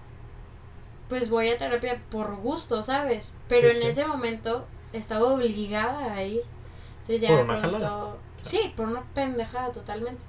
pues 1.09 1.29
voy 1.31 1.49
a 1.49 1.59
terapia 1.59 2.01
por 2.11 2.37
gusto, 2.37 2.83
¿sabes? 2.83 3.33
Pero 3.49 3.71
Sí, 3.71 3.77
en 3.77 3.83
sí. 3.83 3.89
ese 3.89 4.07
momento 4.07 4.67
estaba 4.93 5.27
obligada 5.33 6.15
a 6.15 6.23
ir. 6.25 6.43
Entonces 7.01 7.21
ya 7.23 7.29
Por 7.29 7.39
me 7.39 7.43
una 7.45 7.61
preguntó. 7.61 8.19
Sí, 8.43 8.73
por 8.77 8.89
una 8.89 9.03
pendejada 9.15 9.73
totalmente. 9.73 10.25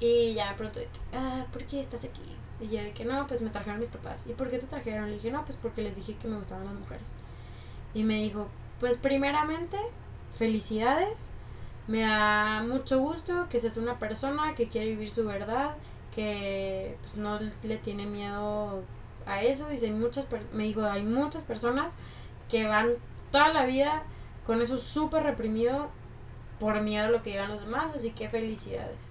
Y 0.00 0.34
ya 0.34 0.50
me 0.50 0.56
preguntó, 0.58 0.80
ah, 1.14 1.46
¿por 1.52 1.64
qué 1.64 1.80
estás 1.80 2.04
aquí? 2.04 2.22
Y 2.60 2.68
yo 2.68 2.80
que 2.94 3.04
no, 3.04 3.26
pues 3.26 3.42
me 3.42 3.50
trajeron 3.50 3.80
mis 3.80 3.88
papás. 3.88 4.26
¿Y 4.26 4.32
por 4.34 4.50
qué 4.50 4.58
te 4.58 4.66
trajeron? 4.66 5.08
Le 5.08 5.14
dije, 5.14 5.30
no, 5.30 5.44
pues 5.44 5.56
porque 5.60 5.82
les 5.82 5.96
dije 5.96 6.16
que 6.16 6.28
me 6.28 6.36
gustaban 6.36 6.64
las 6.64 6.74
mujeres. 6.74 7.14
Y 7.94 8.04
me 8.04 8.14
dijo, 8.22 8.48
pues 8.80 8.96
primeramente, 8.96 9.78
felicidades. 10.34 11.30
Me 11.88 12.00
da 12.00 12.62
mucho 12.66 12.98
gusto 12.98 13.46
que 13.48 13.58
seas 13.60 13.76
una 13.76 13.98
persona 13.98 14.54
que 14.54 14.68
quiere 14.68 14.88
vivir 14.88 15.10
su 15.10 15.24
verdad, 15.24 15.76
que 16.14 16.96
pues, 17.00 17.16
no 17.16 17.38
le 17.62 17.76
tiene 17.76 18.06
miedo 18.06 18.82
a 19.26 19.42
eso. 19.42 19.68
Dice, 19.68 19.86
hay 19.86 19.92
muchas, 19.92 20.26
me 20.52 20.64
dijo, 20.64 20.84
hay 20.84 21.02
muchas 21.02 21.42
personas 21.42 21.94
que 22.48 22.66
van 22.66 22.90
toda 23.30 23.52
la 23.52 23.66
vida 23.66 24.02
con 24.46 24.62
eso 24.62 24.78
súper 24.78 25.24
reprimido 25.24 25.90
por 26.60 26.80
miedo 26.80 27.06
a 27.06 27.10
lo 27.10 27.22
que 27.22 27.30
digan 27.30 27.50
los 27.50 27.60
demás, 27.60 27.94
así 27.94 28.12
que 28.12 28.28
felicidades. 28.28 29.10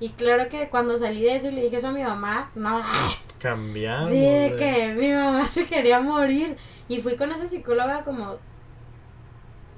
Y 0.00 0.08
claro 0.10 0.48
que 0.48 0.70
cuando 0.70 0.96
salí 0.96 1.20
de 1.22 1.34
eso 1.34 1.48
y 1.48 1.52
le 1.52 1.62
dije 1.62 1.76
eso 1.76 1.88
a 1.88 1.92
mi 1.92 2.02
mamá, 2.02 2.50
no, 2.54 2.82
Cambiamos. 3.38 4.08
sí, 4.08 4.18
de 4.18 4.56
que 4.56 4.94
mi 4.94 5.12
mamá 5.12 5.46
se 5.46 5.66
quería 5.66 6.00
morir. 6.00 6.56
Y 6.88 7.00
fui 7.00 7.16
con 7.16 7.30
esa 7.30 7.46
psicóloga 7.46 8.02
como 8.02 8.38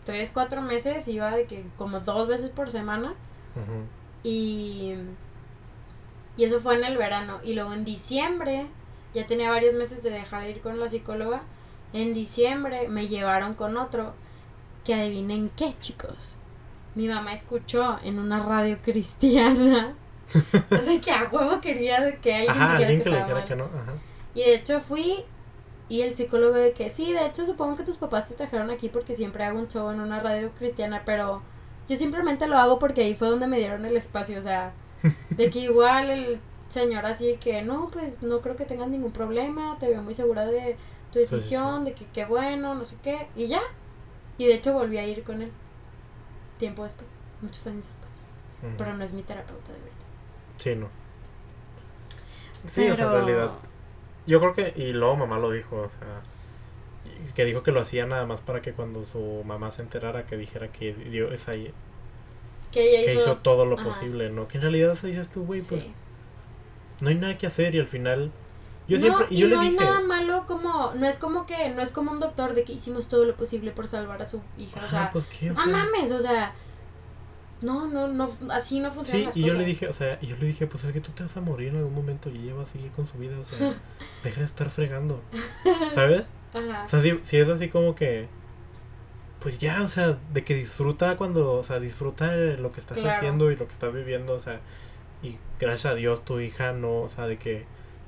tres, 0.05 0.30
cuatro 0.33 0.62
meses, 0.62 1.07
iba 1.09 1.30
de 1.30 1.45
que 1.47 1.64
como 1.76 2.01
dos 2.01 2.28
veces 2.28 2.51
por 2.51 2.70
semana. 2.70 3.14
Y, 4.22 4.95
y 6.37 6.45
eso 6.45 6.61
fue 6.61 6.76
en 6.76 6.85
el 6.85 6.97
verano. 6.97 7.41
Y 7.45 7.55
luego 7.55 7.72
en 7.72 7.85
diciembre, 7.85 8.66
ya 9.14 9.26
tenía 9.26 9.50
varios 9.50 9.74
meses 9.74 10.02
de 10.02 10.10
dejar 10.10 10.42
de 10.42 10.50
ir 10.50 10.60
con 10.60 10.78
la 10.80 10.88
psicóloga. 10.88 11.42
En 11.92 12.14
diciembre 12.14 12.88
me 12.88 13.08
llevaron 13.08 13.54
con 13.54 13.76
otro. 13.76 14.14
Que 14.84 14.94
adivinen 14.94 15.50
qué, 15.56 15.74
chicos. 15.78 16.38
Mi 16.94 17.06
mamá 17.08 17.32
escuchó 17.32 17.98
en 18.02 18.18
una 18.18 18.42
radio 18.42 18.78
cristiana. 18.82 19.94
o 20.70 20.76
sea, 20.84 21.00
que 21.00 21.10
a 21.10 21.28
huevo 21.30 21.60
quería 21.60 22.00
de 22.00 22.18
que 22.18 22.34
alguien 22.34 22.50
Ajá, 22.50 22.72
dijera 22.72 22.88
alguien 22.88 22.98
que 22.98 23.04
que 23.04 23.10
le 23.10 23.16
estaba 23.18 23.40
dijera 23.40 23.40
mal. 23.40 23.48
que 23.48 23.56
no. 23.56 23.64
Ajá. 23.64 23.92
Y 24.34 24.40
de 24.40 24.54
hecho 24.54 24.80
fui 24.80 25.24
y 25.88 26.00
el 26.00 26.16
psicólogo 26.16 26.54
de 26.54 26.72
que 26.72 26.88
sí, 26.88 27.12
de 27.12 27.26
hecho 27.26 27.44
supongo 27.44 27.76
que 27.76 27.82
tus 27.82 27.98
papás 27.98 28.24
te 28.24 28.34
trajeron 28.34 28.70
aquí 28.70 28.88
porque 28.88 29.14
siempre 29.14 29.44
hago 29.44 29.58
un 29.58 29.68
show 29.68 29.90
en 29.90 30.00
una 30.00 30.20
radio 30.20 30.50
cristiana, 30.52 31.02
pero 31.04 31.42
yo 31.86 31.96
simplemente 31.96 32.46
lo 32.46 32.56
hago 32.56 32.78
porque 32.78 33.02
ahí 33.02 33.14
fue 33.14 33.28
donde 33.28 33.46
me 33.46 33.58
dieron 33.58 33.84
el 33.84 33.96
espacio, 33.96 34.38
o 34.38 34.42
sea, 34.42 34.72
de 35.30 35.50
que 35.50 35.58
igual 35.58 36.08
el 36.10 36.40
señor 36.73 37.07
así 37.07 37.37
que 37.39 37.62
no, 37.62 37.91
pues 37.93 38.23
no 38.23 38.41
creo 38.41 38.57
que 38.57 38.64
tengas 38.64 38.89
ningún 38.89 39.12
problema, 39.12 39.79
te 39.79 39.89
veo 39.89 40.03
muy 40.03 40.14
segura 40.14 40.47
de 40.47 40.77
tu 41.12 41.18
decisión, 41.20 41.85
de 41.85 41.95
que 41.95 42.07
qué 42.07 42.25
bueno, 42.25 42.75
no 42.75 42.85
sé 42.85 42.97
qué, 43.03 43.29
y 43.37 43.49
ya. 43.49 43.61
Y 44.39 44.47
de 44.47 44.55
hecho 44.55 44.73
volví 44.73 44.99
a 44.99 45.07
ir 45.07 45.23
con 45.25 45.43
él 45.43 45.53
tiempo 46.59 46.85
después, 46.85 47.16
muchos 47.41 47.66
años 47.66 47.87
después, 47.87 48.12
pero 48.77 48.95
no 48.95 49.05
es 49.05 49.12
mi 49.12 49.23
terapeuta 49.23 49.73
de 49.73 49.79
ahorita. 49.79 50.07
Sí, 50.57 50.77
no. 50.77 50.91
Sí, 52.68 52.91
o 52.91 52.97
sea, 52.97 53.07
en 53.07 53.12
realidad. 53.12 53.51
Yo 54.27 54.41
creo 54.41 54.55
que, 54.55 54.73
y 54.77 54.93
luego 54.93 55.16
mamá 55.16 55.39
lo 55.39 55.51
dijo, 55.51 55.77
o 55.83 55.91
sea, 55.91 56.23
que 57.35 57.45
dijo 57.45 57.62
que 57.62 57.73
lo 57.73 57.81
hacía 57.81 58.07
nada 58.07 58.27
más 58.27 58.41
para 58.43 58.62
que 58.62 58.73
cuando 58.75 59.05
su 59.05 59.43
mamá 59.45 59.70
se 59.70 59.83
enterara 59.83 60.27
que 60.27 60.37
dijera 60.37 60.70
que 60.73 60.95
dio 60.95 61.33
esa, 61.33 61.53
que 61.53 61.73
Que 62.70 62.83
ella 62.91 63.12
hizo, 63.12 63.18
hizo 63.20 63.39
todo 63.39 63.66
lo 63.66 63.77
ajá. 63.77 63.85
posible, 63.85 64.31
¿no? 64.31 64.49
Que 64.49 64.59
en 64.59 64.62
realidad, 64.62 64.93
o 64.93 64.97
sea, 64.97 65.09
dices 65.11 65.29
tú, 65.31 65.45
güey, 65.45 65.62
pues 65.62 65.83
sí. 65.83 65.95
No 67.03 67.11
hay 67.11 67.16
nada 67.16 67.36
que 67.36 67.46
hacer 67.46 67.74
y 67.74 67.78
al 67.78 67.86
final. 67.86 68.32
Yo 68.88 68.96
no, 68.96 69.03
siempre, 69.05 69.26
y 69.30 69.34
y 69.36 69.38
yo 69.40 69.48
no 69.48 69.57
le 69.57 69.61
hay 69.62 69.70
dije. 69.70 69.84
nada 69.84 70.00
malo 70.00 70.44
como, 70.46 70.92
no 70.94 71.07
es 71.07 71.16
como 71.18 71.44
que, 71.46 71.68
no 71.70 71.82
es 71.82 71.92
como 71.92 72.11
un 72.12 72.20
doctor 72.20 72.55
de 72.55 72.64
que 72.64 72.72
hicimos 72.72 73.09
todo 73.09 73.24
lo 73.26 73.36
posible 73.36 73.70
por 73.70 73.86
salvar 73.86 74.22
a 74.22 74.24
su 74.26 74.40
hija, 74.59 74.80
o 74.80 74.84
"Ajá, 74.84 74.88
sea, 74.88 75.11
pues, 75.12 75.26
¿qué? 75.26 75.50
O 75.50 75.55
no 75.55 75.66
mames, 75.66 76.11
o 76.12 76.18
sea, 76.20 76.53
no, 77.61 77.86
no, 77.86 78.09
no, 78.09 78.28
así 78.50 78.80
no 78.80 78.90
funcionan 78.90 79.22
Sí, 79.22 79.26
las 79.26 79.36
y 79.36 79.40
yo 79.42 79.46
le 79.48 79.53
cosas. 79.53 79.66
dije, 79.66 79.88
o 79.88 79.92
sea, 79.92 80.18
y 80.20 80.26
yo 80.26 80.36
le 80.40 80.46
dije, 80.46 80.66
pues 80.66 80.82
es 80.84 80.92
que 80.92 81.00
tú 81.00 81.12
te 81.12 81.22
vas 81.22 81.36
a 81.36 81.40
morir 81.40 81.68
en 81.68 81.76
algún 81.76 81.94
momento 81.94 82.28
y 82.28 82.38
ella 82.38 82.55
va 82.55 82.62
a 82.62 82.66
seguir 82.66 82.90
con 82.90 83.07
su 83.07 83.18
vida, 83.18 83.38
o 83.38 83.44
sea, 83.44 83.59
deja 84.24 84.40
de 84.40 84.46
estar 84.46 84.68
fregando, 84.70 85.20
¿sabes? 85.94 86.26
Ajá, 86.53 86.82
O 86.84 86.88
sea, 86.88 87.00
si, 87.00 87.18
si 87.22 87.36
es 87.36 87.48
así 87.48 87.68
como 87.68 87.94
que, 87.94 88.26
pues 89.40 89.59
ya, 89.59 89.82
o 89.82 89.88
sea, 89.88 90.18
de 90.32 90.44
que 90.44 90.55
disfruta 90.55 91.16
cuando, 91.16 91.53
o 91.55 91.62
sea, 91.64 91.78
disfruta 91.80 92.34
lo 92.34 92.72
que 92.72 92.80
estás 92.80 92.98
Claro. 92.98 93.16
haciendo 93.16 93.50
y 93.50 93.57
lo 93.57 93.66
que 93.66 93.72
estás 93.72 93.92
viviendo, 93.92 94.34
o 94.34 94.40
sea, 94.40 94.61
y 95.23 95.39
gracias 95.61 95.93
a 95.93 95.95
Dios 95.95 96.25
tu 96.25 96.41
hija 96.41 96.73
no, 96.73 97.03
o 97.03 97.09
sea, 97.09 97.27
de 97.27 97.39
que 97.39 97.64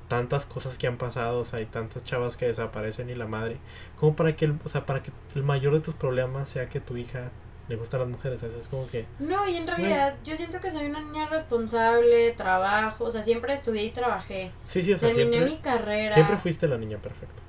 tantas 0.09 0.47
cosas 0.47 0.79
que 0.79 0.87
han 0.87 0.97
pasado, 0.97 1.41
o 1.41 1.45
sea, 1.45 1.61
hay 1.61 1.67
tantas 1.67 2.05
chavas 2.05 2.37
que 2.37 2.47
desaparecen 2.47 3.09
y 3.11 3.15
la 3.15 3.27
madre, 3.27 3.59
como 3.99 4.15
para 4.15 4.37
que, 4.37 4.47
el, 4.47 4.59
o 4.65 4.69
sea, 4.69 4.87
para 4.87 5.03
que 5.03 5.11
el 5.35 5.43
mayor 5.43 5.73
de 5.75 5.81
tus 5.81 5.95
problemas 5.95 6.49
sea 6.49 6.69
que 6.69 6.81
tu 6.81 6.97
hija 6.97 7.31
le 7.69 7.77
gustan 7.77 8.01
las 8.01 8.09
mujeres, 8.09 8.41
¿sabes? 8.41 8.57
Es 8.57 8.69
como 8.69 8.87
que, 8.89 9.07
no, 9.19 9.49
y 9.49 9.57
en 9.57 9.67
realidad 9.67 10.17
yo 10.23 10.37
siento 10.37 10.61
que 10.61 10.71
soy 10.71 10.87
una 10.87 11.01
niña 11.01 11.29
responsable, 11.29 12.33
trabajo, 12.33 13.05
o 13.05 13.11
sea, 13.11 13.23
siempre 13.23 13.55
estudié 13.55 13.85
y 13.85 13.91
trabajé, 13.91 14.51
sí, 14.67 14.83
sí, 14.83 14.93
o 14.93 14.99
sea, 14.99 15.09
terminé 15.09 15.39
siempre, 15.39 15.55
mi 15.55 15.61
carrera, 15.61 16.15
siempre 16.15 16.37
fuiste 16.37 16.69
la 16.69 16.77
niña 16.77 16.99
perfecta. 16.99 17.43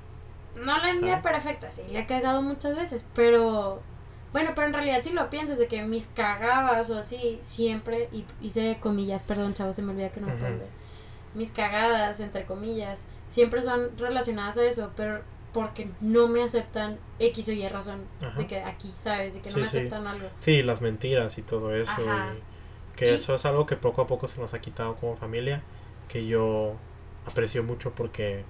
no 0.56 0.78
la 0.78 0.94
niña 0.94 1.22
perfecta, 1.22 1.70
sí, 1.70 1.84
le 1.92 2.00
he 2.00 2.06
cagado 2.06 2.42
muchas 2.42 2.78
veces, 2.78 3.06
pero, 3.14 3.82
bueno, 4.36 4.52
pero 4.54 4.68
en 4.68 4.74
realidad 4.74 5.00
si 5.02 5.12
lo 5.14 5.30
piensas 5.30 5.58
de 5.60 5.68
que 5.68 5.82
mis 5.84 6.08
cagadas 6.08 6.90
o 6.90 6.98
así, 6.98 7.38
siempre, 7.40 8.10
y 8.12 8.26
hice 8.42 8.78
comillas, 8.82 9.24
perdón, 9.24 9.54
chavos, 9.54 9.78
se 9.78 9.82
me 9.82 9.94
olvida 9.94 10.10
que 10.12 10.20
no 10.20 10.28
me 10.28 10.36
ver. 10.36 10.68
mis 11.36 11.52
cagadas, 11.52 12.20
entre 12.20 12.44
comillas, 12.44 13.06
siempre 13.30 13.62
son 13.62 13.98
relacionadas 13.98 14.58
a 14.58 14.66
eso, 14.66 14.92
pero 14.98 15.22
porque 15.54 15.90
no 16.02 16.28
me 16.28 16.44
aceptan 16.44 16.98
X 17.20 17.48
o 17.48 17.54
Y 17.54 17.66
razón 17.70 18.02
Ajá. 18.22 18.38
de 18.38 18.46
que 18.46 18.58
aquí, 18.60 18.92
¿sabes? 18.98 19.36
De 19.36 19.40
que 19.40 19.48
no 19.52 19.56
Sí, 19.56 19.62
me 19.62 19.70
sí. 19.70 19.78
aceptan 19.78 20.06
algo. 20.06 20.28
Sí, 20.42 20.64
las 20.64 20.82
mentiras 20.82 21.38
y 21.38 21.42
todo 21.42 21.74
eso. 21.74 21.94
Y 22.02 22.98
que 22.98 23.06
Y- 23.12 23.16
eso 23.16 23.36
es 23.36 23.46
algo 23.46 23.66
que 23.66 23.78
poco 23.78 24.02
a 24.02 24.08
poco 24.08 24.28
se 24.28 24.42
nos 24.42 24.54
ha 24.54 24.60
quitado 24.60 24.98
como 24.98 25.16
familia, 25.16 25.62
que 26.10 26.26
yo 26.28 26.74
aprecio 27.26 27.64
mucho 27.64 27.92
porque 27.96 28.44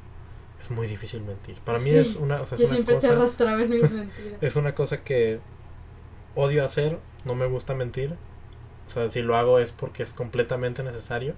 es 0.60 0.72
muy 0.72 0.88
difícil 0.88 1.22
mentir. 1.22 1.60
Para 1.60 1.78
mí 1.78 1.92
Sí, 1.92 1.98
es 2.00 2.16
una, 2.16 2.42
o 2.42 2.46
sea, 2.48 2.56
es 2.56 2.62
Yo 2.62 2.66
una 2.66 2.74
siempre 2.74 2.96
te 2.96 3.02
cosa, 3.02 3.14
arrastraba 3.14 3.62
en 3.62 3.70
mis 3.70 3.92
mentiras. 3.92 4.38
es 4.42 4.56
una 4.56 4.74
cosa 4.74 5.04
que 5.04 5.40
odio 6.36 6.64
hacer, 6.64 7.00
no 7.24 7.36
me 7.36 7.48
gusta 7.48 7.74
mentir. 7.74 8.16
O 8.88 8.92
sea, 8.92 9.10
si 9.10 9.22
lo 9.22 9.36
hago 9.36 9.60
es 9.60 9.72
porque 9.72 10.04
es 10.04 10.14
completamente 10.14 10.84
necesario, 10.84 11.34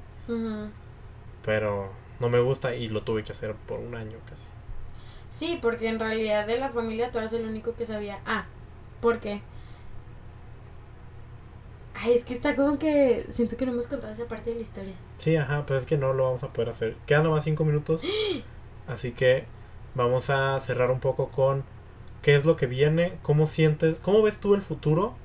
pero 1.46 1.90
no 2.20 2.30
me 2.30 2.40
gusta 2.40 2.76
y 2.76 2.90
lo 2.90 3.04
tuve 3.04 3.24
que 3.24 3.32
hacer 3.32 3.56
por 3.56 3.80
un 3.80 3.96
año 3.96 4.18
casi. 4.30 4.48
Sí, 5.30 5.60
porque 5.62 5.88
en 5.88 6.00
realidad 6.00 6.46
de 6.46 6.58
la 6.58 6.70
familia 6.70 7.12
tú 7.12 7.20
eras 7.20 7.34
el 7.34 7.46
único 7.46 7.74
que 7.74 7.86
sabía. 7.86 8.20
Ah, 8.26 8.46
¿por 9.02 9.20
qué? 9.20 9.42
Ay, 11.94 12.14
es 12.14 12.24
que 12.24 12.34
está 12.34 12.56
como 12.56 12.78
que 12.78 13.26
siento 13.30 13.58
que 13.58 13.66
no 13.66 13.72
hemos 13.72 13.88
contado 13.88 14.14
esa 14.14 14.28
parte 14.28 14.52
de 14.52 14.58
la 14.58 14.62
historia. 14.62 14.94
Sí, 15.18 15.36
ajá, 15.36 15.66
pero 15.66 15.80
es 15.80 15.86
que 15.86 15.98
no 15.98 16.14
lo 16.14 16.26
vamos 16.26 16.44
a 16.44 16.54
poder 16.54 16.70
hacer. 16.70 16.96
Quedan 17.06 17.24
nomás 17.24 17.44
cinco 17.44 17.66
minutos. 17.66 18.02
así 18.88 19.12
que 19.12 19.46
vamos 19.96 20.30
a 20.30 20.60
cerrar 20.60 20.92
un 20.92 21.00
poco 21.00 21.30
con 21.30 21.64
qué 22.22 22.36
es 22.36 22.46
lo 22.46 22.56
que 22.56 22.68
viene, 22.68 23.18
cómo 23.22 23.48
sientes, 23.48 24.00
cómo 24.00 24.22
ves 24.22 24.40
tú 24.40 24.56
el 24.56 24.62
futuro. 24.62 25.16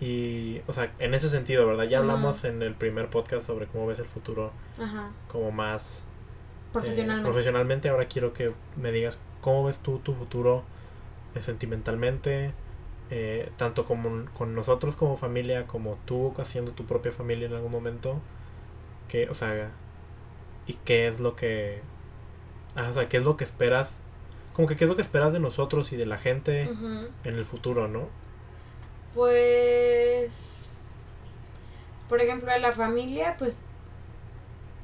Y, 0.00 0.62
o 0.66 0.72
sea, 0.72 0.92
en 0.98 1.14
ese 1.14 1.28
sentido, 1.28 1.66
¿verdad? 1.66 1.84
Ya 1.84 1.98
hablamos 1.98 2.42
en 2.44 2.62
el 2.62 2.74
primer 2.74 3.08
podcast 3.08 3.46
sobre 3.46 3.66
cómo 3.66 3.86
ves 3.86 4.00
el 4.00 4.06
futuro 4.08 4.52
Ajá. 4.80 5.10
como 5.28 5.52
más 5.52 6.04
Profesionalmente. 6.72 7.28
eh, 7.28 7.30
profesionalmente. 7.32 7.88
Ahora 7.88 8.06
quiero 8.06 8.32
que 8.32 8.52
me 8.76 8.90
digas 8.90 9.18
cómo 9.40 9.64
ves 9.64 9.78
tú 9.78 9.98
tu 10.00 10.12
futuro 10.14 10.64
eh, 11.36 11.42
sentimentalmente, 11.42 12.52
eh, 13.10 13.50
tanto 13.56 13.84
como 13.84 14.24
con 14.32 14.54
nosotros 14.56 14.96
como 14.96 15.16
familia, 15.16 15.66
como 15.68 15.96
tú 16.04 16.34
haciendo 16.38 16.72
tu 16.72 16.84
propia 16.84 17.12
familia 17.12 17.46
en 17.46 17.54
algún 17.54 17.70
momento. 17.70 18.20
Que, 19.08 19.28
o 19.30 19.34
sea, 19.34 19.70
y 20.66 20.74
qué 20.84 21.06
es 21.06 21.20
lo 21.20 21.36
que, 21.36 21.80
ah, 22.74 22.88
o 22.90 22.92
sea, 22.94 23.08
qué 23.08 23.18
es 23.18 23.24
lo 23.24 23.36
que 23.36 23.44
esperas, 23.44 23.96
como 24.54 24.68
que 24.68 24.76
qué 24.76 24.84
es 24.84 24.88
lo 24.90 24.96
que 24.96 25.02
esperas 25.02 25.32
de 25.32 25.40
nosotros 25.40 25.92
y 25.92 25.96
de 25.96 26.06
la 26.06 26.18
gente 26.18 26.62
en 27.24 27.34
el 27.34 27.44
futuro, 27.46 27.88
¿no? 27.88 28.08
Pues, 29.14 30.70
por 32.08 32.20
ejemplo, 32.20 32.50
de 32.50 32.58
la 32.60 32.72
familia, 32.72 33.36
pues, 33.38 33.62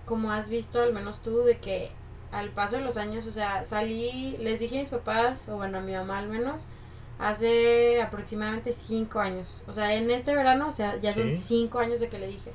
como 0.06 0.32
has 0.32 0.48
visto, 0.48 0.80
al 0.82 0.92
menos 0.92 1.20
tú, 1.20 1.42
de 1.42 1.58
que 1.58 1.90
al 2.32 2.50
paso 2.50 2.76
de 2.76 2.82
los 2.82 2.96
años, 2.96 3.26
o 3.26 3.30
sea, 3.30 3.64
salí, 3.64 4.36
les 4.38 4.60
dije 4.60 4.76
a 4.76 4.78
mis 4.80 4.88
papás, 4.90 5.48
o 5.48 5.56
bueno, 5.56 5.78
a 5.78 5.80
mi 5.80 5.92
mamá 5.92 6.18
al 6.18 6.28
menos, 6.28 6.66
hace 7.18 8.00
aproximadamente 8.02 8.72
cinco 8.72 9.20
años. 9.20 9.62
O 9.66 9.72
sea, 9.72 9.94
en 9.94 10.10
este 10.10 10.34
verano, 10.34 10.68
o 10.68 10.72
sea, 10.72 10.96
ya 10.96 11.12
son 11.12 11.34
Sí. 11.34 11.48
cinco 11.56 11.78
años 11.78 12.00
de 12.00 12.08
que 12.08 12.18
le 12.18 12.28
dije. 12.28 12.52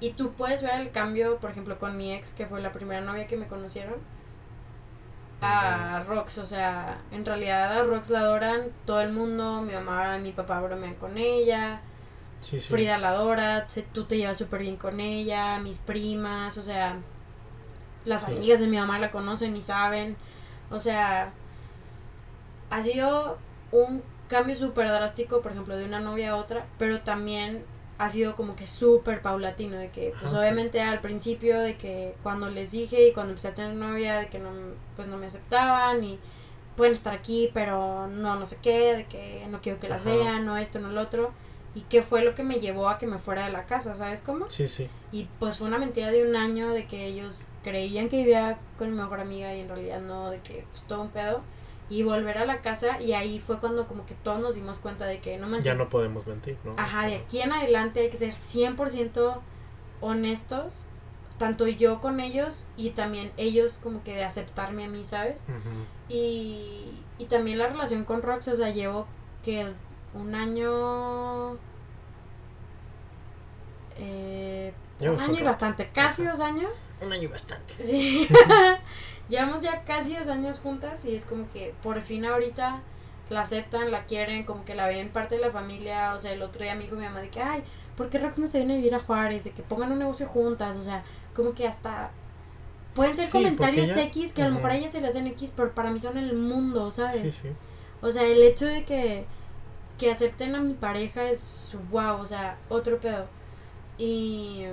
Y 0.00 0.10
tú 0.12 0.32
puedes 0.32 0.62
ver 0.62 0.80
el 0.80 0.90
cambio, 0.90 1.38
por 1.38 1.50
ejemplo, 1.50 1.78
con 1.78 1.96
mi 1.96 2.12
ex, 2.12 2.32
que 2.32 2.46
fue 2.46 2.60
la 2.60 2.72
primera 2.72 3.00
novia 3.00 3.26
que 3.26 3.36
me 3.36 3.46
conocieron, 3.48 3.96
a 5.42 6.02
Rox. 6.06 6.38
O 6.38 6.46
sea, 6.46 6.98
en 7.12 7.24
realidad 7.24 7.78
a 7.78 7.82
Rox 7.84 8.10
la 8.10 8.20
adoran 8.20 8.68
todo 8.84 9.00
el 9.00 9.12
mundo. 9.12 9.62
Mi 9.62 9.72
mamá 9.72 10.16
y 10.18 10.20
mi 10.22 10.32
papá 10.32 10.60
bromean 10.60 10.94
con 10.94 11.16
ella. 11.18 11.80
Sí, 12.40 12.58
sí. 12.60 12.68
Frida 12.68 12.98
la 12.98 13.10
adora. 13.10 13.66
tú 13.92 14.04
te 14.04 14.16
llevas 14.16 14.36
súper 14.38 14.60
bien 14.62 14.76
con 14.76 15.00
ella. 15.00 15.58
Mis 15.58 15.78
primas, 15.78 16.56
o 16.58 16.62
sea, 16.62 16.96
las 18.04 18.22
Sí. 18.24 18.32
amigas 18.32 18.60
de 18.60 18.66
mi 18.66 18.78
mamá 18.78 18.98
la 18.98 19.10
conocen 19.10 19.56
y 19.56 19.62
saben. 19.62 20.16
O 20.70 20.78
sea, 20.78 21.32
ha 22.70 22.82
sido 22.82 23.38
un 23.72 24.02
cambio 24.28 24.54
súper 24.54 24.88
drástico, 24.88 25.42
por 25.42 25.52
ejemplo, 25.52 25.76
de 25.76 25.84
una 25.84 26.00
novia 26.00 26.30
a 26.30 26.36
otra, 26.36 26.66
pero 26.78 27.00
también 27.00 27.64
ha 28.00 28.08
sido 28.08 28.34
como 28.34 28.56
que 28.56 28.66
súper 28.66 29.20
paulatino, 29.20 29.76
de 29.76 29.90
que, 29.90 30.14
pues 30.18 30.32
Ajá, 30.32 30.36
sí. 30.36 30.36
obviamente 30.38 30.80
al 30.80 31.00
principio, 31.02 31.60
de 31.60 31.76
que 31.76 32.14
cuando 32.22 32.48
les 32.48 32.72
dije 32.72 33.08
y 33.08 33.12
cuando 33.12 33.32
empecé 33.32 33.48
a 33.48 33.54
tener 33.54 33.74
novia, 33.74 34.18
de 34.18 34.28
que 34.28 34.38
no, 34.38 34.50
pues 34.96 35.08
no 35.08 35.18
me 35.18 35.26
aceptaban 35.26 36.02
y 36.02 36.18
pueden 36.76 36.94
estar 36.94 37.12
aquí, 37.12 37.50
pero 37.52 38.06
no, 38.08 38.36
no 38.36 38.46
sé 38.46 38.56
qué, 38.62 38.96
de 38.96 39.04
que 39.04 39.46
no 39.50 39.60
quiero 39.60 39.78
que 39.78 39.88
las 39.88 40.06
Ajá. 40.06 40.14
vean, 40.16 40.46
no 40.46 40.56
esto, 40.56 40.78
no 40.78 40.88
lo 40.88 41.02
otro, 41.02 41.30
y 41.74 41.82
qué 41.82 42.00
fue 42.00 42.24
lo 42.24 42.34
que 42.34 42.42
me 42.42 42.58
llevó 42.58 42.88
a 42.88 42.96
que 42.96 43.06
me 43.06 43.18
fuera 43.18 43.44
de 43.44 43.52
la 43.52 43.66
casa, 43.66 43.94
¿sabes 43.94 44.22
cómo? 44.22 44.48
Sí, 44.48 44.66
sí. 44.66 44.88
Y 45.12 45.28
pues 45.38 45.58
fue 45.58 45.68
una 45.68 45.76
mentira 45.78 46.10
de 46.10 46.26
un 46.26 46.36
año 46.36 46.70
de 46.70 46.86
que 46.86 47.04
ellos 47.04 47.40
creían 47.62 48.08
que 48.08 48.16
vivía 48.16 48.58
con 48.78 48.90
mi 48.92 48.96
mejor 48.96 49.20
amiga 49.20 49.54
y 49.54 49.60
en 49.60 49.68
realidad 49.68 50.00
no, 50.00 50.30
de 50.30 50.40
que 50.40 50.64
pues 50.70 50.84
todo 50.84 51.02
un 51.02 51.10
pedo. 51.10 51.42
Y 51.90 52.04
volver 52.04 52.38
a 52.38 52.44
la 52.44 52.60
casa 52.60 53.00
y 53.00 53.12
ahí 53.12 53.40
fue 53.40 53.58
cuando 53.58 53.86
como 53.88 54.06
que 54.06 54.14
todos 54.14 54.38
nos 54.38 54.54
dimos 54.54 54.78
cuenta 54.78 55.06
de 55.06 55.20
que 55.20 55.36
no 55.38 55.48
manches. 55.48 55.66
Ya 55.66 55.74
no 55.74 55.90
podemos 55.90 56.26
mentir, 56.26 56.56
¿no? 56.64 56.74
Ajá, 56.78 57.06
de 57.06 57.16
aquí 57.16 57.40
en 57.40 57.52
adelante 57.52 58.00
hay 58.00 58.10
que 58.10 58.16
ser 58.16 58.32
100% 58.32 59.40
honestos, 60.00 60.84
tanto 61.38 61.66
yo 61.66 62.00
con 62.00 62.20
ellos 62.20 62.66
y 62.76 62.90
también 62.90 63.32
ellos 63.36 63.78
como 63.78 64.04
que 64.04 64.14
de 64.14 64.24
aceptarme 64.24 64.84
a 64.84 64.88
mí, 64.88 65.02
¿sabes? 65.02 65.44
Y, 66.08 66.92
y 67.18 67.24
también 67.26 67.58
la 67.58 67.66
relación 67.66 68.04
con 68.04 68.22
Rox, 68.22 68.48
o 68.48 68.56
sea, 68.56 68.70
llevo 68.70 69.06
que 69.42 69.66
un 70.14 70.34
año... 70.34 71.56
Eh, 73.96 74.72
un 75.00 75.20
año 75.20 75.40
y 75.40 75.42
bastante, 75.42 75.90
casi 75.92 76.22
Ajá. 76.22 76.30
dos 76.30 76.40
años. 76.40 76.82
Un 77.00 77.12
año 77.12 77.28
bastante. 77.28 77.74
Sí. 77.82 78.28
Llevamos 79.30 79.62
ya 79.62 79.84
casi 79.84 80.14
dos 80.16 80.28
años 80.28 80.58
juntas 80.58 81.04
y 81.06 81.14
es 81.14 81.24
como 81.24 81.46
que 81.50 81.72
por 81.82 82.00
fin 82.02 82.24
ahorita 82.26 82.82
la 83.30 83.42
aceptan, 83.42 83.90
la 83.92 84.04
quieren, 84.06 84.44
como 84.44 84.64
que 84.64 84.74
la 84.74 84.88
ven 84.88 85.08
parte 85.08 85.36
de 85.36 85.40
la 85.40 85.50
familia. 85.50 86.14
O 86.14 86.18
sea, 86.18 86.32
el 86.32 86.42
otro 86.42 86.62
día 86.62 86.74
me 86.74 86.82
dijo 86.84 86.96
mi 86.96 87.04
mamá 87.04 87.20
de 87.20 87.28
que, 87.30 87.40
ay, 87.40 87.62
¿por 87.96 88.10
qué 88.10 88.18
Rox 88.18 88.38
no 88.38 88.46
se 88.48 88.58
viene 88.58 88.74
a 88.74 88.76
vivir 88.76 88.94
a 88.94 88.98
Juárez? 88.98 89.44
De 89.44 89.52
que 89.52 89.62
pongan 89.62 89.92
un 89.92 90.00
negocio 90.00 90.26
juntas. 90.26 90.76
O 90.76 90.82
sea, 90.82 91.04
como 91.34 91.54
que 91.54 91.66
hasta 91.68 92.10
pueden 92.94 93.14
ser 93.14 93.26
Sí, 93.26 93.32
comentarios 93.32 93.90
ella- 93.92 94.02
X 94.08 94.32
que 94.32 94.42
a 94.42 94.48
lo 94.48 94.56
mejor 94.56 94.72
a 94.72 94.76
ella 94.76 94.88
se 94.88 95.00
le 95.00 95.06
hacen 95.06 95.28
X, 95.28 95.52
pero 95.56 95.72
para 95.74 95.90
mí 95.92 96.00
son 96.00 96.18
el 96.18 96.34
mundo, 96.36 96.90
¿sabes? 96.90 97.22
Sí, 97.22 97.30
sí. 97.42 97.48
O 98.02 98.10
sea, 98.10 98.24
el 98.24 98.42
hecho 98.42 98.66
de 98.66 98.84
que, 98.84 99.26
que 99.96 100.10
acepten 100.10 100.56
a 100.56 100.60
mi 100.60 100.74
pareja 100.74 101.22
es 101.30 101.76
wow, 101.92 102.16
o 102.20 102.26
sea, 102.26 102.58
otro 102.68 102.98
pedo. 102.98 103.26
Y 103.96 104.64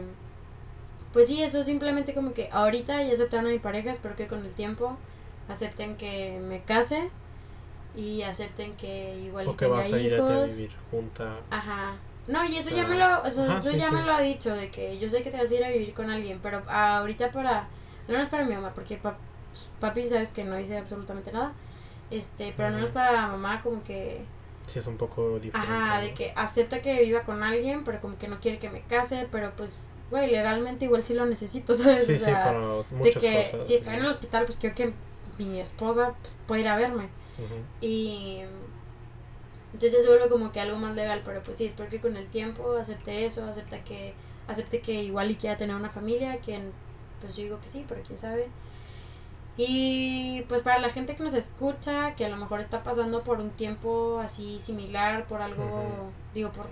pues 1.18 1.30
sí, 1.30 1.42
eso 1.42 1.64
simplemente 1.64 2.14
como 2.14 2.32
que 2.36 2.48
ahorita 2.52 3.02
ya 3.02 3.12
aceptaron 3.12 3.48
a 3.48 3.50
mi 3.50 3.58
pareja, 3.58 3.90
espero 3.90 4.16
que 4.16 4.28
con 4.28 4.46
el 4.46 4.52
tiempo 4.52 4.96
acepten 5.50 5.98
que 5.98 6.40
me 6.48 6.62
case 6.62 7.10
y 7.96 8.22
acepten 8.22 8.76
que 8.76 9.18
igual 9.26 9.48
que 9.48 9.66
tenga 9.66 9.78
vas 9.78 9.86
a 9.92 9.98
ir 9.98 10.14
a 10.14 10.46
vivir 10.46 10.70
junta. 10.92 11.38
Ajá. 11.50 11.96
No, 12.28 12.46
y 12.46 12.58
eso 12.58 12.70
ya 12.70 12.76
sea, 12.76 12.88
me 12.88 12.98
lo, 13.00 13.26
eso, 13.26 13.42
ajá, 13.46 13.54
eso 13.58 13.72
sí, 13.72 13.80
ya 13.80 13.90
sí. 13.90 13.96
me 13.96 14.04
lo 14.04 14.14
ha 14.14 14.22
dicho, 14.22 14.54
de 14.54 14.70
que 14.70 15.00
yo 15.00 15.10
sé 15.10 15.24
que 15.24 15.32
te 15.32 15.38
vas 15.38 15.50
a 15.50 15.56
ir 15.56 15.64
a 15.66 15.70
vivir 15.70 15.92
con 15.96 16.12
alguien, 16.12 16.38
pero 16.44 16.62
ahorita 16.70 17.32
para, 17.32 17.68
no 18.08 18.16
es 18.18 18.30
para 18.30 18.46
mi 18.46 18.54
mamá, 18.54 18.76
porque 18.76 19.02
pap- 19.02 19.18
papi 19.80 20.06
sabes 20.06 20.32
que 20.32 20.44
no 20.44 20.56
dice 20.56 20.78
absolutamente 20.78 21.32
nada, 21.32 21.52
este, 22.12 22.54
pero 22.56 22.70
no 22.70 22.78
es 22.78 22.92
para 22.92 23.26
mamá 23.26 23.60
como 23.64 23.82
que, 23.84 24.24
Sí, 24.72 24.78
es 24.78 24.86
un 24.86 24.98
poco 24.98 25.40
diferente. 25.40 25.68
ajá, 25.68 26.00
de 26.00 26.10
¿no? 26.10 26.14
que 26.14 26.32
acepta 26.36 26.80
que 26.80 27.02
viva 27.02 27.24
con 27.24 27.42
alguien, 27.42 27.84
pero 27.84 28.00
como 28.02 28.20
que 28.20 28.28
no 28.28 28.40
quiere 28.40 28.60
que 28.60 28.70
me 28.70 28.82
case, 28.82 29.28
pero 29.32 29.56
pues, 29.56 29.78
güey, 30.10 30.32
legalmente 30.32 30.86
igual 30.86 31.04
sí 31.04 31.14
lo 31.14 31.26
necesito, 31.26 31.74
¿sabes? 31.76 32.08
Sí, 32.08 32.14
o 32.14 32.18
sí, 32.18 32.24
sea, 32.24 32.44
para 32.44 33.04
de 33.04 33.10
que 33.12 33.50
cosas. 33.52 33.68
si 33.68 33.76
estoy 33.76 33.96
en 33.96 34.02
el 34.02 34.08
hospital, 34.08 34.46
pues 34.46 34.58
quiero 34.58 34.76
que 34.76 34.94
mi 35.38 35.60
esposa 35.60 36.16
pues, 36.22 36.36
pueda 36.48 36.62
ir 36.62 36.68
a 36.68 36.76
verme. 36.76 37.10
Y 37.82 38.42
entonces 39.74 40.04
se 40.04 40.10
vuelve 40.10 40.28
como 40.28 40.52
que 40.52 40.60
algo 40.60 40.78
más 40.78 40.96
legal, 40.96 41.22
pero 41.24 41.44
pues 41.44 41.58
sí, 41.58 41.66
espero 41.66 41.90
que 41.90 42.02
con 42.02 42.18
el 42.18 42.28
tiempo 42.28 42.76
acepte 42.78 43.26
eso, 43.26 43.46
acepta 43.46 43.84
que, 43.84 44.16
acepte 44.48 44.82
que 44.82 45.04
igual 45.04 45.30
y 45.30 45.36
quiera 45.36 45.56
tener 45.56 45.76
una 45.76 45.92
familia, 45.92 46.38
quien 46.38 46.72
pues 47.22 47.36
yo 47.36 47.44
digo 47.44 47.60
que 47.62 47.68
sí, 47.68 47.86
pero 47.88 48.02
quién 48.02 48.20
sabe. 48.20 48.50
Y 49.56 50.44
pues 50.48 50.62
para 50.62 50.80
la 50.80 50.90
gente 50.90 51.16
que 51.16 51.24
nos 51.24 51.34
escucha, 51.34 52.16
que 52.16 52.26
a 52.26 52.30
lo 52.30 52.38
mejor 52.38 52.60
está 52.60 52.84
pasando 52.84 53.24
por 53.24 53.40
un 53.40 53.50
tiempo 53.50 54.20
así 54.20 54.60
similar, 54.60 55.26
por 55.26 55.42
algo, 55.42 56.12
digo, 56.34 56.52
por... 56.52 56.68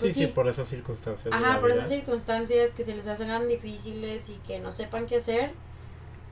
Sí, 0.00 0.04
Pues 0.06 0.14
sí, 0.14 0.20
sí, 0.22 0.26
por 0.28 0.48
esas 0.48 0.68
circunstancias. 0.68 1.32
Ajá, 1.34 1.58
por 1.60 1.68
vida. 1.70 1.74
esas 1.78 1.88
circunstancias 1.88 2.72
que 2.72 2.82
se 2.82 2.94
les 2.94 3.06
hagan 3.06 3.46
difíciles 3.48 4.30
y 4.30 4.34
que 4.46 4.58
no 4.58 4.72
sepan 4.72 5.06
qué 5.06 5.16
hacer, 5.16 5.52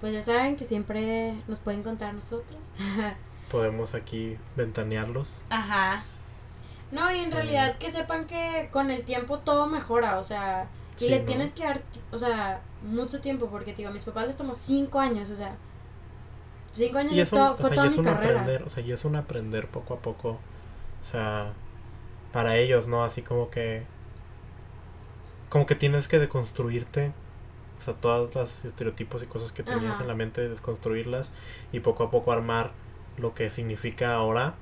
pues 0.00 0.12
ya 0.12 0.22
saben 0.22 0.56
que 0.56 0.64
siempre 0.64 1.34
nos 1.48 1.60
pueden 1.60 1.82
contar 1.82 2.14
nosotros. 2.14 2.72
Podemos 3.50 3.94
aquí 3.94 4.36
ventanearlos. 4.56 5.40
Ajá. 5.50 6.04
No, 6.90 7.10
y 7.14 7.18
en 7.18 7.30
realidad 7.30 7.76
que 7.78 7.90
sepan 7.90 8.26
que 8.26 8.68
con 8.72 8.90
el 8.90 9.02
tiempo 9.04 9.38
todo 9.40 9.66
mejora, 9.66 10.18
o 10.18 10.22
sea, 10.22 10.68
y 10.98 11.04
Sí, 11.04 11.08
le 11.10 11.20
¿no? 11.20 11.26
tienes 11.26 11.52
que 11.52 11.64
dar, 11.64 11.82
o 12.12 12.18
sea, 12.18 12.60
mucho 12.82 13.20
tiempo, 13.20 13.46
porque, 13.50 13.74
digo, 13.74 13.90
a 13.90 13.92
mis 13.92 14.02
papás 14.04 14.26
les 14.26 14.36
tomó 14.36 14.54
cinco 14.54 14.98
años, 15.00 15.30
o 15.30 15.36
sea, 15.36 15.54
cinco 16.72 16.98
años 16.98 17.12
Y 17.14 17.24
todo- 17.26 17.52
o 17.52 17.56
fue 17.56 17.68
sea, 17.70 17.76
toda 17.84 17.90
mi 17.90 18.02
carrera. 18.02 18.40
aprender, 18.40 18.62
o 18.62 18.70
sea, 18.70 18.82
y 18.82 18.92
es 18.92 19.04
un 19.04 19.16
aprender 19.16 19.68
poco 19.68 19.94
a 19.94 19.98
poco. 19.98 20.30
O 20.30 21.04
sea, 21.10 21.52
para 22.32 22.56
ellos, 22.56 22.86
¿no? 22.88 23.04
Así 23.04 23.22
como 23.22 23.50
que 23.50 23.84
como 25.48 25.66
que 25.66 25.74
tienes 25.74 26.08
que 26.08 26.18
deconstruirte. 26.18 27.12
O 27.78 27.82
sea, 27.82 27.94
todas 27.94 28.34
las 28.34 28.64
estereotipos 28.64 29.22
y 29.22 29.26
cosas 29.26 29.52
que 29.52 29.62
tenías 29.62 29.94
Ajá. 29.94 30.02
en 30.02 30.08
la 30.08 30.14
mente, 30.14 30.48
desconstruirlas 30.48 31.32
y 31.72 31.80
poco 31.80 32.02
a 32.04 32.10
poco 32.10 32.32
armar 32.32 32.72
lo 33.16 33.34
que 33.34 33.50
significa 33.50 34.14
ahora. 34.14 34.54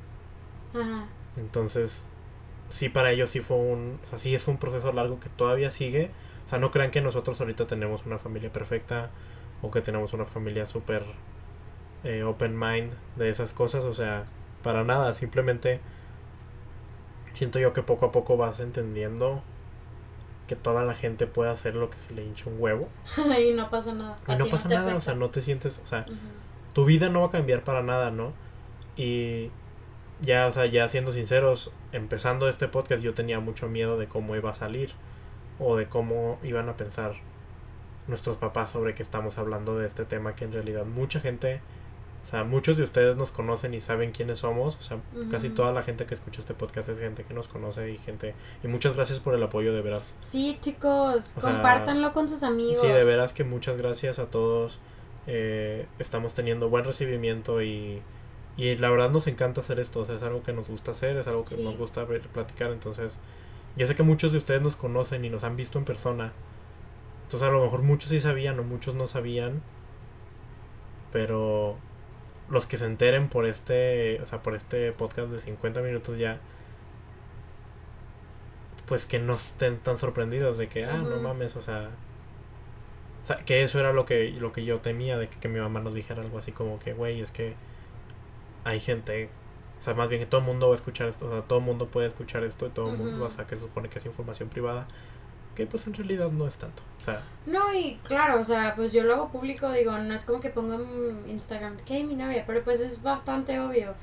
Ajá. 0.74 1.06
Entonces, 1.38 2.04
sí, 2.70 2.88
para 2.88 3.10
ellos 3.10 3.30
sí 3.30 3.40
fue 3.40 3.56
un, 3.56 3.98
o 4.04 4.08
sea, 4.10 4.18
sí 4.18 4.34
es 4.34 4.48
un 4.48 4.58
proceso 4.58 4.92
largo 4.92 5.18
que 5.18 5.30
todavía 5.30 5.70
sigue. 5.70 6.10
O 6.44 6.48
sea, 6.48 6.58
no 6.58 6.70
crean 6.70 6.90
que 6.90 7.00
nosotros 7.00 7.40
ahorita 7.40 7.66
tenemos 7.66 8.04
una 8.06 8.18
familia 8.18 8.52
perfecta 8.52 9.10
o 9.62 9.70
que 9.70 9.80
tenemos 9.80 10.12
una 10.12 10.26
familia 10.26 10.66
súper 10.66 11.04
eh, 12.04 12.22
open 12.22 12.58
mind 12.58 12.92
de 13.16 13.30
esas 13.30 13.52
cosas. 13.52 13.84
O 13.84 13.94
sea, 13.94 14.26
para 14.62 14.84
nada, 14.84 15.14
simplemente 15.14 15.80
siento 17.36 17.58
yo 17.58 17.72
que 17.72 17.82
poco 17.82 18.06
a 18.06 18.12
poco 18.12 18.36
vas 18.36 18.60
entendiendo 18.60 19.42
que 20.48 20.56
toda 20.56 20.84
la 20.84 20.94
gente 20.94 21.26
puede 21.26 21.50
hacer 21.50 21.74
lo 21.74 21.90
que 21.90 21.98
se 21.98 22.14
le 22.14 22.24
hincha 22.24 22.48
un 22.48 22.56
huevo. 22.58 22.88
y 23.38 23.52
no 23.52 23.68
pasa 23.68 23.92
nada. 23.92 24.16
Y 24.26 24.36
no 24.36 24.46
pasa 24.46 24.68
nada, 24.68 24.96
o 24.96 25.00
sea, 25.00 25.14
no 25.14 25.28
te 25.28 25.42
sientes, 25.42 25.80
o 25.84 25.86
sea, 25.86 26.06
tu 26.72 26.84
vida 26.84 27.10
no 27.10 27.20
va 27.20 27.26
a 27.26 27.30
cambiar 27.30 27.62
para 27.62 27.82
nada, 27.82 28.10
¿no? 28.10 28.32
Y 28.96 29.50
ya, 30.22 30.46
o 30.46 30.52
sea, 30.52 30.66
ya 30.66 30.88
siendo 30.88 31.12
sinceros, 31.12 31.72
empezando 31.92 32.48
este 32.48 32.68
podcast 32.68 33.02
yo 33.02 33.12
tenía 33.12 33.38
mucho 33.40 33.68
miedo 33.68 33.98
de 33.98 34.08
cómo 34.08 34.34
iba 34.34 34.50
a 34.50 34.54
salir 34.54 34.92
o 35.58 35.76
de 35.76 35.88
cómo 35.88 36.38
iban 36.42 36.68
a 36.68 36.76
pensar 36.76 37.16
nuestros 38.06 38.36
papás 38.36 38.70
sobre 38.70 38.94
que 38.94 39.02
estamos 39.02 39.36
hablando 39.36 39.78
de 39.78 39.86
este 39.86 40.04
tema 40.04 40.34
que 40.34 40.44
en 40.44 40.52
realidad 40.52 40.86
mucha 40.86 41.20
gente, 41.20 41.60
o 42.26 42.28
sea, 42.28 42.42
muchos 42.42 42.76
de 42.76 42.82
ustedes 42.82 43.16
nos 43.16 43.30
conocen 43.30 43.72
y 43.72 43.80
saben 43.80 44.10
quiénes 44.10 44.40
somos, 44.40 44.76
o 44.80 44.82
sea, 44.82 44.98
casi 45.30 45.48
toda 45.48 45.72
la 45.72 45.84
gente 45.84 46.06
que 46.06 46.14
escucha 46.14 46.40
este 46.40 46.54
podcast 46.54 46.88
es 46.88 46.98
gente 46.98 47.22
que 47.22 47.32
nos 47.32 47.46
conoce 47.46 47.88
y 47.92 47.98
gente 47.98 48.34
y 48.64 48.66
muchas 48.66 48.96
gracias 48.96 49.20
por 49.20 49.32
el 49.34 49.42
apoyo 49.44 49.72
de 49.72 49.80
veras. 49.80 50.12
Sí, 50.18 50.58
chicos, 50.60 51.32
compártanlo 51.40 52.12
con 52.12 52.28
sus 52.28 52.42
amigos. 52.42 52.80
Sí, 52.80 52.88
de 52.88 53.04
veras 53.04 53.32
que 53.32 53.44
muchas 53.44 53.76
gracias 53.76 54.18
a 54.18 54.26
todos. 54.26 54.80
Eh, 55.28 55.86
estamos 56.00 56.34
teniendo 56.34 56.68
buen 56.68 56.84
recibimiento 56.84 57.62
y 57.62 58.02
y 58.56 58.74
la 58.76 58.90
verdad 58.90 59.10
nos 59.10 59.28
encanta 59.28 59.60
hacer 59.60 59.78
esto, 59.78 60.00
o 60.00 60.06
sea, 60.06 60.16
es 60.16 60.22
algo 60.24 60.42
que 60.42 60.52
nos 60.52 60.66
gusta 60.66 60.90
hacer, 60.90 61.16
es 61.18 61.28
algo 61.28 61.44
que 61.44 61.62
nos 61.62 61.76
gusta 61.76 62.04
ver, 62.04 62.22
platicar, 62.22 62.72
entonces 62.72 63.18
yo 63.76 63.86
sé 63.86 63.94
que 63.94 64.02
muchos 64.02 64.32
de 64.32 64.38
ustedes 64.38 64.62
nos 64.62 64.74
conocen 64.74 65.24
y 65.24 65.30
nos 65.30 65.44
han 65.44 65.54
visto 65.54 65.78
en 65.78 65.84
persona, 65.84 66.32
entonces 67.24 67.48
a 67.48 67.52
lo 67.52 67.62
mejor 67.62 67.82
muchos 67.82 68.10
sí 68.10 68.18
sabían 68.18 68.58
o 68.58 68.64
muchos 68.64 68.96
no 68.96 69.06
sabían, 69.06 69.62
pero 71.12 71.76
los 72.48 72.66
que 72.66 72.76
se 72.76 72.86
enteren 72.86 73.28
por 73.28 73.46
este, 73.46 74.20
o 74.22 74.26
sea, 74.26 74.42
por 74.42 74.54
este 74.54 74.92
podcast 74.92 75.28
de 75.28 75.40
50 75.40 75.82
minutos 75.82 76.18
ya, 76.18 76.38
pues 78.86 79.04
que 79.06 79.18
no 79.18 79.34
estén 79.34 79.78
tan 79.78 79.98
sorprendidos 79.98 80.58
de 80.58 80.68
que, 80.68 80.84
ah, 80.84 80.98
no 80.98 81.18
mames, 81.20 81.56
o 81.56 81.60
sea, 81.62 81.90
o 83.24 83.26
sea, 83.26 83.36
que 83.38 83.64
eso 83.64 83.80
era 83.80 83.92
lo 83.92 84.06
que, 84.06 84.30
lo 84.30 84.52
que 84.52 84.64
yo 84.64 84.80
temía, 84.80 85.18
de 85.18 85.28
que, 85.28 85.38
que 85.40 85.48
mi 85.48 85.58
mamá 85.58 85.80
nos 85.80 85.94
dijera 85.94 86.22
algo 86.22 86.38
así 86.38 86.52
como 86.52 86.78
que, 86.78 86.92
güey, 86.92 87.20
es 87.20 87.32
que 87.32 87.54
hay 88.64 88.78
gente, 88.78 89.28
o 89.80 89.82
sea, 89.82 89.94
más 89.94 90.08
bien 90.08 90.20
que 90.20 90.26
todo 90.26 90.40
el 90.40 90.46
mundo 90.46 90.68
va 90.68 90.74
a 90.74 90.76
escuchar 90.76 91.08
esto, 91.08 91.26
o 91.26 91.30
sea, 91.30 91.42
todo 91.42 91.58
el 91.58 91.64
mundo 91.64 91.88
puede 91.88 92.06
escuchar 92.06 92.44
esto 92.44 92.66
y 92.66 92.70
todo 92.70 92.90
el 92.90 92.98
mundo, 92.98 93.20
va 93.20 93.26
a 93.26 93.30
saber 93.30 93.46
que 93.46 93.56
se 93.56 93.62
supone 93.62 93.88
que 93.88 93.98
es 93.98 94.06
información 94.06 94.48
privada, 94.48 94.86
que 95.56 95.66
pues 95.66 95.86
en 95.86 95.94
realidad 95.94 96.30
no 96.30 96.46
es 96.46 96.56
tanto, 96.56 96.82
o 97.00 97.04
sea. 97.04 97.22
No, 97.46 97.74
y 97.74 97.98
claro, 98.04 98.38
o 98.40 98.44
sea, 98.44 98.74
pues 98.76 98.92
yo 98.92 99.02
lo 99.02 99.14
hago 99.14 99.30
público, 99.30 99.72
digo, 99.72 99.96
no 99.98 100.14
es 100.14 100.22
como 100.24 100.38
que 100.38 100.50
pongo 100.50 100.74
en 100.74 101.28
Instagram, 101.28 101.76
que 101.78 102.04
mi 102.04 102.14
novia, 102.14 102.44
pero 102.46 102.62
pues 102.62 102.80
es 102.80 103.02
bastante 103.02 103.58
obvio. 103.58 103.94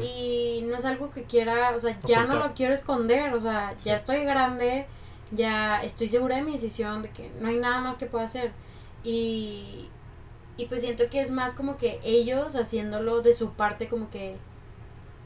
Y 0.00 0.64
no 0.64 0.76
es 0.76 0.84
algo 0.84 1.10
que 1.10 1.24
quiera, 1.24 1.72
o 1.76 1.80
sea, 1.80 1.98
ya 2.04 2.24
no 2.24 2.36
lo 2.36 2.54
quiero 2.54 2.72
esconder, 2.72 3.32
o 3.34 3.40
sea, 3.40 3.76
ya 3.84 3.94
estoy 3.94 4.24
grande, 4.24 4.86
ya 5.30 5.82
estoy 5.82 6.08
segura 6.08 6.36
de 6.36 6.42
mi 6.42 6.52
decisión, 6.52 7.02
de 7.02 7.10
que 7.10 7.30
no 7.40 7.48
hay 7.48 7.56
nada 7.56 7.80
más 7.80 7.98
que 7.98 8.06
pueda 8.06 8.24
hacer. 8.24 8.52
Y, 9.04 9.88
y 10.56 10.66
pues 10.66 10.80
siento 10.80 11.04
que 11.10 11.20
es 11.20 11.30
más 11.30 11.54
como 11.54 11.76
que 11.76 12.00
ellos 12.04 12.56
haciéndolo 12.56 13.20
de 13.20 13.34
su 13.34 13.52
parte, 13.52 13.88
como 13.88 14.10
que 14.10 14.36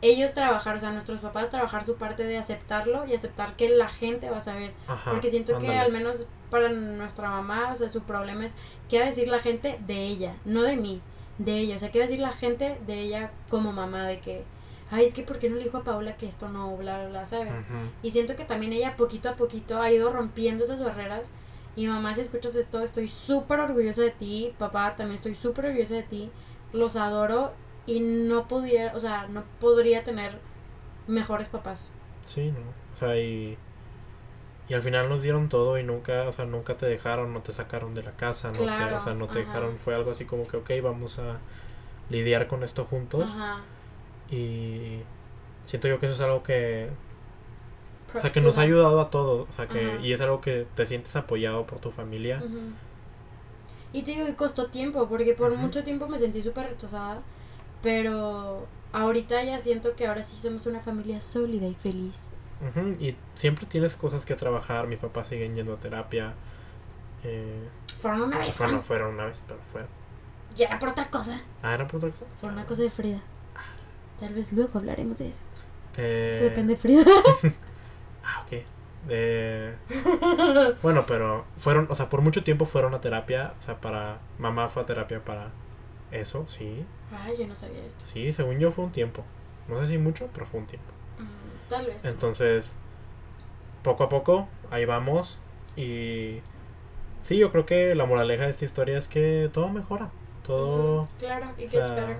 ellos 0.03 0.34
trabajar, 0.34 0.76
o 0.76 0.80
sea, 0.80 0.92
nuestros 0.92 1.20
papás 1.20 1.51
trabajar 1.51 1.84
su 1.84 1.97
parte 1.97 2.24
de 2.24 2.36
aceptarlo 2.36 3.07
y 3.07 3.14
aceptar 3.14 3.57
que 3.57 3.68
la 3.68 3.88
gente 3.88 4.30
va 4.30 4.38
a 4.38 4.40
saber. 4.40 4.72
Porque 5.05 5.28
siento 5.28 5.59
que 5.59 5.76
al 5.76 5.92
menos 5.92 6.26
para 6.51 6.68
nuestra 6.68 7.30
mamá, 7.30 7.70
o 7.72 7.74
sea, 7.74 7.88
su 7.88 8.03
problema 8.03 8.44
es 8.44 8.57
qué 8.88 8.99
va 8.99 9.05
a 9.05 9.07
decir 9.07 9.28
la 9.28 9.38
gente 9.38 9.78
de 9.86 10.03
ella, 10.03 10.36
no 10.44 10.62
de 10.62 10.76
mí, 10.76 11.01
de 11.38 11.59
ella. 11.59 11.76
O 11.76 11.78
sea, 11.78 11.90
qué 11.90 11.99
va 11.99 12.05
a 12.05 12.09
decir 12.09 12.20
la 12.20 12.32
gente 12.32 12.78
de 12.86 13.01
ella 13.01 13.32
como 13.51 13.72
mamá, 13.72 14.07
de 14.07 14.20
que, 14.20 14.44
ay, 14.90 15.05
es 15.05 15.14
que 15.14 15.22
¿por 15.22 15.38
qué 15.38 15.49
no 15.49 15.57
le 15.57 15.64
dijo 15.64 15.78
a 15.78 15.84
Paula 15.84 16.16
que 16.16 16.26
esto 16.26 16.49
no, 16.49 16.76
bla, 16.76 16.99
bla, 16.99 17.09
bla, 17.09 17.26
¿sabes? 17.26 17.64
Y 18.03 18.11
siento 18.11 18.36
que 18.36 18.44
también 18.44 18.72
ella 18.72 18.97
poquito 18.97 19.28
a 19.30 19.36
poquito 19.36 19.80
ha 19.80 19.90
ido 19.90 20.12
rompiendo 20.12 20.62
esas 20.64 20.82
barreras 20.82 21.30
y 21.76 21.86
mamá, 21.86 22.14
si 22.14 22.22
escuchas 22.22 22.57
esto, 22.57 22.80
estoy 22.80 23.07
súper 23.07 23.61
orgullosa 23.61 24.01
de 24.01 24.11
ti. 24.11 24.55
Papá, 24.59 24.97
también 24.97 25.16
estoy 25.16 25.34
súper 25.34 25.66
orgullosa 25.66 25.94
de 25.94 26.03
ti. 26.03 26.30
Los 26.72 26.97
adoro 26.97 27.53
y 27.87 28.01
no 28.01 28.49
pudiera, 28.49 28.95
o 28.95 29.01
sea, 29.01 29.26
no 29.28 29.45
podría 29.61 30.05
tener 30.05 30.39
mejores 31.07 31.49
papás. 31.49 31.93
Sí, 32.24 32.51
no. 32.51 32.61
O 32.95 32.97
sea, 32.99 33.16
y, 33.18 33.57
y 34.68 34.74
al 34.74 34.82
final 34.82 35.09
nos 35.09 35.22
dieron 35.22 35.49
todo 35.49 35.78
y 35.78 35.84
nunca, 35.84 36.28
o 36.28 36.32
sea, 36.32 36.45
nunca 36.45 36.76
te 36.76 36.87
dejaron, 36.87 37.32
no 37.32 37.43
te 37.43 37.53
sacaron 37.53 37.95
de 37.95 38.03
la 38.03 38.12
casa, 38.12 38.49
no 38.49 38.59
te, 38.59 38.95
o 38.95 39.01
sea, 39.01 39.14
no 39.14 39.28
te 39.28 39.41
dejaron, 39.41 39.76
fue 39.78 39.95
algo 39.95 40.11
así 40.11 40.24
como 40.24 40.47
que, 40.47 40.57
ok, 40.57 40.70
vamos 40.82 41.18
a 41.18 41.39
lidiar 42.11 42.49
con 42.49 42.64
esto 42.64 42.84
juntos. 42.84 43.28
Ajá. 43.30 43.62
Y 44.30 45.01
siento 45.64 45.89
yo 45.89 46.01
que 46.01 46.07
eso 46.07 46.14
es 46.16 46.20
algo 46.20 46.43
que, 46.43 46.91
o 48.14 48.20
sea, 48.20 48.30
que 48.30 48.41
nos 48.41 48.59
ha 48.59 48.62
ayudado 48.62 49.01
a 49.01 49.11
todos. 49.11 49.49
O 49.49 49.53
sea, 49.53 49.68
que, 49.68 50.01
y 50.03 50.12
es 50.12 50.20
algo 50.20 50.41
que 50.41 50.66
te 50.74 50.87
sientes 50.87 51.14
apoyado 51.16 51.66
por 51.66 51.78
tu 51.78 51.91
familia. 51.91 52.43
Y 53.93 54.03
te 54.03 54.12
digo 54.12 54.26
que 54.26 54.34
costó 54.34 54.66
tiempo, 54.66 55.09
porque 55.09 55.34
por 55.34 55.55
mucho 55.57 55.84
tiempo 55.84 56.09
me 56.09 56.18
sentí 56.18 56.43
súper 56.43 56.70
rechazada. 56.70 57.22
Pero 57.87 58.66
ahorita 58.93 59.45
ya 59.45 59.61
siento 59.61 59.95
que 59.95 60.09
ahora 60.09 60.24
sí 60.24 60.34
somos 60.34 60.66
una 60.66 60.80
familia 60.80 61.20
sólida 61.20 61.68
y 61.68 61.74
feliz. 61.76 62.32
Y 62.99 63.14
siempre 63.37 63.64
tienes 63.64 63.95
cosas 63.95 64.24
que 64.24 64.34
trabajar. 64.34 64.89
Mis 64.89 64.99
papás 64.99 65.28
siguen 65.28 65.55
yendo 65.55 65.74
a 65.74 65.76
terapia. 65.76 66.34
Eh, 67.22 67.68
fueron 67.97 68.22
una 68.22 68.39
vez. 68.39 68.59
Bueno, 68.59 68.82
fueron 68.82 69.14
una 69.14 69.26
vez, 69.26 69.41
pero 69.47 69.61
fueron. 69.70 69.89
Ya 70.57 70.66
era 70.66 70.80
por 70.80 70.89
otra 70.89 71.09
cosa. 71.11 71.41
Ah, 71.62 71.74
era 71.74 71.87
por 71.87 71.99
otra 71.99 72.11
cosa. 72.11 72.24
Por 72.41 72.53
una 72.53 72.66
cosa 72.66 72.82
de 72.82 72.91
Frida. 72.91 73.20
Tal 74.18 74.34
vez 74.34 74.53
luego 74.53 74.80
hablaremos 74.80 75.18
de 75.18 75.28
eso. 75.28 75.45
Eh... 75.97 76.30
Eso 76.34 76.43
depende 76.43 76.72
de 76.72 76.80
Frida. 76.80 77.05
Ah, 78.28 78.45
ok. 78.45 78.55
bueno, 80.82 81.07
pero 81.07 81.45
fueron, 81.59 81.87
o 81.89 81.95
sea, 81.95 82.09
por 82.09 82.22
mucho 82.22 82.43
tiempo 82.43 82.66
fueron 82.66 82.93
a 82.93 83.01
terapia, 83.01 83.55
o 83.57 83.62
sea, 83.62 83.80
para, 83.80 84.18
mamá 84.41 84.68
fue 84.68 84.82
a 84.82 84.87
terapia 84.87 85.24
para 85.24 85.53
eso, 86.11 86.45
sí. 86.49 86.84
Ay, 87.12 87.36
yo 87.38 87.46
no 87.46 87.57
sabía 87.57 87.84
esto. 87.84 88.04
Sí, 88.07 88.32
según 88.32 88.59
yo 88.59 88.72
fue 88.72 88.84
un 88.84 88.92
tiempo. 88.92 89.22
No 89.68 89.80
sé 89.80 89.88
si 89.88 89.98
mucho, 89.98 90.28
pero 90.32 90.46
fue 90.46 90.61
un 90.61 90.66
tiempo. 90.66 90.88
Mm, 91.18 91.68
tal 91.68 91.86
vez. 91.86 92.04
Entonces, 92.04 92.72
poco 93.82 94.04
a 94.04 94.09
poco, 94.09 94.48
ahí 94.70 94.84
vamos. 94.84 95.38
Y 95.76 96.40
sí, 97.22 97.38
yo 97.38 97.50
creo 97.50 97.66
que 97.66 97.94
la 97.94 98.07
moraleja 98.07 98.44
de 98.44 98.50
esta 98.50 98.64
historia 98.64 98.98
es 98.98 99.09
que 99.09 99.50
todo 99.52 99.68
mejora. 99.68 100.11
Todo. 100.44 101.09
Claro, 101.18 101.50
it 101.59 101.70
gets 101.70 101.90
better. 101.90 102.18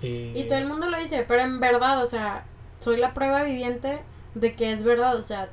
Y... 0.00 0.32
y 0.34 0.44
todo 0.48 0.58
el 0.58 0.66
mundo 0.66 0.88
lo 0.88 0.98
dice, 0.98 1.24
pero 1.26 1.42
en 1.42 1.60
verdad, 1.60 2.00
o 2.02 2.06
sea, 2.06 2.44
soy 2.78 2.96
la 2.96 3.14
prueba 3.14 3.44
viviente 3.44 4.02
de 4.34 4.54
que 4.54 4.72
es 4.72 4.82
verdad, 4.82 5.16
o 5.16 5.22
sea, 5.22 5.50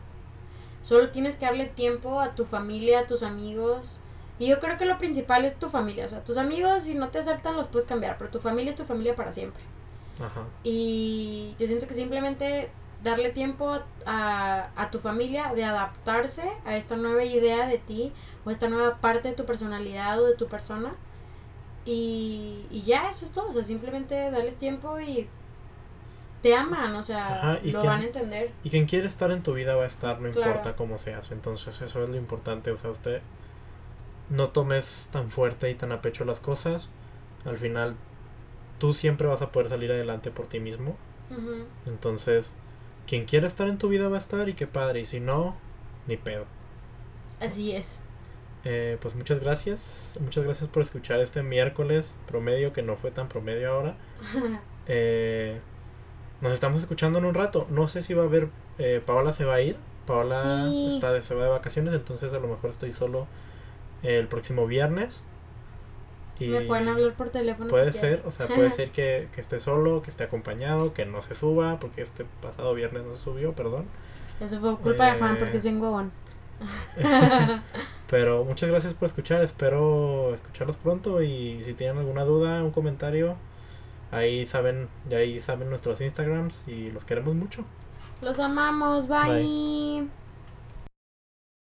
solo 0.81 1.09
tienes 1.09 1.35
que 1.35 1.45
darle 1.45 1.65
tiempo 1.65 2.19
a 2.19 2.33
tu 2.35 2.45
familia, 2.45 3.01
a 3.01 3.07
tus 3.07 3.23
amigos. 3.23 3.99
Y 4.39 4.47
yo 4.47 4.59
creo 4.59 4.77
que 4.77 4.85
lo 4.85 4.97
principal 4.97 5.45
es 5.45 5.55
tu 5.59 5.69
familia, 5.69 6.05
o 6.05 6.09
sea, 6.09 6.23
tus 6.23 6.37
amigos 6.37 6.83
si 6.83 6.95
no 6.95 7.09
te 7.09 7.19
aceptan 7.19 7.55
los 7.55 7.67
puedes 7.67 7.85
cambiar, 7.85 8.17
pero 8.17 8.31
tu 8.31 8.39
familia 8.39 8.69
es 8.69 8.75
tu 8.75 8.85
familia 8.85 9.15
para 9.15 9.31
siempre. 9.31 9.61
Ajá. 10.17 10.45
Y 10.63 11.55
yo 11.59 11.67
siento 11.67 11.87
que 11.87 11.93
simplemente 11.93 12.69
darle 13.03 13.29
tiempo 13.29 13.79
a, 14.05 14.69
a, 14.75 14.91
tu 14.91 14.97
familia 14.97 15.53
de 15.53 15.63
adaptarse 15.63 16.49
a 16.65 16.75
esta 16.75 16.95
nueva 16.95 17.23
idea 17.23 17.67
de 17.67 17.77
ti 17.77 18.11
o 18.45 18.51
esta 18.51 18.69
nueva 18.69 18.97
parte 18.97 19.29
de 19.29 19.35
tu 19.35 19.45
personalidad 19.45 20.21
o 20.21 20.25
de 20.25 20.35
tu 20.35 20.47
persona. 20.47 20.95
Y, 21.85 22.65
y 22.69 22.81
ya, 22.81 23.09
eso 23.09 23.25
es 23.25 23.31
todo. 23.31 23.47
O 23.47 23.51
sea, 23.51 23.63
simplemente 23.63 24.31
darles 24.31 24.57
tiempo 24.57 24.99
y 24.99 25.29
te 26.41 26.55
aman, 26.55 26.95
o 26.95 27.03
sea, 27.03 27.59
lo 27.63 27.83
van 27.83 28.01
a 28.01 28.03
entender. 28.03 28.51
Y 28.63 28.69
quien 28.69 28.85
quiere 28.85 29.07
estar 29.07 29.31
en 29.31 29.43
tu 29.43 29.53
vida 29.53 29.75
va 29.75 29.83
a 29.83 29.87
estar, 29.87 30.19
no 30.19 30.27
importa 30.27 30.75
cómo 30.75 30.97
seas. 30.97 31.31
Entonces, 31.31 31.81
eso 31.81 32.03
es 32.03 32.09
lo 32.09 32.15
importante. 32.15 32.71
O 32.71 32.77
sea, 32.77 32.91
usted 32.91 33.21
no 34.29 34.49
tomes 34.49 35.09
tan 35.11 35.31
fuerte 35.31 35.69
y 35.69 35.75
tan 35.75 35.91
a 35.91 36.01
pecho 36.01 36.25
las 36.25 36.39
cosas. 36.39 36.89
Al 37.45 37.57
final, 37.57 37.95
tú 38.77 38.93
siempre 38.93 39.27
vas 39.27 39.41
a 39.41 39.51
poder 39.51 39.69
salir 39.69 39.91
adelante 39.91 40.31
por 40.31 40.47
ti 40.47 40.59
mismo. 40.59 40.95
Entonces, 41.85 42.51
quien 43.07 43.25
quiere 43.25 43.45
estar 43.45 43.67
en 43.67 43.77
tu 43.77 43.87
vida 43.87 44.09
va 44.09 44.17
a 44.17 44.19
estar 44.19 44.49
y 44.49 44.53
qué 44.53 44.67
padre. 44.67 45.01
Y 45.01 45.05
si 45.05 45.19
no, 45.19 45.55
ni 46.07 46.17
pedo. 46.17 46.45
Así 47.39 47.71
es. 47.71 48.01
Eh, 48.65 48.97
pues 49.01 49.15
muchas 49.15 49.39
gracias. 49.39 50.17
Muchas 50.19 50.43
gracias 50.43 50.69
por 50.69 50.83
escuchar 50.83 51.19
este 51.19 51.43
miércoles 51.43 52.15
promedio, 52.27 52.73
que 52.73 52.81
no 52.81 52.97
fue 52.97 53.11
tan 53.11 53.29
promedio 53.29 53.71
ahora. 53.71 53.97
eh, 54.87 55.59
nos 56.41 56.51
estamos 56.53 56.81
escuchando 56.81 57.19
en 57.19 57.25
un 57.25 57.33
rato. 57.33 57.67
No 57.69 57.87
sé 57.87 58.01
si 58.01 58.13
va 58.13 58.23
a 58.23 58.25
haber. 58.25 58.49
Eh, 58.77 59.01
Paola 59.05 59.33
se 59.33 59.45
va 59.45 59.55
a 59.55 59.61
ir. 59.61 59.77
Paola 60.05 60.67
está 60.91 61.13
de, 61.13 61.21
se 61.21 61.35
va 61.35 61.43
de 61.43 61.49
vacaciones, 61.49 61.93
entonces 61.93 62.33
a 62.33 62.39
lo 62.39 62.47
mejor 62.47 62.71
estoy 62.71 62.91
solo 62.91 63.27
el 64.03 64.27
próximo 64.27 64.67
viernes. 64.67 65.23
Y 66.39 66.47
Me 66.47 66.61
pueden 66.61 66.87
hablar 66.87 67.13
por 67.13 67.29
teléfono. 67.29 67.69
Puede 67.69 67.91
ser, 67.91 68.23
o 68.25 68.31
sea, 68.31 68.47
puede 68.47 68.71
ser 68.71 68.91
que, 68.91 69.27
que, 69.33 69.41
esté 69.41 69.59
solo, 69.59 70.01
que 70.01 70.09
esté 70.09 70.23
acompañado, 70.23 70.93
que 70.93 71.05
no 71.05 71.21
se 71.21 71.35
suba, 71.35 71.79
porque 71.79 72.01
este 72.01 72.25
pasado 72.41 72.73
viernes 72.73 73.03
no 73.03 73.15
se 73.15 73.23
subió, 73.23 73.53
perdón. 73.53 73.85
Eso 74.39 74.59
fue 74.59 74.77
culpa 74.77 75.11
de 75.11 75.19
Juan, 75.19 75.37
porque 75.37 75.57
es 75.57 75.63
bien 75.63 75.81
huevón. 75.81 76.11
Pero 78.09 78.43
muchas 78.43 78.69
gracias 78.69 78.93
por 78.93 79.07
escuchar, 79.07 79.43
espero 79.43 80.33
escucharlos 80.33 80.77
pronto 80.77 81.21
y 81.21 81.61
si 81.63 81.73
tienen 81.73 81.99
alguna 81.99 82.23
duda, 82.23 82.63
un 82.63 82.71
comentario, 82.71 83.37
Ahí 84.11 84.45
saben, 84.45 84.89
ya 85.07 85.17
ahí 85.17 85.39
saben 85.39 85.69
nuestros 85.69 86.01
Instagrams 86.01 86.63
y 86.67 86.91
los 86.91 87.05
queremos 87.05 87.35
mucho. 87.35 87.63
Los 88.21 88.39
amamos, 88.39 89.07
bye. 89.07 90.07